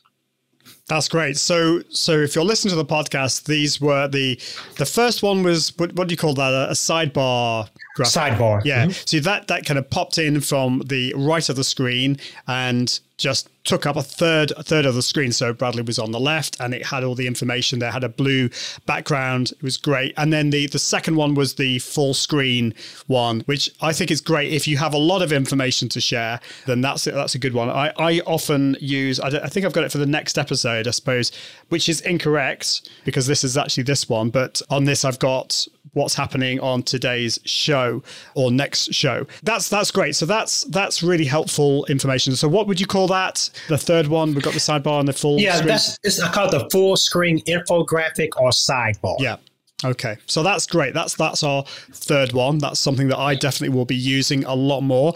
That's 0.88 1.08
great. 1.08 1.38
So, 1.38 1.82
so 1.90 2.14
if 2.14 2.36
you're 2.36 2.44
listening 2.44 2.72
to 2.72 2.76
the 2.76 2.86
podcast, 2.86 3.46
these 3.46 3.80
were 3.80 4.08
the 4.08 4.40
the 4.78 4.86
first 4.86 5.22
one 5.22 5.44
was 5.44 5.72
what, 5.78 5.94
what 5.94 6.08
do 6.08 6.14
you 6.14 6.18
call 6.18 6.34
that? 6.36 6.52
A, 6.52 6.70
a 6.70 6.74
sidebar 6.74 7.70
graphic. 7.96 8.38
Sidebar. 8.38 8.66
Yeah. 8.66 8.86
Mhm. 8.88 9.08
So 9.08 9.20
that 9.20 9.48
that 9.48 9.66
kind 9.66 9.78
of 9.78 9.90
popped 9.90 10.18
in 10.18 10.42
from 10.42 10.82
the 10.86 11.14
right 11.16 11.48
of 11.48 11.56
the 11.56 11.64
screen 11.64 12.18
and 12.48 13.00
just 13.18 13.50
took 13.64 13.86
up 13.86 13.96
a 13.96 14.02
third 14.02 14.52
a 14.58 14.64
third 14.64 14.86
of 14.86 14.96
the 14.96 15.02
screen. 15.02 15.32
So 15.32 15.54
Bradley 15.54 15.84
was 15.84 16.00
on 16.00 16.12
the 16.12 16.20
left, 16.20 16.60
and 16.60 16.74
it 16.74 16.86
had 16.86 17.04
all 17.04 17.16
the 17.16 17.28
information 17.28 17.80
there. 17.80 17.92
Had 17.92 18.04
a 18.04 18.10
blue 18.10 18.50
background. 18.86 19.52
It 19.52 19.64
was 19.64 19.78
great. 19.78 20.14
And 20.18 20.32
then 20.32 20.50
the 20.50 20.68
the 20.68 20.80
second 20.80 21.16
one 21.16 21.36
was 21.36 21.56
the 21.56 21.80
full 21.80 22.14
screen 22.14 22.74
one, 23.08 23.42
which 23.42 23.70
I 23.82 23.94
think 23.94 24.12
is 24.12 24.22
great. 24.22 24.52
If 24.52 24.68
you 24.68 24.78
have 24.78 24.94
a 24.94 24.98
lot 24.98 25.22
of 25.22 25.32
information 25.32 25.90
to 25.90 26.02
share, 26.02 26.40
then 26.66 26.82
that's 26.82 27.04
that's 27.06 27.36
a 27.36 27.40
good 27.40 27.54
one. 27.54 27.70
I 27.70 27.92
I 27.98 28.20
often 28.26 28.78
use. 28.80 29.20
I, 29.20 29.28
I 29.28 29.48
think 29.48 29.66
I've 29.66 29.74
got 29.74 29.84
it 29.84 29.92
for 29.92 29.98
the 29.98 30.06
next 30.06 30.38
episode, 30.38 30.88
I 30.88 30.92
suppose, 30.92 31.32
which 31.70 31.90
is 31.90 32.02
incorrect 32.02 32.90
because 33.06 33.28
this 33.28 33.44
is 33.44 33.58
actually 33.58 33.84
this 33.84 34.08
one. 34.10 34.30
But 34.30 34.62
on 34.70 34.86
this, 34.86 35.06
I've 35.06 35.20
got 35.20 35.68
what's 35.94 36.14
happening 36.16 36.60
on 36.60 36.84
today's 36.84 37.40
show 37.46 38.04
or 38.36 38.52
next 38.52 38.94
show. 38.94 39.26
That's 39.44 39.70
that's 39.70 39.92
great. 39.92 40.16
So 40.16 40.26
that's 40.26 40.64
that's 40.66 41.04
really 41.04 41.26
helpful 41.26 41.86
information. 41.86 42.36
So 42.36 42.48
what 42.48 42.68
would 42.68 42.80
you 42.80 42.88
call 42.88 43.08
that? 43.08 43.49
The 43.68 43.78
third 43.78 44.08
one, 44.08 44.34
we've 44.34 44.44
got 44.44 44.54
the 44.54 44.60
sidebar 44.60 45.00
and 45.00 45.08
the 45.08 45.14
full 45.14 45.40
Yeah, 45.40 45.56
screen. 45.56 45.68
that's 45.68 45.98
it's 46.04 46.20
I 46.20 46.32
call 46.32 46.48
it 46.48 46.52
the 46.52 46.70
full 46.72 46.96
screen 46.98 47.40
infographic 47.46 48.30
or 48.38 48.50
sidebar. 48.52 49.16
Yeah. 49.20 49.38
Okay. 49.86 50.18
So 50.26 50.44
that's 50.44 50.66
great. 50.68 50.94
That's 50.94 51.16
that's 51.16 51.42
our 51.42 51.64
third 51.94 52.34
one. 52.34 52.58
That's 52.58 52.80
something 52.82 53.08
that 53.08 53.18
I 53.18 53.36
definitely 53.36 53.76
will 53.78 53.86
be 53.86 53.96
using 53.96 54.44
a 54.44 54.54
lot 54.54 54.82
more. 54.82 55.14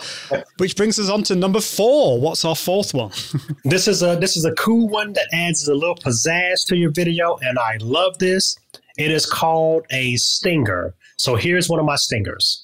Which 0.58 0.78
brings 0.78 0.98
us 1.00 1.10
on 1.10 1.24
to 1.24 1.36
number 1.36 1.60
four. 1.60 2.20
What's 2.22 2.46
our 2.46 2.56
fourth 2.56 2.94
one? 2.94 3.12
This 3.66 3.88
is 3.90 4.02
a 4.04 4.16
this 4.16 4.38
is 4.38 4.46
a 4.46 4.54
cool 4.54 4.88
one 4.88 5.12
that 5.14 5.28
adds 5.34 5.68
a 5.68 5.74
little 5.76 5.96
pizzazz 5.96 6.66
to 6.68 6.78
your 6.78 6.92
video, 6.92 7.38
and 7.42 7.60
I 7.60 7.78
love 7.82 8.18
this. 8.20 8.56
It 8.98 9.12
is 9.12 9.26
called 9.26 9.86
a 9.92 10.16
stinger. 10.16 10.94
So 11.18 11.36
here's 11.36 11.68
one 11.68 11.80
of 11.80 11.86
my 11.86 11.96
stingers. 11.98 12.62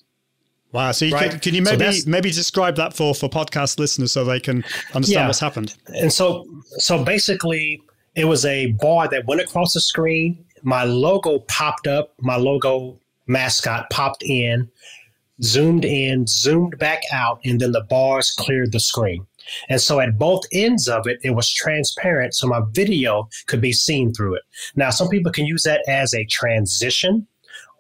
Wow. 0.72 0.91
So 0.91 1.05
you 1.05 1.13
Right. 1.15 1.32
can, 1.32 1.39
can 1.39 1.55
you 1.55 1.61
maybe 1.63 1.78
that's- 1.78 2.05
maybe 2.05 2.30
describe 2.32 2.76
that 2.76 2.93
for 2.95 3.15
for 3.15 3.28
podcast 3.30 3.80
listeners 3.80 4.11
so 4.11 4.24
they 4.24 4.39
can 4.39 4.63
understand 4.93 5.07
Yeah. 5.24 5.28
what's 5.28 5.39
happened? 5.39 5.74
And 5.88 6.11
so 6.13 6.45
so 6.78 7.03
basically 7.03 7.82
it 8.15 8.26
was 8.26 8.45
a 8.45 8.67
bar 8.74 9.07
that 9.07 9.26
went 9.26 9.41
across 9.41 9.74
the 9.74 9.82
screen. 9.82 10.38
My 10.61 10.84
logo 10.84 11.39
popped 11.47 11.88
up, 11.88 12.13
my 12.20 12.36
logo 12.36 12.99
mascot 13.28 13.89
popped 13.89 14.24
in, 14.24 14.67
zoomed 15.41 15.86
in, 15.86 16.28
zoomed 16.28 16.78
back 16.80 17.01
out, 17.13 17.39
and 17.45 17.59
then 17.61 17.72
the 17.72 17.82
bars 17.82 18.32
cleared 18.32 18.72
the 18.72 18.80
screen. 18.80 19.26
And 19.70 19.80
so 19.82 19.99
at 19.99 20.17
both 20.17 20.43
ends 20.51 20.88
of 20.88 21.07
it, 21.07 21.20
it 21.24 21.32
was 21.32 21.49
transparent, 21.49 22.36
so 22.36 22.45
my 22.47 22.61
video 22.72 23.30
could 23.47 23.61
be 23.61 23.72
seen 23.72 24.13
through 24.13 24.36
it. 24.36 24.43
Now, 24.76 24.89
some 24.89 25.07
people 25.07 25.32
can 25.32 25.45
use 25.45 25.63
that 25.63 25.82
as 25.88 26.13
a 26.13 26.26
transition 26.26 27.26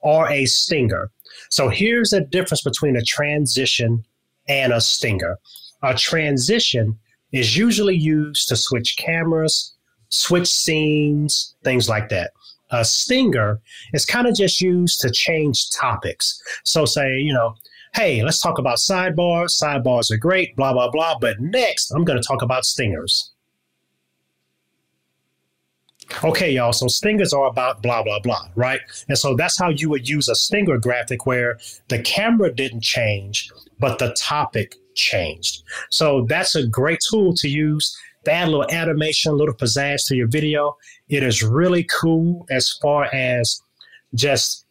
or 0.01 0.29
a 0.31 0.45
stinger. 0.45 1.11
So 1.49 1.69
here's 1.69 2.11
the 2.11 2.21
difference 2.21 2.61
between 2.61 2.95
a 2.95 3.03
transition 3.03 4.05
and 4.47 4.71
a 4.71 4.81
stinger. 4.81 5.37
A 5.83 5.95
transition 5.95 6.97
is 7.31 7.57
usually 7.57 7.95
used 7.95 8.47
to 8.49 8.55
switch 8.55 8.97
cameras, 8.97 9.75
switch 10.09 10.47
scenes, 10.47 11.55
things 11.63 11.89
like 11.89 12.09
that. 12.09 12.31
A 12.71 12.85
stinger 12.85 13.59
is 13.93 14.05
kind 14.05 14.27
of 14.27 14.35
just 14.35 14.61
used 14.61 15.01
to 15.01 15.09
change 15.09 15.71
topics. 15.71 16.39
So, 16.63 16.85
say, 16.85 17.17
you 17.17 17.33
know, 17.33 17.55
hey, 17.95 18.23
let's 18.23 18.39
talk 18.39 18.59
about 18.59 18.77
sidebars. 18.77 19.59
Sidebars 19.59 20.11
are 20.11 20.17
great, 20.17 20.55
blah, 20.55 20.73
blah, 20.73 20.91
blah. 20.91 21.17
But 21.19 21.39
next, 21.39 21.91
I'm 21.91 22.05
going 22.05 22.21
to 22.21 22.27
talk 22.27 22.41
about 22.41 22.65
stingers. 22.65 23.31
Okay, 26.23 26.51
y'all. 26.51 26.73
So 26.73 26.87
stingers 26.87 27.33
are 27.33 27.45
about 27.45 27.81
blah, 27.81 28.03
blah, 28.03 28.19
blah, 28.19 28.49
right? 28.55 28.81
And 29.07 29.17
so 29.17 29.35
that's 29.35 29.57
how 29.57 29.69
you 29.69 29.89
would 29.89 30.09
use 30.09 30.27
a 30.27 30.35
stinger 30.35 30.77
graphic 30.77 31.25
where 31.25 31.59
the 31.87 31.99
camera 32.01 32.53
didn't 32.53 32.81
change, 32.81 33.51
but 33.79 33.99
the 33.99 34.13
topic 34.13 34.75
changed. 34.95 35.63
So 35.89 36.25
that's 36.27 36.55
a 36.55 36.67
great 36.67 36.99
tool 37.09 37.33
to 37.35 37.47
use 37.47 37.95
add 38.29 38.47
a 38.47 38.51
little 38.51 38.71
animation, 38.71 39.31
a 39.31 39.35
little 39.35 39.53
pizzazz 39.53 40.07
to 40.07 40.15
your 40.15 40.27
video. 40.27 40.77
It 41.09 41.23
is 41.23 41.43
really 41.43 41.83
cool 41.83 42.45
as 42.49 42.71
far 42.71 43.05
as 43.13 43.61
just 44.15 44.65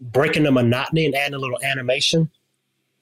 breaking 0.00 0.44
the 0.44 0.52
monotony 0.52 1.06
and 1.06 1.14
adding 1.14 1.34
a 1.34 1.38
little 1.38 1.62
animation. 1.62 2.30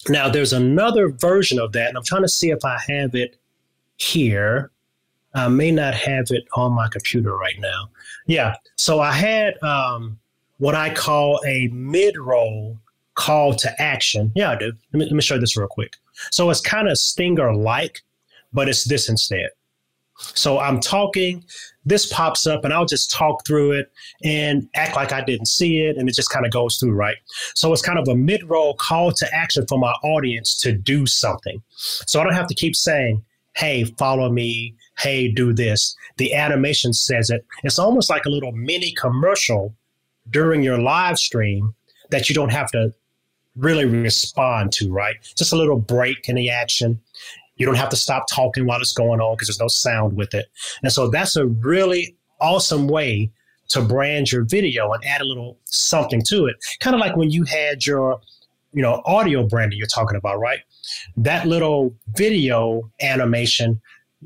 Now, 0.08 0.28
there's 0.28 0.52
another 0.52 1.08
version 1.10 1.60
of 1.60 1.72
that, 1.72 1.88
and 1.88 1.96
I'm 1.96 2.04
trying 2.04 2.22
to 2.22 2.28
see 2.28 2.50
if 2.50 2.64
I 2.64 2.78
have 2.88 3.14
it 3.14 3.36
here. 3.96 4.71
I 5.34 5.48
may 5.48 5.70
not 5.70 5.94
have 5.94 6.26
it 6.30 6.44
on 6.54 6.72
my 6.72 6.88
computer 6.88 7.36
right 7.36 7.58
now. 7.58 7.90
Yeah, 8.26 8.54
so 8.76 9.00
I 9.00 9.12
had 9.12 9.62
um, 9.62 10.18
what 10.58 10.74
I 10.74 10.92
call 10.92 11.40
a 11.46 11.68
mid 11.68 12.18
roll 12.18 12.78
call 13.14 13.54
to 13.54 13.82
action. 13.82 14.32
Yeah, 14.34 14.50
I 14.50 14.56
do. 14.56 14.72
Let 14.92 14.98
me, 14.98 15.04
let 15.06 15.12
me 15.12 15.22
show 15.22 15.34
you 15.34 15.40
this 15.40 15.56
real 15.56 15.68
quick. 15.68 15.96
So 16.30 16.50
it's 16.50 16.60
kind 16.60 16.88
of 16.88 16.98
stinger 16.98 17.54
like, 17.54 18.02
but 18.52 18.68
it's 18.68 18.84
this 18.84 19.08
instead. 19.08 19.50
So 20.18 20.58
I'm 20.60 20.78
talking, 20.78 21.44
this 21.84 22.12
pops 22.12 22.46
up, 22.46 22.64
and 22.64 22.72
I'll 22.72 22.86
just 22.86 23.10
talk 23.10 23.44
through 23.46 23.72
it 23.72 23.90
and 24.22 24.68
act 24.74 24.94
like 24.94 25.12
I 25.12 25.20
didn't 25.22 25.46
see 25.46 25.80
it, 25.80 25.96
and 25.96 26.08
it 26.08 26.14
just 26.14 26.30
kind 26.30 26.46
of 26.46 26.52
goes 26.52 26.76
through, 26.76 26.92
right? 26.92 27.16
So 27.54 27.72
it's 27.72 27.82
kind 27.82 27.98
of 27.98 28.06
a 28.08 28.14
mid 28.14 28.48
roll 28.48 28.74
call 28.74 29.12
to 29.12 29.34
action 29.34 29.66
for 29.68 29.78
my 29.78 29.92
audience 30.04 30.56
to 30.58 30.72
do 30.72 31.06
something. 31.06 31.62
So 31.70 32.20
I 32.20 32.24
don't 32.24 32.34
have 32.34 32.46
to 32.48 32.54
keep 32.54 32.76
saying, 32.76 33.24
hey, 33.54 33.84
follow 33.84 34.30
me, 34.30 34.74
hey, 35.02 35.28
do 35.28 35.52
this. 35.52 35.96
The 36.16 36.34
animation 36.34 36.92
says 36.92 37.30
it. 37.30 37.44
It's 37.64 37.78
almost 37.78 38.08
like 38.08 38.24
a 38.24 38.30
little 38.30 38.52
mini 38.52 38.92
commercial 38.92 39.74
during 40.30 40.62
your 40.62 40.78
live 40.78 41.18
stream 41.18 41.74
that 42.10 42.28
you 42.28 42.34
don't 42.34 42.52
have 42.52 42.70
to 42.70 42.92
really 43.56 43.84
respond 43.84 44.72
to, 44.72 44.90
right? 44.90 45.16
Just 45.36 45.52
a 45.52 45.56
little 45.56 45.78
break 45.78 46.28
in 46.28 46.36
the 46.36 46.50
action. 46.50 47.00
You 47.56 47.66
don't 47.66 47.76
have 47.76 47.90
to 47.90 47.96
stop 47.96 48.26
talking 48.30 48.66
while 48.66 48.80
it's 48.80 48.92
going 48.92 49.20
on 49.20 49.34
because 49.34 49.48
there's 49.48 49.60
no 49.60 49.68
sound 49.68 50.16
with 50.16 50.34
it. 50.34 50.46
And 50.82 50.92
so 50.92 51.08
that's 51.08 51.36
a 51.36 51.46
really 51.46 52.16
awesome 52.40 52.88
way 52.88 53.30
to 53.68 53.82
brand 53.82 54.30
your 54.30 54.44
video 54.44 54.92
and 54.92 55.04
add 55.04 55.20
a 55.20 55.24
little 55.24 55.58
something 55.64 56.22
to 56.28 56.46
it. 56.46 56.56
Kind 56.80 56.94
of 56.94 57.00
like 57.00 57.16
when 57.16 57.30
you 57.30 57.44
had 57.44 57.86
your, 57.86 58.20
you 58.72 58.82
know, 58.82 59.02
audio 59.04 59.46
branding 59.46 59.78
you're 59.78 59.86
talking 59.86 60.16
about, 60.16 60.38
right? 60.38 60.60
That 61.16 61.46
little 61.46 61.94
video 62.16 62.90
animation 63.00 63.80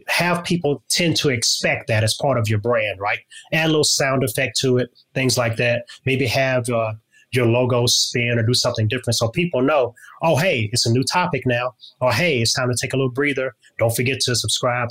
have 0.09 0.45
people 0.45 0.83
tend 0.89 1.17
to 1.17 1.29
expect 1.31 1.89
that 1.89 2.05
as 2.05 2.15
part 2.15 2.39
of 2.39 2.49
your 2.49 2.59
brand, 2.59 3.01
right? 3.01 3.21
Add 3.53 3.67
a 3.67 3.69
little 3.69 3.85
sound 3.85 4.25
effect 4.25 4.59
to 4.61 4.79
it, 4.79 4.91
things 5.15 5.39
like 5.39 5.57
that. 5.57 5.87
Maybe 6.05 6.27
have 6.27 6.69
uh, 6.69 6.95
your 7.33 7.47
logo 7.47 7.87
spin 7.87 8.39
or 8.39 8.43
do 8.43 8.55
something 8.55 8.89
different 8.89 9.17
so 9.17 9.29
people 9.29 9.63
know, 9.63 9.95
oh, 10.23 10.37
hey, 10.37 10.69
it's 10.73 10.87
a 10.87 10.93
new 10.93 11.05
topic 11.05 11.43
now. 11.47 11.75
Or 12.01 12.13
hey, 12.13 12.41
it's 12.41 12.55
time 12.55 12.69
to 12.71 12.77
take 12.81 12.93
a 12.93 12.97
little 12.97 13.11
breather. 13.11 13.55
Don't 13.79 13.95
forget 13.95 14.21
to 14.21 14.37
subscribe. 14.37 14.89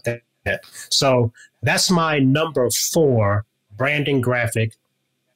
So 0.90 1.32
that's 1.64 1.90
my 1.90 2.20
number 2.20 2.70
four 2.94 3.46
branding 3.78 4.22
graphic 4.22 4.74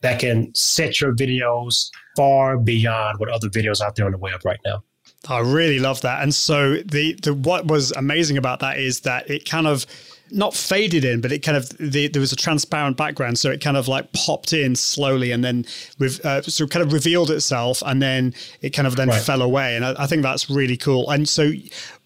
that 0.01 0.19
can 0.19 0.53
set 0.55 1.01
your 1.01 1.13
videos 1.13 1.89
far 2.15 2.57
beyond 2.57 3.19
what 3.19 3.29
other 3.29 3.49
videos 3.49 3.81
out 3.81 3.95
there 3.95 4.05
on 4.05 4.11
the 4.11 4.17
web 4.17 4.45
right 4.45 4.59
now. 4.65 4.83
I 5.27 5.39
really 5.39 5.79
love 5.79 6.01
that. 6.01 6.21
And 6.21 6.33
so 6.33 6.77
the 6.77 7.13
the 7.21 7.33
what 7.33 7.67
was 7.67 7.91
amazing 7.91 8.37
about 8.37 8.59
that 8.61 8.77
is 8.77 9.01
that 9.01 9.29
it 9.29 9.47
kind 9.49 9.67
of 9.67 9.85
not 10.31 10.53
faded 10.53 11.03
in, 11.03 11.21
but 11.21 11.31
it 11.31 11.39
kind 11.39 11.57
of 11.57 11.69
the, 11.77 12.07
there 12.07 12.19
was 12.19 12.31
a 12.31 12.35
transparent 12.35 12.97
background, 12.97 13.39
so 13.39 13.49
it 13.49 13.61
kind 13.61 13.77
of 13.77 13.87
like 13.87 14.11
popped 14.13 14.53
in 14.53 14.75
slowly, 14.75 15.31
and 15.31 15.43
then 15.43 15.65
with 15.97 16.23
uh, 16.25 16.41
so 16.41 16.67
kind 16.67 16.85
of 16.85 16.93
revealed 16.93 17.31
itself, 17.31 17.81
and 17.85 18.01
then 18.01 18.33
it 18.61 18.71
kind 18.71 18.87
of 18.87 18.95
then 18.95 19.09
right. 19.09 19.21
fell 19.21 19.41
away, 19.41 19.75
and 19.75 19.85
I, 19.85 19.95
I, 19.97 20.07
think 20.07 20.21
that's 20.21 20.49
really 20.49 20.77
cool. 20.77 21.09
And 21.09 21.27
so, 21.27 21.51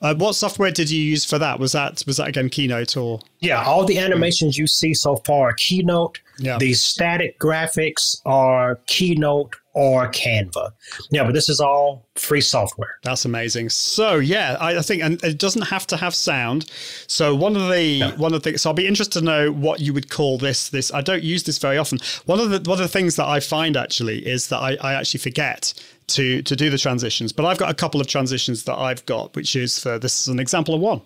uh, 0.04 0.14
what 0.16 0.34
software 0.34 0.70
did 0.70 0.92
you 0.92 1.02
use 1.02 1.24
for 1.24 1.40
that? 1.40 1.60
Was 1.60 1.72
that 1.72 2.04
was 2.06 2.18
that 2.18 2.28
again 2.28 2.50
Keynote 2.50 2.98
or? 2.98 3.22
Yeah, 3.40 3.64
all 3.64 3.86
the 3.86 3.98
animations 3.98 4.58
you 4.58 4.68
see 4.68 4.94
so 4.94 5.16
far 5.16 5.50
are 5.50 5.54
Keynote. 5.54 6.20
Yeah. 6.40 6.58
The 6.58 6.74
static 6.74 7.40
graphics 7.40 8.18
are 8.26 8.80
Keynote 8.86 9.56
or 9.74 10.08
Canva. 10.10 10.72
Yeah, 11.10 11.24
but 11.24 11.34
this 11.34 11.50
is 11.50 11.60
all 11.60 12.06
free 12.16 12.42
software. 12.42 13.00
That's 13.04 13.26
amazing. 13.26 13.70
So 13.70 14.16
yeah, 14.16 14.58
I, 14.60 14.78
I 14.78 14.82
think, 14.82 15.02
and 15.02 15.24
it 15.24 15.40
doesn't 15.40 15.64
have 15.64 15.88
to 15.88 15.98
have 15.98 16.14
sound. 16.14 16.70
So 17.08 17.34
one 17.34 17.56
of 17.56 17.70
the 17.70 18.00
no. 18.00 18.12
one 18.18 18.34
of 18.34 18.44
the 18.44 18.50
things, 18.50 18.62
so 18.62 18.70
I'll 18.70 18.76
be 18.76 18.88
interested 18.88 19.20
to 19.20 19.26
know 19.26 19.52
what 19.52 19.80
you 19.80 19.94
would 19.94 20.10
call 20.10 20.38
this. 20.38 20.70
This 20.70 20.94
I 20.94 21.02
don't 21.02 21.24
use 21.24 21.44
this 21.44 21.58
very 21.58 21.78
often. 21.78 22.00
One 22.26 22.40
of 22.40 22.50
the 22.50 22.70
one 22.70 22.78
of 22.78 22.84
the 22.84 22.88
things 22.88 23.16
that 23.16 23.28
I 23.28 23.40
find 23.40 23.78
actually 23.78 24.26
is 24.28 24.48
that 24.48 24.58
I, 24.58 24.78
I 24.82 24.94
actually 24.94 25.22
forget 25.22 25.74
to 26.14 26.42
to 26.42 26.56
do 26.56 26.70
the 26.70 26.78
transitions. 26.78 27.32
But 27.32 27.46
I've 27.46 27.58
got 27.58 27.70
a 27.70 27.74
couple 27.74 28.02
of 28.02 28.08
transitions 28.08 28.64
that 28.66 28.78
I've 28.78 29.06
got, 29.06 29.36
which 29.36 29.56
is 29.56 29.80
for 29.80 30.00
this 30.00 30.22
is 30.22 30.28
an 30.28 30.40
example 30.40 30.74
of 30.76 30.82
one. 30.82 31.02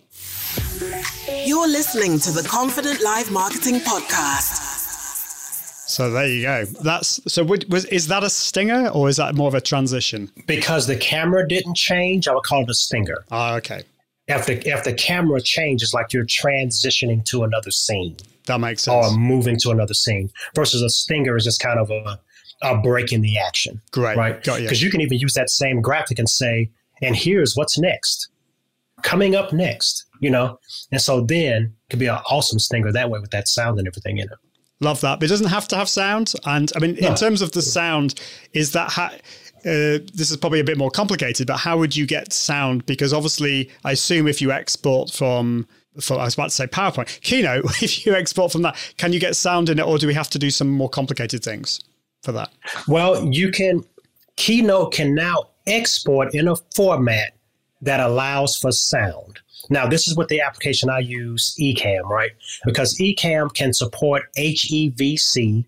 You're 1.45 1.67
listening 1.67 2.19
to 2.19 2.31
the 2.31 2.47
Confident 2.47 3.01
Live 3.01 3.31
Marketing 3.31 3.79
Podcast. 3.79 4.67
So 5.89 6.11
there 6.11 6.27
you 6.27 6.43
go. 6.43 6.65
That's 6.83 7.21
so. 7.31 7.43
Was 7.43 7.85
is 7.85 8.07
that 8.07 8.23
a 8.23 8.29
stinger 8.29 8.89
or 8.89 9.07
is 9.07 9.15
that 9.17 9.35
more 9.35 9.47
of 9.47 9.55
a 9.55 9.61
transition? 9.61 10.29
Because 10.45 10.85
the 10.85 10.97
camera 10.97 11.47
didn't 11.47 11.75
change, 11.75 12.27
I 12.27 12.33
would 12.33 12.43
call 12.43 12.63
it 12.63 12.69
a 12.69 12.73
stinger. 12.73 13.23
Ah, 13.31 13.55
okay. 13.55 13.83
If 14.27 14.45
the 14.45 14.67
if 14.67 14.83
the 14.83 14.93
camera 14.93 15.39
changes, 15.41 15.93
like 15.93 16.11
you're 16.11 16.25
transitioning 16.25 17.23
to 17.25 17.43
another 17.43 17.71
scene. 17.71 18.17
That 18.47 18.59
makes 18.59 18.83
sense. 18.83 19.07
Or 19.07 19.17
moving 19.17 19.57
to 19.59 19.71
another 19.71 19.93
scene. 19.93 20.29
Versus 20.55 20.81
a 20.81 20.89
stinger 20.89 21.37
is 21.37 21.45
just 21.45 21.61
kind 21.61 21.79
of 21.79 21.89
a 21.89 22.19
a 22.61 22.77
break 22.77 23.11
in 23.11 23.21
the 23.21 23.37
action. 23.37 23.81
Great. 23.91 24.17
Right. 24.17 24.43
Got 24.43 24.59
you. 24.59 24.65
Because 24.65 24.81
you 24.81 24.89
can 24.89 25.01
even 25.01 25.19
use 25.19 25.33
that 25.33 25.49
same 25.49 25.81
graphic 25.81 26.19
and 26.19 26.29
say, 26.29 26.69
and 27.01 27.15
here's 27.15 27.55
what's 27.55 27.77
next. 27.77 28.29
Coming 29.03 29.35
up 29.35 29.53
next, 29.53 30.05
you 30.21 30.31
know? 30.31 30.59
And 30.91 31.01
so 31.01 31.21
then 31.21 31.63
it 31.63 31.89
could 31.89 31.99
be 31.99 32.07
an 32.07 32.19
awesome 32.29 32.59
stinger 32.59 32.91
that 32.91 33.09
way 33.09 33.19
with 33.19 33.31
that 33.31 33.47
sound 33.47 33.77
and 33.77 33.87
everything 33.87 34.17
in 34.17 34.25
it. 34.25 34.37
Love 34.79 35.01
that. 35.01 35.19
But 35.19 35.25
it 35.25 35.29
doesn't 35.29 35.47
have 35.47 35.67
to 35.69 35.75
have 35.75 35.89
sound. 35.89 36.33
And 36.45 36.71
I 36.75 36.79
mean, 36.79 36.97
no. 36.99 37.09
in 37.09 37.15
terms 37.15 37.41
of 37.41 37.51
the 37.51 37.61
sound, 37.61 38.15
is 38.53 38.71
that 38.73 38.91
ha- 38.91 39.13
uh, 39.59 40.01
this 40.13 40.31
is 40.31 40.37
probably 40.37 40.59
a 40.59 40.63
bit 40.63 40.77
more 40.77 40.91
complicated, 40.91 41.47
but 41.47 41.57
how 41.57 41.77
would 41.77 41.95
you 41.95 42.05
get 42.05 42.31
sound? 42.31 42.85
Because 42.85 43.13
obviously, 43.13 43.69
I 43.83 43.91
assume 43.91 44.27
if 44.27 44.41
you 44.41 44.51
export 44.51 45.11
from, 45.11 45.67
from 45.99 46.19
I 46.19 46.25
was 46.25 46.35
about 46.35 46.49
to 46.49 46.55
say 46.55 46.67
PowerPoint, 46.67 47.21
Keynote, 47.21 47.65
if 47.81 48.05
you 48.05 48.13
export 48.13 48.51
from 48.51 48.61
that, 48.63 48.75
can 48.97 49.13
you 49.13 49.19
get 49.19 49.35
sound 49.35 49.69
in 49.69 49.79
it, 49.79 49.85
or 49.85 49.97
do 49.97 50.07
we 50.07 50.13
have 50.13 50.29
to 50.31 50.39
do 50.39 50.49
some 50.51 50.69
more 50.69 50.89
complicated 50.89 51.43
things 51.43 51.81
for 52.27 52.33
that? 52.33 52.51
Well, 52.89 53.25
you 53.33 53.51
can. 53.51 53.83
Keynote 54.35 54.93
can 54.93 55.15
now 55.15 55.45
export 55.65 56.35
in 56.35 56.47
a 56.47 56.55
format 56.75 57.31
that 57.81 57.99
allows 57.99 58.55
for 58.55 58.71
sound. 58.71 59.39
Now, 59.69 59.87
this 59.87 60.07
is 60.07 60.15
what 60.15 60.27
the 60.27 60.41
application 60.41 60.89
I 60.89 60.99
use, 60.99 61.55
Ecamm, 61.59 62.03
right? 62.03 62.31
Because 62.65 62.95
Ecamm 62.99 63.51
can 63.53 63.73
support 63.73 64.23
HEVC 64.37 65.65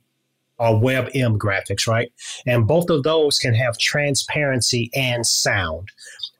or 0.60 0.80
WebM 0.80 1.38
graphics, 1.38 1.88
right? 1.88 2.12
And 2.45 2.68
both 2.68 2.89
of 2.89 3.03
those 3.03 3.39
can 3.39 3.55
have 3.55 3.78
transparency 3.78 4.91
and 4.93 5.26
sound. 5.26 5.88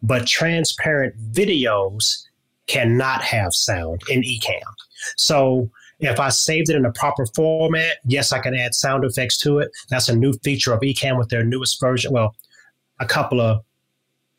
But 0.04 0.28
transparent 0.28 1.16
videos 1.32 2.26
cannot 2.68 3.22
have 3.22 3.54
sound 3.54 4.02
in 4.10 4.22
Ecamm. 4.22 4.74
So 5.18 5.72
if 6.00 6.20
I 6.20 6.30
saved 6.30 6.70
it 6.70 6.76
in 6.76 6.86
a 6.86 6.92
proper 6.92 7.26
format, 7.36 7.98
yes, 8.06 8.32
I 8.32 8.40
can 8.40 8.56
add 8.56 8.74
sound 8.74 9.04
effects 9.04 9.38
to 9.40 9.60
it. 9.60 9.72
That's 9.90 10.10
a 10.10 10.16
new 10.16 10.34
feature 10.44 10.74
of 10.74 10.80
Ecamm 10.82 11.18
with 11.18 11.30
their 11.30 11.44
newest 11.44 11.80
version. 11.80 12.12
Well, 12.12 12.36
a 13.00 13.06
couple 13.06 13.42
of 13.42 13.64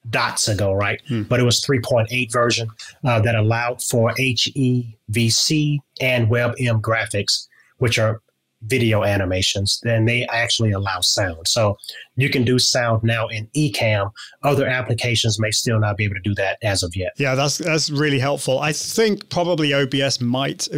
dots 0.09 0.49
ago, 0.49 0.73
right? 0.73 1.01
Hmm. 1.09 1.23
But 1.23 1.41
it 1.41 1.45
was 1.45 1.63
3.8 1.63 2.33
version 2.33 2.69
uh, 3.05 3.21
that 3.21 3.35
allowed 3.35 3.83
for 3.83 4.13
HEVC 4.13 5.79
and 6.01 6.29
WebM 6.29 6.81
graphics, 6.81 7.49
which 7.79 7.99
are 7.99 8.23
video 8.63 9.05
animations. 9.05 9.81
Then 9.83 10.05
they 10.05 10.27
actually 10.27 10.73
allow 10.73 11.01
sound. 11.01 11.47
So 11.47 11.77
you 12.17 12.29
can 12.29 12.45
do 12.45 12.59
sound 12.59 13.03
now 13.03 13.29
in 13.29 13.47
Ecamm. 13.57 14.11
Other 14.43 14.67
applications 14.67 15.41
may 15.41 15.51
still 15.51 15.81
not 15.81 15.97
be 15.97 16.05
able 16.05 16.17
to 16.17 16.21
do 16.21 16.35
that 16.35 16.59
as 16.63 16.83
of 16.83 16.95
yet. 16.95 17.13
Yeah, 17.17 17.35
that's 17.35 17.59
that's 17.59 17.91
really 17.91 18.19
helpful. 18.19 18.61
I 18.61 18.73
think 18.73 19.29
probably 19.31 19.73
OBS 19.73 20.21
might 20.21 20.69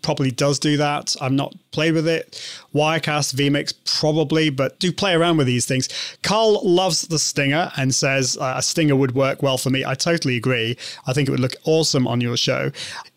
probably 0.00 0.30
does 0.30 0.58
do 0.58 0.76
that. 0.76 1.14
I've 1.20 1.32
not 1.32 1.54
played 1.72 1.94
with 1.94 2.06
it. 2.06 2.32
Wirecast, 2.74 3.34
vMix, 3.34 3.74
probably, 4.00 4.48
but 4.48 4.78
do 4.78 4.92
play 4.92 5.12
around 5.14 5.36
with 5.36 5.46
these 5.46 5.66
things. 5.66 5.88
Carl 6.22 6.60
loves 6.64 7.02
the 7.02 7.18
Stinger 7.18 7.70
and 7.76 7.94
says 7.94 8.38
uh, 8.40 8.54
a 8.56 8.62
Stinger 8.62 8.96
would 8.96 9.14
work 9.14 9.42
well 9.42 9.58
for 9.58 9.70
me. 9.70 9.84
I 9.84 9.94
totally 9.94 10.36
agree. 10.36 10.76
I 11.06 11.12
think 11.12 11.28
it 11.28 11.30
would 11.32 11.40
look 11.40 11.56
awesome 11.64 12.06
on 12.06 12.20
your 12.20 12.36
show. 12.36 12.70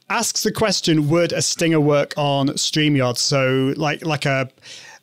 Asks 0.10 0.44
the 0.44 0.52
question: 0.52 1.10
Would 1.10 1.34
a 1.34 1.42
Stinger 1.42 1.80
work 1.80 2.14
on 2.18 2.50
StreamYard? 2.50 3.18
So, 3.18 3.74
like, 3.76 4.06
like 4.06 4.26
a 4.26 4.50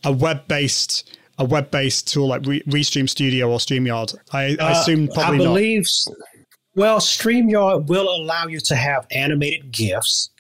a 0.05 0.13
web 0.13 0.47
based 0.49 1.17
a 1.39 1.45
web 1.45 1.71
based 1.71 2.13
tool 2.13 2.29
like 2.29 2.47
Re- 2.47 2.63
Restream 2.63 3.09
Studio 3.09 3.51
or 3.51 3.59
StreamYard. 3.59 4.17
I, 4.33 4.57
I 4.61 4.73
uh, 4.73 4.81
assume 4.81 5.09
probably 5.09 5.41
I 5.41 5.49
believe. 5.49 5.87
Not. 6.09 6.17
Well, 6.75 6.99
StreamYard 6.99 7.87
will 7.87 8.09
allow 8.09 8.47
you 8.47 8.59
to 8.61 8.77
have 8.77 9.07
animated 9.11 9.73
GIFs 9.73 10.31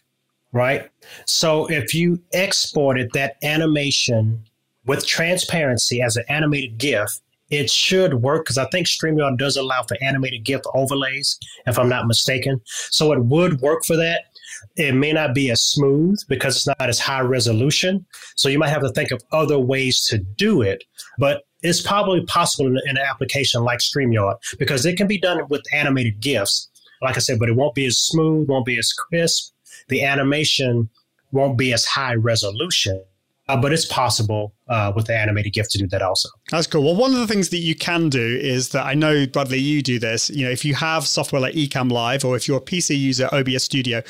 right? 0.53 0.89
So 1.27 1.67
if 1.67 1.95
you 1.95 2.21
exported 2.33 3.11
that 3.15 3.37
animation 3.43 4.45
with 4.87 5.07
transparency 5.07 6.03
as 6.03 6.17
an 6.17 6.25
animated 6.29 6.79
GIF, 6.79 7.09
it 7.51 7.71
should 7.71 8.15
work 8.15 8.45
because 8.45 8.59
I 8.59 8.67
think 8.67 8.87
StreamYard 8.87 9.37
does 9.37 9.57
allow 9.57 9.83
for 9.83 9.97
animated 10.01 10.45
GIF 10.45 10.63
overlays, 10.75 11.39
if 11.67 11.79
I'm 11.79 11.89
not 11.89 12.07
mistaken. 12.07 12.61
So 12.91 13.13
it 13.13 13.25
would 13.25 13.61
work 13.61 13.85
for 13.85 13.97
that. 13.97 14.25
It 14.77 14.95
may 14.95 15.13
not 15.13 15.35
be 15.35 15.51
as 15.51 15.61
smooth 15.61 16.19
because 16.29 16.57
it's 16.57 16.67
not 16.67 16.89
as 16.89 16.99
high 16.99 17.21
resolution. 17.21 18.07
So 18.37 18.49
you 18.49 18.59
might 18.59 18.71
have 18.71 18.83
to 18.83 18.91
think 18.91 19.11
of 19.11 19.23
other 19.33 19.59
ways 19.59 20.05
to 20.07 20.19
do 20.19 20.63
it. 20.63 20.85
But 21.19 21.43
it's 21.63 21.81
probably 21.81 22.25
possible 22.25 22.67
in, 22.67 22.79
in 22.87 22.97
an 22.97 23.05
application 23.05 23.63
like 23.63 23.81
StreamYard 23.81 24.37
because 24.59 24.85
it 24.87 24.97
can 24.97 25.07
be 25.07 25.19
done 25.19 25.41
with 25.49 25.63
animated 25.73 26.21
GIFs. 26.21 26.69
Like 27.01 27.17
I 27.17 27.21
said, 27.21 27.39
but 27.39 27.49
it 27.49 27.57
won't 27.57 27.75
be 27.75 27.87
as 27.87 27.99
smooth, 27.99 28.49
won't 28.49 28.67
be 28.67 28.79
as 28.79 28.93
crisp, 28.93 29.53
the 29.89 30.05
animation 30.05 30.89
won't 31.33 31.59
be 31.59 31.73
as 31.73 31.85
high 31.85 32.15
resolution. 32.15 33.03
Uh, 33.49 33.61
but 33.61 33.73
it's 33.73 33.85
possible 33.87 34.55
uh, 34.69 34.93
with 34.95 35.07
the 35.07 35.17
animated 35.17 35.53
GIF 35.53 35.69
to 35.71 35.79
do 35.79 35.87
that 35.89 36.01
also. 36.01 36.29
That's 36.51 36.67
cool. 36.67 36.85
Well, 36.85 36.95
one 36.95 37.13
of 37.13 37.19
the 37.19 37.27
things 37.27 37.49
that 37.49 37.59
you 37.59 37.75
can 37.75 38.09
do 38.09 38.39
is 38.41 38.69
that 38.69 38.87
I 38.87 38.95
know, 38.95 39.27
Bradley, 39.27 39.59
you 39.59 39.83
do 39.83 39.99
this. 39.99 40.31
You 40.31 40.45
know, 40.45 40.51
if 40.51 40.65
you 40.65 40.75
have 40.75 41.07
software 41.07 41.41
like 41.41 41.55
Ecamm 41.55 41.91
Live 41.91 42.25
or 42.25 42.37
if 42.37 42.47
you're 42.47 42.59
a 42.59 42.63
PC 42.63 42.99
user, 42.99 43.29
OBS 43.33 43.65
Studio, 43.65 44.03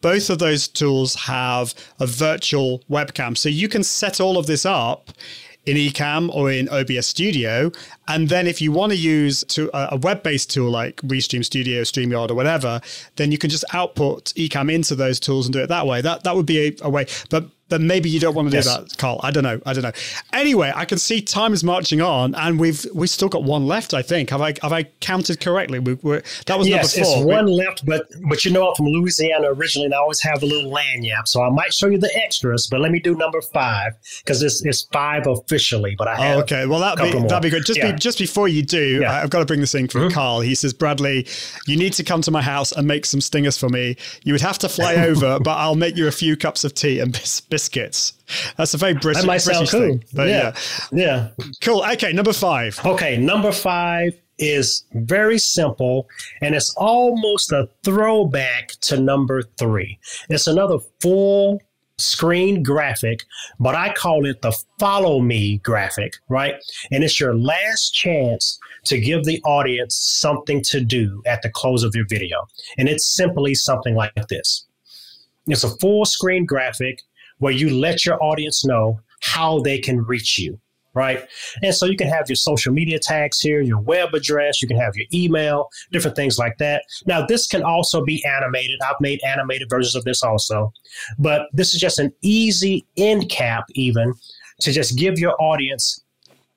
both 0.00 0.28
of 0.28 0.40
those 0.40 0.66
tools 0.66 1.14
have 1.14 1.72
a 2.00 2.06
virtual 2.06 2.82
webcam. 2.90 3.38
So 3.38 3.48
you 3.48 3.68
can 3.68 3.84
set 3.84 4.20
all 4.20 4.36
of 4.36 4.46
this 4.46 4.66
up 4.66 5.12
in 5.66 5.76
Ecamm 5.76 6.34
or 6.34 6.50
in 6.50 6.68
OBS 6.68 7.06
Studio. 7.06 7.70
And 8.08 8.28
then 8.28 8.46
if 8.46 8.60
you 8.60 8.72
want 8.72 8.92
to 8.92 8.98
use 8.98 9.44
to 9.44 9.70
a 9.72 9.96
web-based 9.96 10.50
tool 10.50 10.70
like 10.70 10.96
Restream 11.02 11.44
Studio, 11.44 11.82
StreamYard, 11.82 12.30
or 12.30 12.34
whatever, 12.34 12.80
then 13.16 13.30
you 13.30 13.38
can 13.38 13.50
just 13.50 13.64
output 13.72 14.32
Ecamm 14.36 14.72
into 14.72 14.94
those 14.94 15.20
tools 15.20 15.46
and 15.46 15.52
do 15.52 15.62
it 15.62 15.68
that 15.68 15.86
way. 15.86 16.00
That 16.00 16.24
that 16.24 16.34
would 16.34 16.46
be 16.46 16.68
a, 16.68 16.76
a 16.82 16.90
way. 16.90 17.06
But 17.28 17.46
then 17.70 17.86
maybe 17.86 18.08
you 18.10 18.20
don't 18.20 18.34
want 18.34 18.50
to 18.50 18.56
Yes. 18.56 18.64
do 18.66 18.84
that, 18.84 18.98
Carl. 18.98 19.20
I 19.22 19.30
don't 19.30 19.44
know. 19.44 19.60
I 19.64 19.72
don't 19.72 19.82
know. 19.82 19.92
Anyway, 20.32 20.72
I 20.74 20.84
can 20.84 20.98
see 20.98 21.20
time 21.20 21.52
is 21.52 21.64
marching 21.64 22.00
on, 22.00 22.34
and 22.34 22.58
we've 22.60 22.84
we 22.94 23.06
still 23.06 23.28
got 23.28 23.44
one 23.44 23.66
left. 23.66 23.94
I 23.94 24.02
think. 24.02 24.30
Have 24.30 24.40
I 24.42 24.54
have 24.62 24.72
I 24.72 24.84
counted 25.00 25.40
correctly? 25.40 25.78
We, 25.78 25.94
that 26.46 26.58
was 26.58 26.68
yes, 26.68 26.96
number 26.96 27.06
four. 27.06 27.16
it's 27.16 27.26
We- 27.26 27.32
one 27.34 27.46
left, 27.46 27.86
but 27.86 28.06
but 28.28 28.44
you 28.44 28.50
know 28.52 28.68
I'm 28.68 28.74
from 28.74 28.86
Louisiana 28.86 29.48
originally, 29.52 29.86
and 29.86 29.94
I 29.94 29.98
always 29.98 30.20
have 30.22 30.42
a 30.42 30.46
little 30.46 30.70
lagniappe, 30.70 31.26
so 31.26 31.42
I 31.42 31.50
might 31.50 31.72
show 31.72 31.86
you 31.86 31.98
the 31.98 32.14
extras. 32.16 32.66
But 32.70 32.80
let 32.80 32.92
me 32.92 32.98
do 33.00 33.14
number 33.14 33.40
five 33.40 33.92
because 34.24 34.42
it's 34.42 34.64
it's 34.64 34.86
five 34.92 35.26
officially, 35.26 35.94
but 35.96 36.08
I 36.08 36.12
oh, 36.12 36.22
have. 36.22 36.36
Oh, 36.36 36.40
okay. 36.42 36.66
Well, 36.66 36.80
that'd 36.80 37.12
be 37.12 37.18
more. 37.18 37.28
that'd 37.28 37.42
be 37.42 37.50
good. 37.50 37.64
Just 37.64 37.78
Yeah. 37.78 37.92
be, 37.92 37.98
just 37.98 38.18
before 38.18 38.48
you 38.48 38.62
do, 38.62 39.00
Yeah. 39.02 39.12
I- 39.12 39.22
I've 39.22 39.30
got 39.30 39.40
to 39.40 39.44
bring 39.44 39.60
this 39.60 39.74
in 39.74 39.88
from 39.88 40.02
mm-hmm. 40.02 40.14
Carl. 40.14 40.40
He 40.40 40.54
says, 40.54 40.72
Bradley, 40.72 41.26
you 41.66 41.76
need 41.76 41.92
to 41.94 42.04
come 42.04 42.22
to 42.22 42.30
my 42.30 42.42
house 42.42 42.72
and 42.72 42.86
make 42.86 43.04
some 43.06 43.20
stingers 43.20 43.56
for 43.56 43.68
me. 43.68 43.96
You 44.24 44.32
would 44.34 44.40
have 44.40 44.58
to 44.58 44.68
fly 44.68 44.94
over, 44.96 45.38
but 45.44 45.52
I'll 45.56 45.76
make 45.76 45.96
you 45.96 46.08
a 46.08 46.12
few 46.12 46.36
cups 46.36 46.64
of 46.64 46.74
tea 46.74 46.98
and 47.00 47.12
bis- 47.20 47.40
biscuits. 47.60 48.14
That's 48.56 48.74
a 48.74 48.78
very 48.78 48.94
British. 48.94 49.22
That 49.22 49.26
might 49.26 49.38
sound 49.38 49.68
British 49.68 49.70
cool. 49.70 49.80
thing. 49.80 50.04
But 50.14 50.28
yeah. 50.28 50.54
yeah, 50.92 51.30
yeah. 51.38 51.44
cool. 51.60 51.84
Okay, 51.92 52.12
number 52.12 52.32
five. 52.32 52.80
Okay, 52.84 53.18
number 53.18 53.52
five 53.52 54.14
is 54.38 54.84
very 54.94 55.38
simple 55.38 56.08
and 56.40 56.54
it's 56.54 56.74
almost 56.78 57.52
a 57.52 57.68
throwback 57.84 58.68
to 58.80 58.98
number 58.98 59.42
three. 59.58 59.98
It's 60.30 60.46
another 60.46 60.78
full 61.00 61.60
screen 61.98 62.62
graphic, 62.62 63.24
but 63.58 63.74
I 63.74 63.92
call 63.92 64.24
it 64.24 64.40
the 64.40 64.56
follow 64.78 65.20
me 65.20 65.58
graphic, 65.58 66.14
right? 66.30 66.54
And 66.90 67.04
it's 67.04 67.20
your 67.20 67.34
last 67.34 67.90
chance 67.90 68.58
to 68.84 68.98
give 68.98 69.24
the 69.24 69.42
audience 69.42 69.94
something 69.94 70.62
to 70.68 70.80
do 70.80 71.22
at 71.26 71.42
the 71.42 71.50
close 71.50 71.82
of 71.82 71.94
your 71.94 72.06
video. 72.08 72.46
And 72.78 72.88
it's 72.88 73.06
simply 73.06 73.54
something 73.54 73.94
like 73.94 74.14
this 74.30 74.64
it's 75.46 75.64
a 75.64 75.76
full 75.76 76.04
screen 76.04 76.44
graphic 76.44 77.02
where 77.40 77.52
you 77.52 77.68
let 77.68 78.06
your 78.06 78.22
audience 78.22 78.64
know 78.64 79.00
how 79.20 79.60
they 79.60 79.78
can 79.78 80.02
reach 80.04 80.38
you 80.38 80.58
right? 80.94 81.26
And 81.62 81.74
so 81.74 81.86
you 81.86 81.96
can 81.96 82.08
have 82.08 82.28
your 82.28 82.36
social 82.36 82.72
media 82.72 82.98
tags 82.98 83.40
here, 83.40 83.60
your 83.60 83.78
web 83.78 84.14
address, 84.14 84.60
you 84.60 84.68
can 84.68 84.78
have 84.78 84.96
your 84.96 85.06
email, 85.12 85.68
different 85.92 86.16
things 86.16 86.38
like 86.38 86.58
that. 86.58 86.82
Now, 87.06 87.24
this 87.24 87.46
can 87.46 87.62
also 87.62 88.04
be 88.04 88.24
animated. 88.24 88.80
I've 88.82 89.00
made 89.00 89.20
animated 89.24 89.68
versions 89.70 89.94
of 89.94 90.04
this 90.04 90.22
also, 90.22 90.72
but 91.18 91.42
this 91.52 91.74
is 91.74 91.80
just 91.80 91.98
an 91.98 92.12
easy 92.22 92.84
end 92.96 93.30
cap, 93.30 93.64
even 93.74 94.14
to 94.60 94.72
just 94.72 94.96
give 94.96 95.18
your 95.18 95.40
audience 95.40 96.02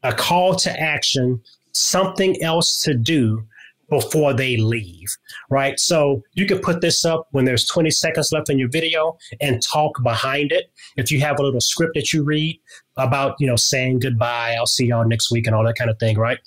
a 0.01 0.13
call 0.13 0.55
to 0.55 0.79
action, 0.79 1.41
something 1.71 2.41
else 2.41 2.81
to 2.81 2.93
do 2.93 3.45
before 3.93 4.33
they 4.33 4.57
leave, 4.57 5.07
right? 5.51 5.79
So 5.79 6.23
you 6.33 6.47
can 6.47 6.57
put 6.59 6.81
this 6.81 7.05
up 7.05 7.27
when 7.31 7.45
there's 7.45 7.67
20 7.67 7.91
seconds 7.91 8.31
left 8.31 8.49
in 8.49 8.57
your 8.57 8.69
video 8.69 9.17
and 9.39 9.61
talk 9.61 10.01
behind 10.01 10.51
it. 10.51 10.71
If 10.97 11.11
you 11.11 11.19
have 11.21 11.39
a 11.39 11.43
little 11.43 11.61
script 11.61 11.93
that 11.93 12.11
you 12.11 12.23
read 12.23 12.59
about, 12.97 13.35
you 13.39 13.45
know, 13.45 13.55
saying 13.55 13.99
goodbye, 13.99 14.55
I'll 14.57 14.65
see 14.65 14.87
y'all 14.87 15.07
next 15.07 15.31
week 15.31 15.45
and 15.45 15.55
all 15.55 15.63
that 15.65 15.75
kind 15.75 15.91
of 15.91 15.99
thing, 15.99 16.17
right? 16.17 16.39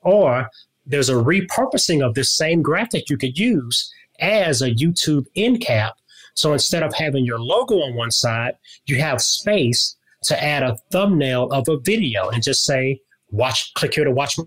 Or 0.00 0.48
there's 0.86 1.10
a 1.10 1.14
repurposing 1.14 2.02
of 2.02 2.14
this 2.14 2.34
same 2.34 2.62
graphic 2.62 3.10
you 3.10 3.18
could 3.18 3.38
use 3.38 3.92
as 4.20 4.62
a 4.62 4.70
YouTube 4.70 5.26
end 5.36 5.60
cap. 5.60 5.96
So 6.32 6.54
instead 6.54 6.82
of 6.82 6.94
having 6.94 7.26
your 7.26 7.38
logo 7.38 7.76
on 7.76 7.94
one 7.94 8.12
side, 8.12 8.54
you 8.86 8.96
have 8.96 9.20
space 9.20 9.94
to 10.22 10.42
add 10.42 10.62
a 10.62 10.78
thumbnail 10.90 11.52
of 11.52 11.68
a 11.68 11.78
video 11.78 12.30
and 12.30 12.42
just 12.42 12.64
say, 12.64 13.00
watch, 13.30 13.74
click 13.74 13.94
here 13.94 14.04
to 14.04 14.10
watch, 14.10 14.38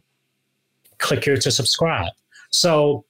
click 0.98 1.24
here 1.24 1.38
to 1.38 1.52
subscribe. 1.52 2.12
So 2.50 3.06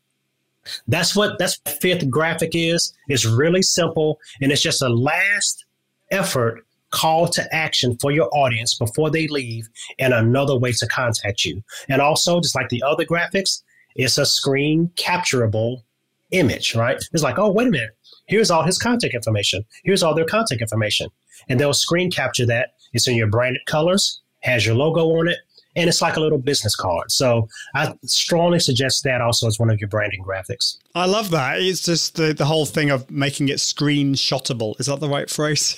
that's 0.87 1.15
what 1.15 1.39
that's 1.39 1.59
what 1.63 1.81
fifth 1.81 2.09
graphic 2.09 2.51
is. 2.53 2.93
It's 3.07 3.25
really 3.25 3.61
simple 3.61 4.19
and 4.41 4.51
it's 4.51 4.61
just 4.61 4.81
a 4.81 4.89
last 4.89 5.65
effort 6.11 6.65
call 6.91 7.27
to 7.27 7.53
action 7.53 7.97
for 7.99 8.11
your 8.11 8.29
audience 8.33 8.75
before 8.75 9.09
they 9.09 9.27
leave 9.27 9.67
and 9.99 10.13
another 10.13 10.57
way 10.57 10.71
to 10.71 10.87
contact 10.87 11.45
you. 11.45 11.61
And 11.89 12.01
also, 12.01 12.39
just 12.39 12.55
like 12.55 12.69
the 12.69 12.83
other 12.83 13.05
graphics, 13.05 13.61
it's 13.95 14.17
a 14.17 14.25
screen 14.25 14.91
capturable 14.95 15.83
image, 16.31 16.75
right? 16.75 17.03
It's 17.13 17.23
like, 17.23 17.39
oh, 17.39 17.51
wait 17.51 17.67
a 17.67 17.71
minute. 17.71 17.97
Here's 18.27 18.51
all 18.51 18.63
his 18.63 18.77
contact 18.77 19.13
information. 19.13 19.65
Here's 19.83 20.03
all 20.03 20.13
their 20.13 20.25
contact 20.25 20.61
information. 20.61 21.09
And 21.49 21.59
they'll 21.59 21.73
screen 21.73 22.11
capture 22.11 22.45
that. 22.45 22.73
It's 22.93 23.07
in 23.07 23.15
your 23.15 23.27
branded 23.27 23.61
colors, 23.65 24.21
has 24.41 24.65
your 24.65 24.75
logo 24.75 25.05
on 25.17 25.27
it, 25.27 25.37
and 25.77 25.87
it's 25.87 26.01
like 26.01 26.17
a 26.17 26.19
little 26.19 26.39
business 26.39 26.75
card. 26.75 27.11
So 27.11 27.47
I 27.75 27.93
strongly 28.03 28.59
suggest 28.59 29.03
that 29.03 29.21
also 29.21 29.47
as 29.47 29.59
one 29.59 29.69
of 29.69 29.79
your 29.79 29.87
branding 29.87 30.23
graphics. 30.23 30.77
I 30.97 31.05
love 31.05 31.31
that. 31.31 31.59
It's 31.59 31.81
just 31.81 32.15
the, 32.15 32.33
the 32.33 32.45
whole 32.45 32.65
thing 32.65 32.89
of 32.89 33.09
making 33.09 33.49
it 33.49 33.57
screenshotable. 33.57 34.79
Is 34.79 34.87
that 34.87 34.99
the 34.99 35.09
right 35.09 35.29
phrase? 35.29 35.77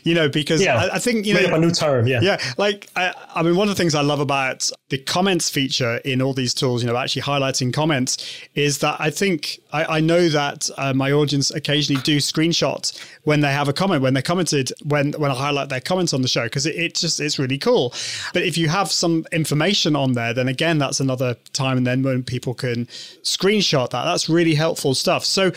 you 0.04 0.14
know, 0.14 0.28
because 0.28 0.62
Yeah. 0.62 0.76
I, 0.76 0.96
I 0.96 0.98
think 0.98 1.26
you 1.26 1.34
Made 1.34 1.48
know 1.48 1.56
a 1.56 1.58
new 1.58 1.70
term. 1.70 2.06
Yeah. 2.06 2.20
Yeah, 2.22 2.38
like 2.58 2.88
I, 2.96 3.14
I 3.34 3.42
mean, 3.42 3.56
one 3.56 3.68
of 3.68 3.76
the 3.76 3.80
things 3.80 3.94
I 3.94 4.02
love 4.02 4.20
about 4.20 4.70
the 4.88 4.98
comments 4.98 5.48
feature 5.48 5.96
in 5.98 6.20
all 6.20 6.32
these 6.34 6.52
tools, 6.52 6.82
you 6.82 6.90
know, 6.90 6.96
actually 6.96 7.22
highlighting 7.22 7.72
comments, 7.72 8.18
is 8.54 8.78
that 8.78 8.96
I 9.00 9.10
think 9.10 9.60
I, 9.72 9.96
I 9.96 10.00
know 10.00 10.28
that 10.28 10.68
uh, 10.76 10.92
my 10.92 11.12
audience 11.12 11.50
occasionally 11.50 12.02
do 12.02 12.18
screenshots 12.18 12.98
when 13.24 13.40
they 13.40 13.52
have 13.52 13.68
a 13.68 13.72
comment, 13.72 14.02
when 14.02 14.14
they 14.14 14.22
commented, 14.22 14.72
when 14.84 15.12
when 15.12 15.30
I 15.30 15.34
highlight 15.34 15.68
their 15.68 15.80
comments 15.80 16.12
on 16.12 16.22
the 16.22 16.28
show, 16.28 16.44
because 16.44 16.66
it, 16.66 16.74
it 16.76 16.94
just 16.94 17.20
it's 17.20 17.38
really 17.38 17.58
cool. 17.58 17.94
But 18.32 18.42
if 18.42 18.58
you 18.58 18.68
have 18.68 18.90
some 18.90 19.26
information 19.32 19.94
on 19.96 20.12
there, 20.12 20.34
then 20.34 20.48
again, 20.48 20.78
that's 20.78 21.00
another 21.00 21.34
time, 21.52 21.76
and 21.76 21.86
then 21.86 22.02
when 22.02 22.22
people 22.22 22.54
can 22.54 22.86
screenshot 23.22 23.90
that, 23.90 24.04
that's 24.04 24.28
really 24.28 24.49
helpful 24.54 24.94
stuff. 24.94 25.24
So 25.24 25.52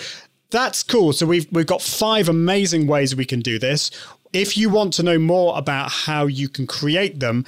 that's 0.49 0.83
cool. 0.83 1.13
So 1.13 1.25
we've 1.25 1.47
we've 1.51 1.65
got 1.67 1.81
five 1.81 2.29
amazing 2.29 2.87
ways 2.87 3.15
we 3.15 3.25
can 3.25 3.39
do 3.39 3.57
this. 3.59 3.91
If 4.33 4.57
you 4.57 4.69
want 4.69 4.93
to 4.93 5.03
know 5.03 5.19
more 5.19 5.57
about 5.57 5.91
how 5.91 6.25
you 6.25 6.49
can 6.49 6.65
create 6.67 7.19
them, 7.19 7.45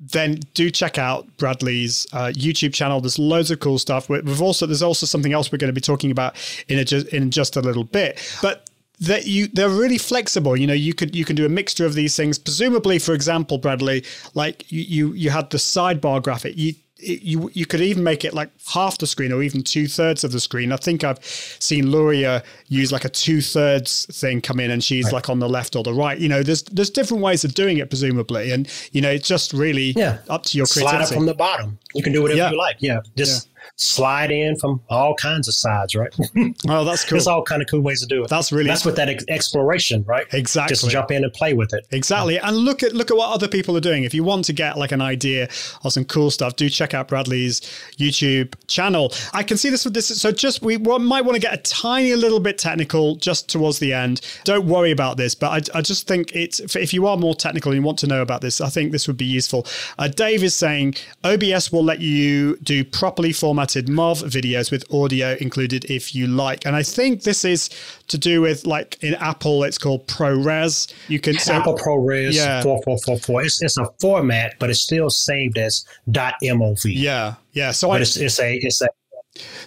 then 0.00 0.38
do 0.54 0.70
check 0.70 0.98
out 0.98 1.26
Bradley's 1.38 2.06
uh, 2.12 2.30
YouTube 2.34 2.72
channel. 2.72 3.00
There's 3.00 3.18
loads 3.18 3.50
of 3.50 3.58
cool 3.60 3.78
stuff. 3.78 4.08
We- 4.08 4.20
We've 4.20 4.40
also 4.42 4.66
there's 4.66 4.82
also 4.82 5.06
something 5.06 5.32
else 5.32 5.50
we're 5.50 5.58
going 5.58 5.68
to 5.74 5.80
be 5.80 5.80
talking 5.80 6.10
about 6.12 6.36
in 6.68 6.78
a, 6.78 6.84
ju- 6.84 7.04
in 7.12 7.30
just 7.30 7.56
a 7.56 7.60
little 7.60 7.84
bit, 7.84 8.20
but. 8.42 8.64
That 9.02 9.28
you 9.28 9.46
they're 9.46 9.68
really 9.68 9.96
flexible. 9.96 10.56
You 10.56 10.66
know, 10.66 10.72
you 10.74 10.92
could 10.92 11.14
you 11.14 11.24
can 11.24 11.36
do 11.36 11.46
a 11.46 11.48
mixture 11.48 11.86
of 11.86 11.94
these 11.94 12.16
things. 12.16 12.36
Presumably, 12.36 12.98
for 12.98 13.14
example, 13.14 13.56
Bradley, 13.56 14.02
like 14.34 14.72
you 14.72 14.80
you, 14.82 15.12
you 15.12 15.30
had 15.30 15.50
the 15.50 15.56
sidebar 15.58 16.20
graphic. 16.20 16.54
You 16.58 16.74
it- 16.98 17.22
you 17.22 17.50
you 17.54 17.64
could 17.66 17.80
even 17.80 18.02
make 18.02 18.24
it 18.24 18.34
like 18.34 18.50
half 18.72 18.98
the 18.98 19.06
screen 19.06 19.32
or 19.32 19.42
even 19.42 19.62
two 19.62 19.86
thirds 19.86 20.24
of 20.24 20.32
the 20.32 20.40
screen. 20.40 20.72
I 20.72 20.76
think 20.76 21.04
I've 21.04 21.18
seen 21.24 21.90
Luria 21.90 22.42
use 22.68 22.90
like 22.92 23.04
a 23.04 23.08
two 23.08 23.40
thirds 23.40 24.06
thing 24.06 24.40
come 24.40 24.60
in, 24.60 24.70
and 24.70 24.82
she's 24.82 25.12
like 25.12 25.28
on 25.28 25.38
the 25.38 25.48
left 25.48 25.76
or 25.76 25.82
the 25.82 25.94
right. 25.94 26.18
You 26.18 26.28
know, 26.28 26.42
there's 26.42 26.62
there's 26.64 26.90
different 26.90 27.22
ways 27.22 27.44
of 27.44 27.54
doing 27.54 27.78
it, 27.78 27.88
presumably, 27.88 28.50
and 28.50 28.68
you 28.92 29.00
know, 29.00 29.10
it's 29.10 29.28
just 29.28 29.52
really 29.52 29.92
Yeah. 29.96 30.18
up 30.28 30.42
to 30.44 30.56
your 30.56 30.66
Slide 30.66 30.84
up 30.84 30.90
creativity. 30.90 31.14
from 31.16 31.26
the 31.26 31.34
bottom. 31.34 31.78
You 31.94 32.02
can 32.02 32.12
do 32.12 32.22
whatever 32.22 32.38
Yeah. 32.38 32.50
you 32.50 32.58
like. 32.58 32.76
Yeah. 32.80 33.00
Just 33.16 33.48
slide 33.76 34.30
in 34.30 34.56
from 34.56 34.80
all 34.88 35.14
kinds 35.14 35.48
of 35.48 35.54
sides, 35.54 35.94
right? 35.94 36.14
oh, 36.68 36.84
that's 36.84 37.04
cool. 37.04 37.16
There's 37.16 37.26
all 37.26 37.42
kind 37.42 37.62
of 37.62 37.68
cool 37.68 37.80
ways 37.80 38.00
to 38.00 38.06
do 38.06 38.24
it. 38.24 38.28
That's 38.30 38.50
really- 38.52 38.68
that's 38.68 38.84
what 38.84 38.96
that 38.96 39.08
ex- 39.08 39.24
exploration, 39.28 40.04
right? 40.06 40.26
Exactly. 40.32 40.74
Just 40.74 40.90
jump 40.90 41.10
in 41.10 41.24
and 41.24 41.32
play 41.32 41.54
with 41.54 41.72
it. 41.74 41.86
Exactly. 41.90 42.38
And 42.38 42.56
look 42.56 42.82
at 42.82 42.92
look 42.94 43.10
at 43.10 43.16
what 43.16 43.32
other 43.32 43.48
people 43.48 43.76
are 43.76 43.80
doing. 43.80 44.04
If 44.04 44.14
you 44.14 44.24
want 44.24 44.44
to 44.46 44.52
get 44.52 44.76
like 44.78 44.92
an 44.92 45.00
idea 45.00 45.48
of 45.84 45.92
some 45.92 46.04
cool 46.04 46.30
stuff, 46.30 46.56
do 46.56 46.68
check 46.68 46.94
out 46.94 47.08
Bradley's 47.08 47.60
YouTube 47.98 48.54
channel. 48.66 49.12
I 49.32 49.42
can 49.42 49.56
see 49.56 49.70
this 49.70 49.84
with 49.84 49.94
this. 49.94 50.08
So 50.08 50.32
just 50.32 50.62
we 50.62 50.76
might 50.78 51.22
want 51.24 51.34
to 51.34 51.40
get 51.40 51.54
a 51.54 51.58
tiny 51.58 52.14
little 52.14 52.40
bit 52.40 52.58
technical 52.58 53.16
just 53.16 53.48
towards 53.48 53.78
the 53.78 53.92
end. 53.92 54.20
Don't 54.44 54.66
worry 54.66 54.90
about 54.90 55.16
this, 55.16 55.34
but 55.34 55.72
I, 55.74 55.78
I 55.78 55.82
just 55.82 56.06
think 56.06 56.34
it's 56.34 56.60
if- 56.60 56.76
if 56.76 56.94
you 56.94 57.06
are 57.06 57.16
more 57.16 57.34
technical 57.34 57.72
and 57.72 57.80
you 57.80 57.84
want 57.86 57.98
to 57.98 58.06
know 58.06 58.22
about 58.22 58.40
this, 58.40 58.60
I 58.60 58.68
think 58.68 58.92
this 58.92 59.06
would 59.08 59.16
be 59.16 59.24
useful. 59.26 59.66
Uh, 59.98 60.08
Dave 60.08 60.42
is 60.42 60.54
saying 60.54 60.94
OBS 61.24 61.70
will 61.72 61.84
let 61.84 62.00
you 62.00 62.56
do 62.62 62.84
properly 62.84 63.32
formatted 63.32 63.57
MOV 63.66 64.22
videos 64.24 64.70
with 64.70 64.84
audio 64.92 65.36
included 65.40 65.84
if 65.90 66.14
you 66.14 66.26
like. 66.26 66.66
And 66.66 66.74
I 66.76 66.82
think 66.82 67.22
this 67.22 67.44
is 67.44 67.70
to 68.08 68.18
do 68.18 68.40
with 68.40 68.66
like 68.66 69.02
in 69.02 69.14
Apple, 69.14 69.64
it's 69.64 69.78
called 69.78 70.06
ProRes. 70.06 70.92
You 71.08 71.20
can 71.20 71.38
so- 71.38 71.54
Apple 71.54 71.76
ProRes 71.76 72.34
Yeah. 72.34 72.62
4444. 72.62 73.42
It's, 73.42 73.62
it's 73.62 73.78
a 73.78 73.86
format, 74.00 74.54
but 74.58 74.70
it's 74.70 74.82
still 74.82 75.10
saved 75.10 75.58
as 75.58 75.84
.mov. 76.10 76.80
Yeah, 76.84 77.34
yeah. 77.52 77.70
So 77.72 77.90
I 77.90 77.98
it's, 78.00 78.16
it's 78.16 78.38
a 78.40 78.54
it's 78.56 78.80
a 78.82 78.88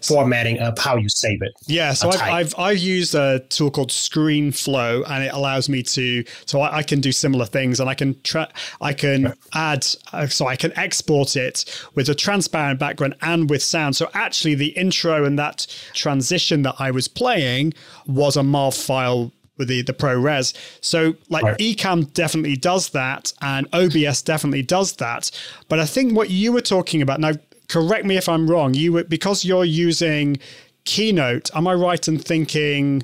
formatting 0.02 0.60
of 0.60 0.78
how 0.78 0.98
you 0.98 1.10
save 1.10 1.42
it. 1.42 1.54
yeah, 1.68 1.94
so 1.94 2.10
I've. 2.10 2.22
I've 2.22 2.56
I've 2.58 2.78
used 2.78 3.16
a 3.16 3.40
tool 3.50 3.72
called 3.72 3.90
ScreenFlow, 3.90 5.04
and 5.10 5.24
it 5.24 5.34
allows 5.34 5.70
me 5.70 5.84
to 5.84 6.24
so 6.46 6.62
I, 6.62 6.78
I 6.78 6.84
can 6.84 7.02
do 7.02 7.12
similar 7.12 7.46
things, 7.46 7.80
and 7.80 7.90
I 7.90 7.94
can 7.94 8.20
tra- 8.22 8.52
I 8.80 8.94
can 8.94 9.34
add 9.54 9.86
uh, 10.14 10.28
so 10.28 10.48
I 10.48 10.56
can 10.56 10.78
export 10.78 11.36
it 11.36 11.66
with 11.96 12.10
a 12.10 12.16
transparent 12.16 12.80
background 12.80 13.16
and 13.22 13.50
with 13.50 13.64
sound. 13.64 13.96
So 13.96 14.10
actually, 14.14 14.56
the 14.56 14.70
intro 14.70 15.26
and 15.26 15.38
that 15.40 15.68
transition 15.94 16.62
that 16.64 16.76
I 16.80 16.92
was 16.92 17.08
playing 17.08 17.74
was 18.08 18.38
a 18.38 18.42
MOV 18.42 18.86
file 18.86 19.32
with 19.58 19.68
the, 19.68 19.82
the 19.84 19.94
ProRes. 19.94 20.54
So 20.82 21.16
like 21.30 21.44
Right. 21.44 21.58
Ecamm 21.60 22.12
definitely 22.14 22.56
does 22.56 22.90
that 22.90 23.32
and 23.42 23.68
OBS 23.74 24.24
definitely 24.24 24.64
does 24.64 24.94
that. 24.94 25.30
But 25.70 25.80
I 25.80 25.86
think 25.86 26.16
what 26.16 26.30
you 26.30 26.52
were 26.52 26.62
talking 26.62 27.02
about 27.02 27.20
now, 27.20 27.34
correct 27.72 28.06
me 28.06 28.18
if 28.18 28.28
I'm 28.28 28.50
wrong, 28.50 28.74
you 28.74 28.94
were 28.94 29.04
because 29.04 29.46
you're 29.46 29.66
using 29.66 30.38
Keynote, 30.84 31.50
am 31.56 31.68
I 31.68 31.74
right 31.74 32.06
in 32.08 32.20
thinking 32.20 33.04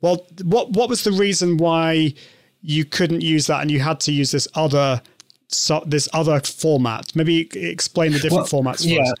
well 0.00 0.26
what 0.42 0.70
what 0.70 0.88
was 0.88 1.04
the 1.04 1.12
reason 1.12 1.56
why 1.58 2.14
you 2.62 2.84
couldn't 2.84 3.20
use 3.20 3.46
that 3.46 3.60
and 3.62 3.70
you 3.70 3.80
had 3.80 4.00
to 4.00 4.12
use 4.12 4.30
this 4.30 4.48
other 4.54 5.00
so, 5.48 5.82
this 5.86 6.08
other 6.12 6.40
format. 6.40 7.14
Maybe 7.14 7.48
explain 7.54 8.12
the 8.12 8.18
different 8.18 8.50
Well, 8.52 8.62
formats 8.62 8.84
yeah. 8.84 9.02
us. 9.02 9.12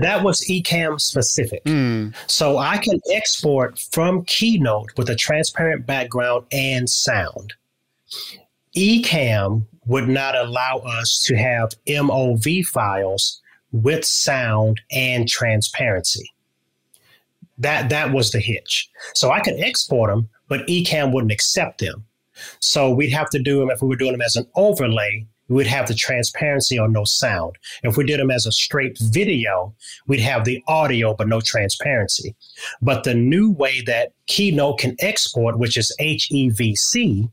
That 0.00 0.22
was 0.22 0.40
Ecamm 0.48 1.00
specific. 1.00 1.62
Hmm. 1.66 2.08
So 2.26 2.58
I 2.58 2.78
can 2.78 3.00
export 3.10 3.78
from 3.92 4.24
Keynote 4.24 4.90
with 4.96 5.08
a 5.08 5.16
transparent 5.16 5.86
background 5.86 6.46
and 6.52 6.88
sound. 6.88 7.54
Ecamm 8.76 9.66
would 9.86 10.08
not 10.08 10.36
allow 10.36 10.78
us 10.78 11.22
to 11.26 11.36
have 11.36 11.70
MOV 11.86 12.64
files 12.66 13.40
with 13.74 14.04
sound 14.04 14.80
and 14.92 15.28
transparency. 15.28 16.30
That 17.58 17.88
that 17.88 18.12
was 18.12 18.30
the 18.30 18.38
hitch. 18.38 18.88
So 19.14 19.30
I 19.32 19.40
could 19.40 19.58
export 19.58 20.10
them, 20.10 20.28
but 20.48 20.66
Ecamm 20.66 21.12
wouldn't 21.12 21.32
accept 21.32 21.80
them. 21.80 22.04
So 22.60 22.90
we'd 22.90 23.12
have 23.12 23.30
to 23.30 23.42
do 23.42 23.58
them 23.58 23.70
if 23.70 23.82
we 23.82 23.88
were 23.88 23.96
doing 23.96 24.12
them 24.12 24.22
as 24.22 24.36
an 24.36 24.46
overlay. 24.54 25.26
We 25.48 25.56
would 25.56 25.66
have 25.66 25.88
the 25.88 25.94
transparency 25.94 26.78
or 26.78 26.88
no 26.88 27.04
sound. 27.04 27.56
If 27.82 27.96
we 27.96 28.04
did 28.04 28.18
them 28.18 28.30
as 28.30 28.46
a 28.46 28.52
straight 28.52 28.96
video, 28.98 29.74
we'd 30.06 30.20
have 30.20 30.44
the 30.44 30.62
audio 30.68 31.14
but 31.14 31.28
no 31.28 31.40
transparency. 31.40 32.34
But 32.80 33.04
the 33.04 33.14
new 33.14 33.50
way 33.50 33.82
that 33.86 34.12
Keynote 34.26 34.78
can 34.78 34.96
export, 35.00 35.58
which 35.58 35.76
is 35.76 35.94
HEVC, 36.00 37.30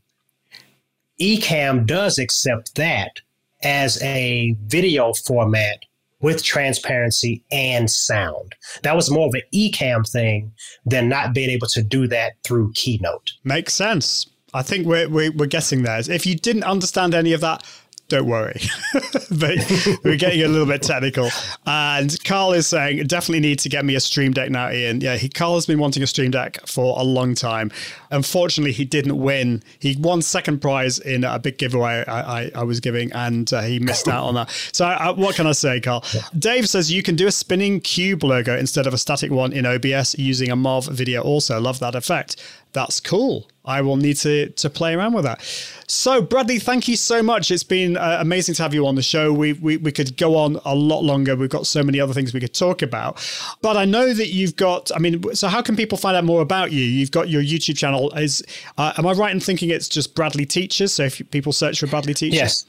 Ecamm 1.20 1.86
does 1.86 2.18
accept 2.18 2.74
that 2.74 3.20
as 3.62 4.02
a 4.02 4.56
video 4.66 5.12
format 5.24 5.84
with 6.22 6.42
transparency 6.42 7.44
and 7.52 7.90
sound. 7.90 8.54
That 8.82 8.96
was 8.96 9.10
more 9.10 9.26
of 9.26 9.34
an 9.34 9.42
Ecamm 9.52 10.10
thing 10.10 10.52
than 10.86 11.08
not 11.08 11.34
being 11.34 11.50
able 11.50 11.66
to 11.68 11.82
do 11.82 12.08
that 12.08 12.34
through 12.44 12.72
Keynote. 12.74 13.32
Makes 13.44 13.74
sense. 13.74 14.28
I 14.54 14.62
think 14.62 14.86
we're, 14.86 15.08
we're, 15.08 15.46
getting 15.46 15.82
there. 15.82 15.98
If 15.98 16.26
you 16.26 16.34
didn't 16.34 16.64
understand 16.64 17.14
any 17.14 17.32
of 17.32 17.40
that, 17.40 17.64
don't 18.12 18.26
worry. 18.26 18.60
but 19.30 19.56
we're 20.04 20.16
getting 20.16 20.42
a 20.42 20.48
little 20.48 20.66
bit 20.66 20.82
technical. 20.82 21.30
And 21.64 22.14
Carl 22.24 22.52
is 22.52 22.66
saying, 22.66 23.06
definitely 23.06 23.40
need 23.40 23.58
to 23.60 23.70
get 23.70 23.86
me 23.86 23.94
a 23.94 24.00
Stream 24.00 24.32
Deck 24.32 24.50
now, 24.50 24.70
Ian. 24.70 25.00
Yeah, 25.00 25.16
he 25.16 25.30
Carl 25.30 25.54
has 25.54 25.64
been 25.64 25.78
wanting 25.78 26.02
a 26.02 26.06
Stream 26.06 26.30
Deck 26.30 26.58
for 26.66 26.98
a 27.00 27.02
long 27.02 27.34
time. 27.34 27.72
Unfortunately, 28.10 28.72
he 28.72 28.84
didn't 28.84 29.16
win. 29.16 29.62
He 29.78 29.96
won 29.98 30.20
second 30.20 30.60
prize 30.60 30.98
in 30.98 31.24
a 31.24 31.38
big 31.38 31.56
giveaway 31.56 32.04
I, 32.06 32.42
I, 32.42 32.50
I 32.54 32.62
was 32.64 32.80
giving, 32.80 33.10
and 33.12 33.50
uh, 33.52 33.62
he 33.62 33.78
missed 33.78 34.08
out 34.08 34.24
on 34.24 34.34
that. 34.34 34.50
So, 34.72 34.84
uh, 34.84 35.14
what 35.14 35.36
can 35.36 35.46
I 35.46 35.52
say, 35.52 35.80
Carl? 35.80 36.04
Dave 36.38 36.68
says 36.68 36.92
you 36.92 37.02
can 37.02 37.16
do 37.16 37.26
a 37.26 37.32
spinning 37.32 37.80
cube 37.80 38.22
logo 38.22 38.56
instead 38.56 38.86
of 38.86 38.92
a 38.92 38.98
static 38.98 39.30
one 39.30 39.54
in 39.54 39.64
OBS 39.64 40.18
using 40.18 40.50
a 40.50 40.56
MOV 40.56 40.90
video. 40.90 41.22
Also, 41.22 41.58
love 41.58 41.78
that 41.78 41.94
effect. 41.94 42.36
That's 42.72 43.00
cool. 43.00 43.46
I 43.64 43.80
will 43.80 43.96
need 43.96 44.16
to 44.18 44.48
to 44.50 44.70
play 44.70 44.94
around 44.94 45.12
with 45.12 45.24
that. 45.24 45.40
So, 45.86 46.22
Bradley, 46.22 46.58
thank 46.58 46.88
you 46.88 46.96
so 46.96 47.22
much. 47.22 47.50
It's 47.50 47.62
been 47.62 47.96
uh, 47.96 48.18
amazing 48.20 48.54
to 48.56 48.62
have 48.62 48.74
you 48.74 48.86
on 48.86 48.94
the 48.94 49.02
show. 49.02 49.32
We, 49.32 49.52
we 49.54 49.76
we 49.76 49.92
could 49.92 50.16
go 50.16 50.36
on 50.36 50.58
a 50.64 50.74
lot 50.74 51.04
longer. 51.04 51.36
We've 51.36 51.50
got 51.50 51.66
so 51.66 51.82
many 51.82 52.00
other 52.00 52.12
things 52.12 52.34
we 52.34 52.40
could 52.40 52.54
talk 52.54 52.82
about. 52.82 53.20
But 53.60 53.76
I 53.76 53.84
know 53.84 54.12
that 54.14 54.28
you've 54.28 54.56
got. 54.56 54.90
I 54.94 54.98
mean, 54.98 55.22
so 55.34 55.48
how 55.48 55.62
can 55.62 55.76
people 55.76 55.98
find 55.98 56.16
out 56.16 56.24
more 56.24 56.42
about 56.42 56.72
you? 56.72 56.82
You've 56.82 57.10
got 57.12 57.28
your 57.28 57.42
YouTube 57.42 57.76
channel. 57.76 58.10
Is 58.12 58.42
uh, 58.78 58.94
am 58.98 59.06
I 59.06 59.12
right 59.12 59.32
in 59.32 59.40
thinking 59.40 59.70
it's 59.70 59.88
just 59.88 60.14
Bradley 60.14 60.46
Teaches? 60.46 60.94
So 60.94 61.04
if 61.04 61.22
people 61.30 61.52
search 61.52 61.80
for 61.80 61.86
Bradley 61.86 62.14
Teaches, 62.14 62.38
Yes. 62.38 62.66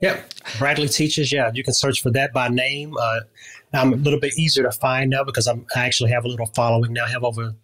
Yep. 0.00 0.32
Bradley 0.58 0.88
Teaches. 0.88 1.30
Yeah, 1.30 1.50
you 1.52 1.62
can 1.62 1.74
search 1.74 2.02
for 2.02 2.10
that 2.12 2.32
by 2.32 2.48
name. 2.48 2.94
Uh, 2.98 3.20
I'm 3.72 3.92
a 3.92 3.96
little 3.96 4.18
bit 4.18 4.32
easier 4.38 4.64
to 4.64 4.72
find 4.72 5.10
now 5.10 5.22
because 5.24 5.46
I'm, 5.46 5.66
I 5.76 5.84
actually 5.86 6.10
have 6.12 6.24
a 6.24 6.28
little 6.28 6.46
following 6.46 6.92
now. 6.94 7.04
I 7.04 7.10
have 7.10 7.22
over 7.24 7.54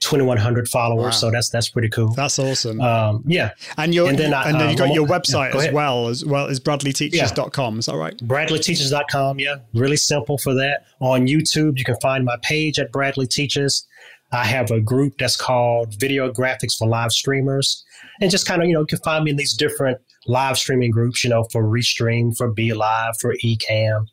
2,100 0.00 0.68
followers, 0.68 1.04
Wow. 1.04 1.10
so 1.10 1.30
that's 1.30 1.50
that's 1.50 1.68
pretty 1.68 1.88
cool. 1.88 2.12
That's 2.14 2.38
awesome. 2.38 2.80
Um, 2.80 3.22
yeah. 3.26 3.50
and 3.76 3.94
your 3.94 4.08
and, 4.08 4.18
and 4.20 4.32
then 4.32 4.34
I- 4.34 4.52
then 4.52 4.60
uh, 4.62 4.68
you've 4.70 4.78
got 4.78 4.88
one 4.88 4.94
your 4.94 5.06
website 5.06 5.48
yeah, 5.48 5.52
go 5.52 5.58
as 5.60 5.72
well 5.72 6.08
as 6.08 6.24
well 6.24 6.46
as 6.46 6.60
bradleyteaches.com. 6.60 7.78
Is 7.80 7.86
that 7.86 7.96
right? 7.96 8.16
BradleyTeaches.com. 8.18 9.40
Yeah, 9.40 9.56
really 9.74 9.96
simple 9.96 10.38
for 10.38 10.54
that. 10.54 10.84
On 11.00 11.26
YouTube, 11.26 11.78
you 11.78 11.84
can 11.84 11.96
find 12.00 12.24
my 12.24 12.36
page 12.42 12.78
at 12.78 12.92
Bradley 12.92 13.26
Teaches. 13.26 13.86
I 14.32 14.44
have 14.44 14.70
a 14.70 14.80
group 14.80 15.16
that's 15.18 15.36
called 15.36 15.94
Video 15.98 16.30
Graphics 16.30 16.76
for 16.76 16.86
Live 16.86 17.12
Streamers. 17.12 17.82
And 18.20 18.30
just 18.30 18.46
kind 18.46 18.60
of, 18.62 18.68
you 18.68 18.74
know, 18.74 18.80
you 18.80 18.86
can 18.86 18.98
find 18.98 19.24
me 19.24 19.30
in 19.30 19.36
these 19.36 19.54
different 19.54 19.98
live 20.28 20.56
streaming 20.58 20.90
groups, 20.92 21.24
you 21.24 21.30
know, 21.30 21.44
for 21.50 21.64
Restream, 21.64 22.36
for 22.36 22.52
BeLive, 22.54 23.14
for 23.20 23.34
Ecamm. 23.44 24.06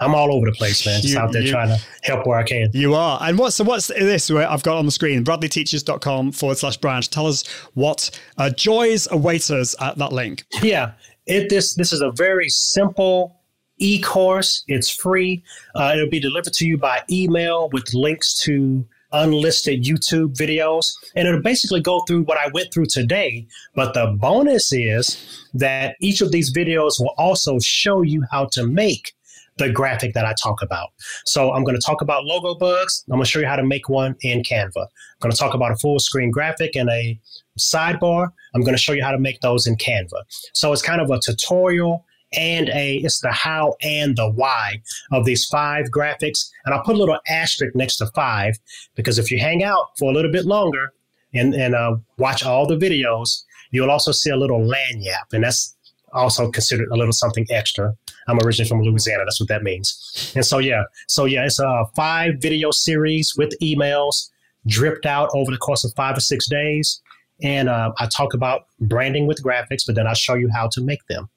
I'm 0.00 0.14
all 0.14 0.32
over 0.32 0.46
the 0.46 0.52
place, 0.52 0.84
man. 0.86 1.00
Just 1.02 1.14
You- 1.14 1.20
out 1.20 1.32
there 1.32 1.42
you- 1.42 1.50
trying 1.50 1.68
to 1.68 1.80
help 2.02 2.26
where 2.26 2.38
I 2.38 2.42
can. 2.44 2.68
You 2.74 2.94
are. 2.94 3.18
And 3.22 3.38
what's 3.38 3.56
so 3.56 3.64
what's 3.64 3.86
this 3.88 4.30
where 4.30 4.48
I've 4.48 4.62
got 4.62 4.76
on 4.76 4.86
the 4.86 4.92
screen? 4.92 5.24
Bradleyteaches.com 5.24 6.32
forward 6.32 6.58
slash 6.58 6.76
branch. 6.76 7.10
Tell 7.10 7.26
us 7.26 7.42
what 7.74 8.10
uh, 8.38 8.50
joys 8.50 9.08
await 9.10 9.50
us 9.50 9.74
at 9.80 9.96
that 9.98 10.12
link. 10.12 10.44
Yeah, 10.62 10.92
it 11.26 11.48
this 11.48 11.74
this 11.74 11.92
is 11.92 12.00
a 12.02 12.10
very 12.12 12.48
simple 12.48 13.40
e-course. 13.78 14.64
It's 14.68 14.90
free. 14.90 15.42
Uh, 15.74 15.92
it'll 15.96 16.10
be 16.10 16.20
delivered 16.20 16.52
to 16.54 16.66
you 16.66 16.76
by 16.78 17.00
email 17.10 17.68
with 17.72 17.92
links 17.94 18.34
to 18.42 18.84
unlisted 19.12 19.84
YouTube 19.84 20.34
videos, 20.36 20.92
and 21.14 21.28
it'll 21.28 21.42
basically 21.42 21.80
go 21.80 22.00
through 22.02 22.22
what 22.22 22.38
I 22.38 22.48
went 22.52 22.72
through 22.72 22.86
today. 22.86 23.46
But 23.74 23.94
the 23.94 24.06
bonus 24.18 24.72
is 24.72 25.46
that 25.54 25.96
each 26.00 26.20
of 26.20 26.32
these 26.32 26.52
videos 26.52 26.98
will 26.98 27.14
also 27.18 27.58
show 27.60 28.02
you 28.02 28.24
how 28.30 28.46
to 28.52 28.66
make 28.66 29.12
the 29.58 29.70
graphic 29.70 30.14
that 30.14 30.24
I 30.24 30.34
talk 30.42 30.62
about. 30.62 30.88
So 31.26 31.52
I'm 31.52 31.62
going 31.62 31.76
to 31.76 31.82
talk 31.84 32.00
about 32.00 32.24
logo 32.24 32.54
bugs. 32.54 33.04
I'm 33.08 33.16
going 33.16 33.24
to 33.24 33.30
show 33.30 33.40
you 33.40 33.46
how 33.46 33.56
to 33.56 33.64
make 33.64 33.88
one 33.88 34.16
in 34.22 34.42
Canva. 34.42 34.76
I'm 34.76 35.20
going 35.20 35.32
to 35.32 35.38
talk 35.38 35.54
about 35.54 35.72
a 35.72 35.76
full 35.76 35.98
screen 35.98 36.30
graphic 36.30 36.74
and 36.74 36.88
a 36.88 37.20
sidebar. 37.58 38.30
I'm 38.54 38.62
going 38.62 38.74
to 38.74 38.80
show 38.80 38.92
you 38.92 39.04
how 39.04 39.10
to 39.10 39.18
make 39.18 39.40
those 39.40 39.66
in 39.66 39.76
Canva. 39.76 40.22
So 40.54 40.72
it's 40.72 40.82
kind 40.82 41.00
of 41.00 41.10
a 41.10 41.20
tutorial 41.20 42.04
and 42.34 42.68
a 42.70 42.96
it's 42.96 43.20
the 43.20 43.32
how 43.32 43.74
and 43.82 44.16
the 44.16 44.30
why 44.30 44.80
of 45.10 45.24
these 45.24 45.46
five 45.46 45.86
graphics. 45.86 46.48
And 46.64 46.74
I'll 46.74 46.82
put 46.82 46.94
a 46.94 46.98
little 46.98 47.18
asterisk 47.28 47.74
next 47.74 47.96
to 47.98 48.06
five 48.14 48.58
because 48.94 49.18
if 49.18 49.30
you 49.30 49.38
hang 49.38 49.62
out 49.62 49.86
for 49.98 50.10
a 50.10 50.14
little 50.14 50.32
bit 50.32 50.46
longer 50.46 50.92
and 51.34 51.54
and 51.54 51.74
uh, 51.74 51.96
watch 52.18 52.44
all 52.44 52.66
the 52.66 52.76
videos, 52.76 53.42
you'll 53.70 53.90
also 53.90 54.12
see 54.12 54.30
a 54.30 54.36
little 54.36 54.60
lagniappe, 54.60 55.32
and 55.32 55.44
that's 55.44 55.76
also 56.12 56.50
considered 56.50 56.88
a 56.90 56.96
little 56.96 57.12
something 57.12 57.46
extra. 57.50 57.94
I'm 58.28 58.38
originally 58.40 58.68
from 58.68 58.82
Louisiana. 58.82 59.24
That's 59.24 59.40
what 59.40 59.48
that 59.48 59.62
means. 59.62 60.32
And 60.36 60.44
so 60.44 60.58
yeah, 60.58 60.84
so 61.08 61.24
yeah, 61.24 61.44
it's 61.44 61.58
a 61.58 61.84
five 61.96 62.34
video 62.38 62.70
series 62.70 63.34
with 63.36 63.52
emails 63.60 64.28
dripped 64.66 65.06
out 65.06 65.30
over 65.34 65.50
the 65.50 65.56
course 65.56 65.84
of 65.84 65.92
five 65.94 66.16
or 66.16 66.20
six 66.20 66.48
days. 66.48 67.00
And 67.42 67.68
uh, 67.68 67.92
I 67.98 68.06
talk 68.06 68.34
about 68.34 68.66
branding 68.80 69.26
with 69.26 69.42
graphics, 69.42 69.84
but 69.84 69.96
then 69.96 70.06
I 70.06 70.12
show 70.12 70.34
you 70.34 70.48
how 70.52 70.68
to 70.68 70.80
make 70.80 71.04
them. 71.08 71.28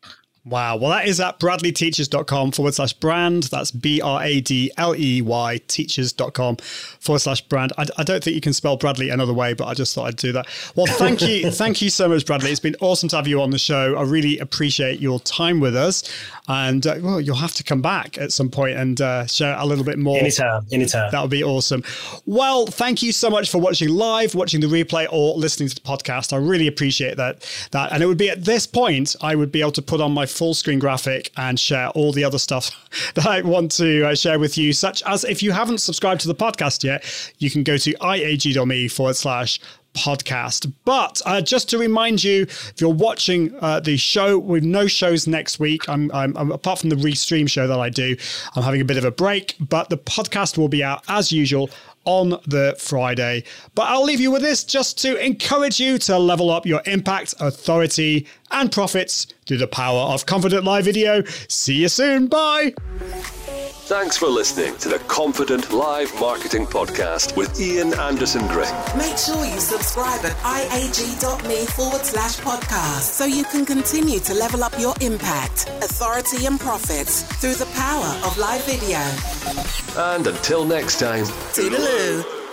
Wow. 0.46 0.78
Well, 0.78 0.92
that 0.92 1.08
is 1.08 1.20
at 1.20 1.40
bradleyteaches.com 1.40 2.52
forward 2.52 2.76
slash 2.76 2.94
brand. 2.94 3.44
That's 3.44 3.72
B 3.72 4.00
R 4.00 4.24
A 4.24 4.42
D 4.42 4.72
L 4.78 4.96
E 4.96 5.22
Y 5.24 5.60
teachers.com 5.68 6.58
forward 6.58 7.20
slash 7.20 7.42
brand. 7.42 7.74
I, 7.80 7.88
I 7.98 8.04
don't 8.04 8.24
think 8.24 8.36
you 8.36 8.42
can 8.42 8.54
spell 8.54 8.78
Bradley 8.78 9.10
another 9.10 9.34
way, 9.34 9.54
but 9.54 9.66
I 9.66 9.74
just 9.74 9.96
thought 9.96 10.06
I'd 10.06 10.18
do 10.18 10.32
that. 10.34 10.46
Well, 10.76 10.86
thank 10.86 11.24
you. 11.24 11.50
thank 11.66 11.82
you 11.82 11.90
so 11.90 12.08
much, 12.08 12.28
Bradley. 12.28 12.52
It's 12.52 12.60
been 12.60 12.76
awesome 12.80 13.10
to 13.10 13.16
have 13.16 13.28
you 13.28 13.42
on 13.42 13.50
the 13.50 13.58
show. 13.58 13.96
I 13.96 14.04
really 14.04 14.38
appreciate 14.38 15.00
your 15.00 15.20
time 15.20 15.60
with 15.60 15.76
us. 15.76 16.04
And 16.48 16.86
uh, 16.86 16.98
well, 17.02 17.20
you'll 17.20 17.38
have 17.38 17.56
to 17.56 17.64
come 17.64 17.82
back 17.82 18.20
at 18.20 18.32
some 18.32 18.50
point 18.50 18.78
and 18.78 19.02
uh, 19.02 19.26
share 19.26 19.58
a 19.58 19.66
little 19.66 19.84
bit 19.84 19.98
more. 19.98 20.20
Anytime, 20.20 20.68
anytime. 20.72 21.10
That 21.10 21.22
would 21.22 21.32
be 21.32 21.44
awesome. 21.44 21.84
Well, 22.28 22.68
thank 22.68 23.02
you 23.02 23.12
so 23.12 23.32
much 23.32 23.50
for 23.50 23.60
watching 23.60 23.90
live, 23.90 24.36
watching 24.36 24.62
the 24.62 24.68
replay, 24.68 25.08
or 25.12 25.34
listening 25.36 25.70
to 25.70 25.76
the 25.76 25.82
podcast. 25.82 26.34
I 26.34 26.38
really 26.38 26.68
appreciate 26.68 27.18
that. 27.18 27.42
That, 27.72 27.92
and 27.92 28.04
it 28.04 28.06
would 28.06 28.20
be 28.20 28.30
at 28.30 28.46
this 28.46 28.68
point 28.68 29.16
I 29.22 29.34
would 29.34 29.52
be 29.52 29.62
able 29.62 29.72
to 29.72 29.82
put 29.82 30.02
on 30.02 30.12
my 30.12 30.28
full 30.36 30.54
screen 30.54 30.80
graphic 30.80 31.32
and 31.38 31.60
share 31.60 31.90
all 31.90 32.12
the 32.12 32.24
other 32.24 32.38
stuff 32.38 32.72
that 33.16 33.26
I 33.26 33.42
want 33.42 33.72
to 33.74 34.10
uh, 34.10 34.16
share 34.16 34.40
with 34.40 34.58
you. 34.58 34.74
Such 34.74 35.02
as 35.04 35.24
if 35.24 35.42
you 35.42 35.52
haven't 35.52 35.80
subscribed 35.80 36.22
to 36.22 36.28
the 36.28 36.36
podcast 36.36 36.84
yet, 36.84 37.04
you 37.40 37.50
can 37.50 37.64
go 37.64 37.78
to 37.78 37.94
iag.me 37.94 38.88
forward 38.90 39.16
slash 39.16 39.60
podcast. 39.96 40.72
But 40.84 41.22
uh, 41.26 41.42
just 41.42 41.70
to 41.70 41.78
remind 41.78 42.24
you, 42.24 42.44
if 42.44 42.76
you're 42.80 42.94
watching 42.94 43.56
uh, 43.62 43.80
the 43.80 43.98
show, 43.98 44.38
with 44.38 44.64
no 44.64 44.88
shows 44.88 45.26
next 45.26 45.60
week, 45.60 45.88
I'm, 45.90 46.12
I'm, 46.12 46.38
I'm 46.38 46.52
apart 46.52 46.80
from 46.80 46.90
the 46.90 46.98
restream 46.98 47.50
show 47.50 47.68
that 47.68 47.80
I 47.80 47.90
do, 47.90 48.16
I'm 48.56 48.64
having 48.64 48.82
a 48.82 48.86
bit 48.86 48.98
of 48.98 49.06
a 49.06 49.12
break. 49.12 49.56
But 49.60 49.90
the 49.90 49.98
podcast 49.98 50.58
will 50.58 50.70
be 50.70 50.84
out 50.84 51.04
as 51.08 51.32
usual 51.32 51.70
on 52.06 52.30
the 52.48 52.76
Friday. 52.78 53.44
But 53.74 53.84
I'll 53.84 54.04
leave 54.04 54.20
you 54.20 54.32
with 54.32 54.44
this 54.44 54.64
just 54.64 55.00
to 55.00 55.18
encourage 55.18 55.80
you 55.80 55.98
to 56.00 56.18
level 56.18 56.52
up 56.52 56.66
your 56.66 56.82
impact, 56.86 57.34
authority, 57.40 58.28
and 58.52 58.72
profits 58.72 59.28
through 59.46 59.58
the 59.58 59.68
power 59.68 60.02
of 60.14 60.26
Confident 60.26 60.64
Live 60.64 60.86
Video. 60.86 61.24
See 61.48 61.76
you 61.76 61.90
soon. 61.90 62.28
Bye. 62.28 62.74
Thanks 63.88 64.18
for 64.18 64.26
listening 64.28 64.76
to 64.78 64.90
the 64.90 64.98
Confident 65.00 65.72
Live 65.72 66.12
Marketing 66.20 66.66
Podcast 66.66 67.38
with 67.38 67.60
Ian 67.62 67.94
Anderson 68.00 68.48
Gray. 68.48 68.72
Make 68.98 69.16
sure 69.16 69.46
you 69.46 69.60
subscribe 69.60 70.26
at 70.26 70.32
iag.me 70.38 71.66
forward 71.68 72.02
slash 72.02 72.38
podcast 72.38 73.02
so 73.02 73.26
you 73.26 73.44
can 73.44 73.64
continue 73.64 74.20
to 74.22 74.34
level 74.34 74.64
up 74.64 74.74
your 74.80 74.96
impact, 75.02 75.70
authority, 75.84 76.48
and 76.48 76.60
profits 76.60 77.22
through 77.40 77.54
the 77.54 77.68
power 77.76 78.20
of 78.26 78.36
live 78.40 78.64
video. 78.66 78.98
And 79.98 80.26
until 80.26 80.66
next 80.66 81.00
time, 81.00 81.26
Toodaloo. 81.54 82.45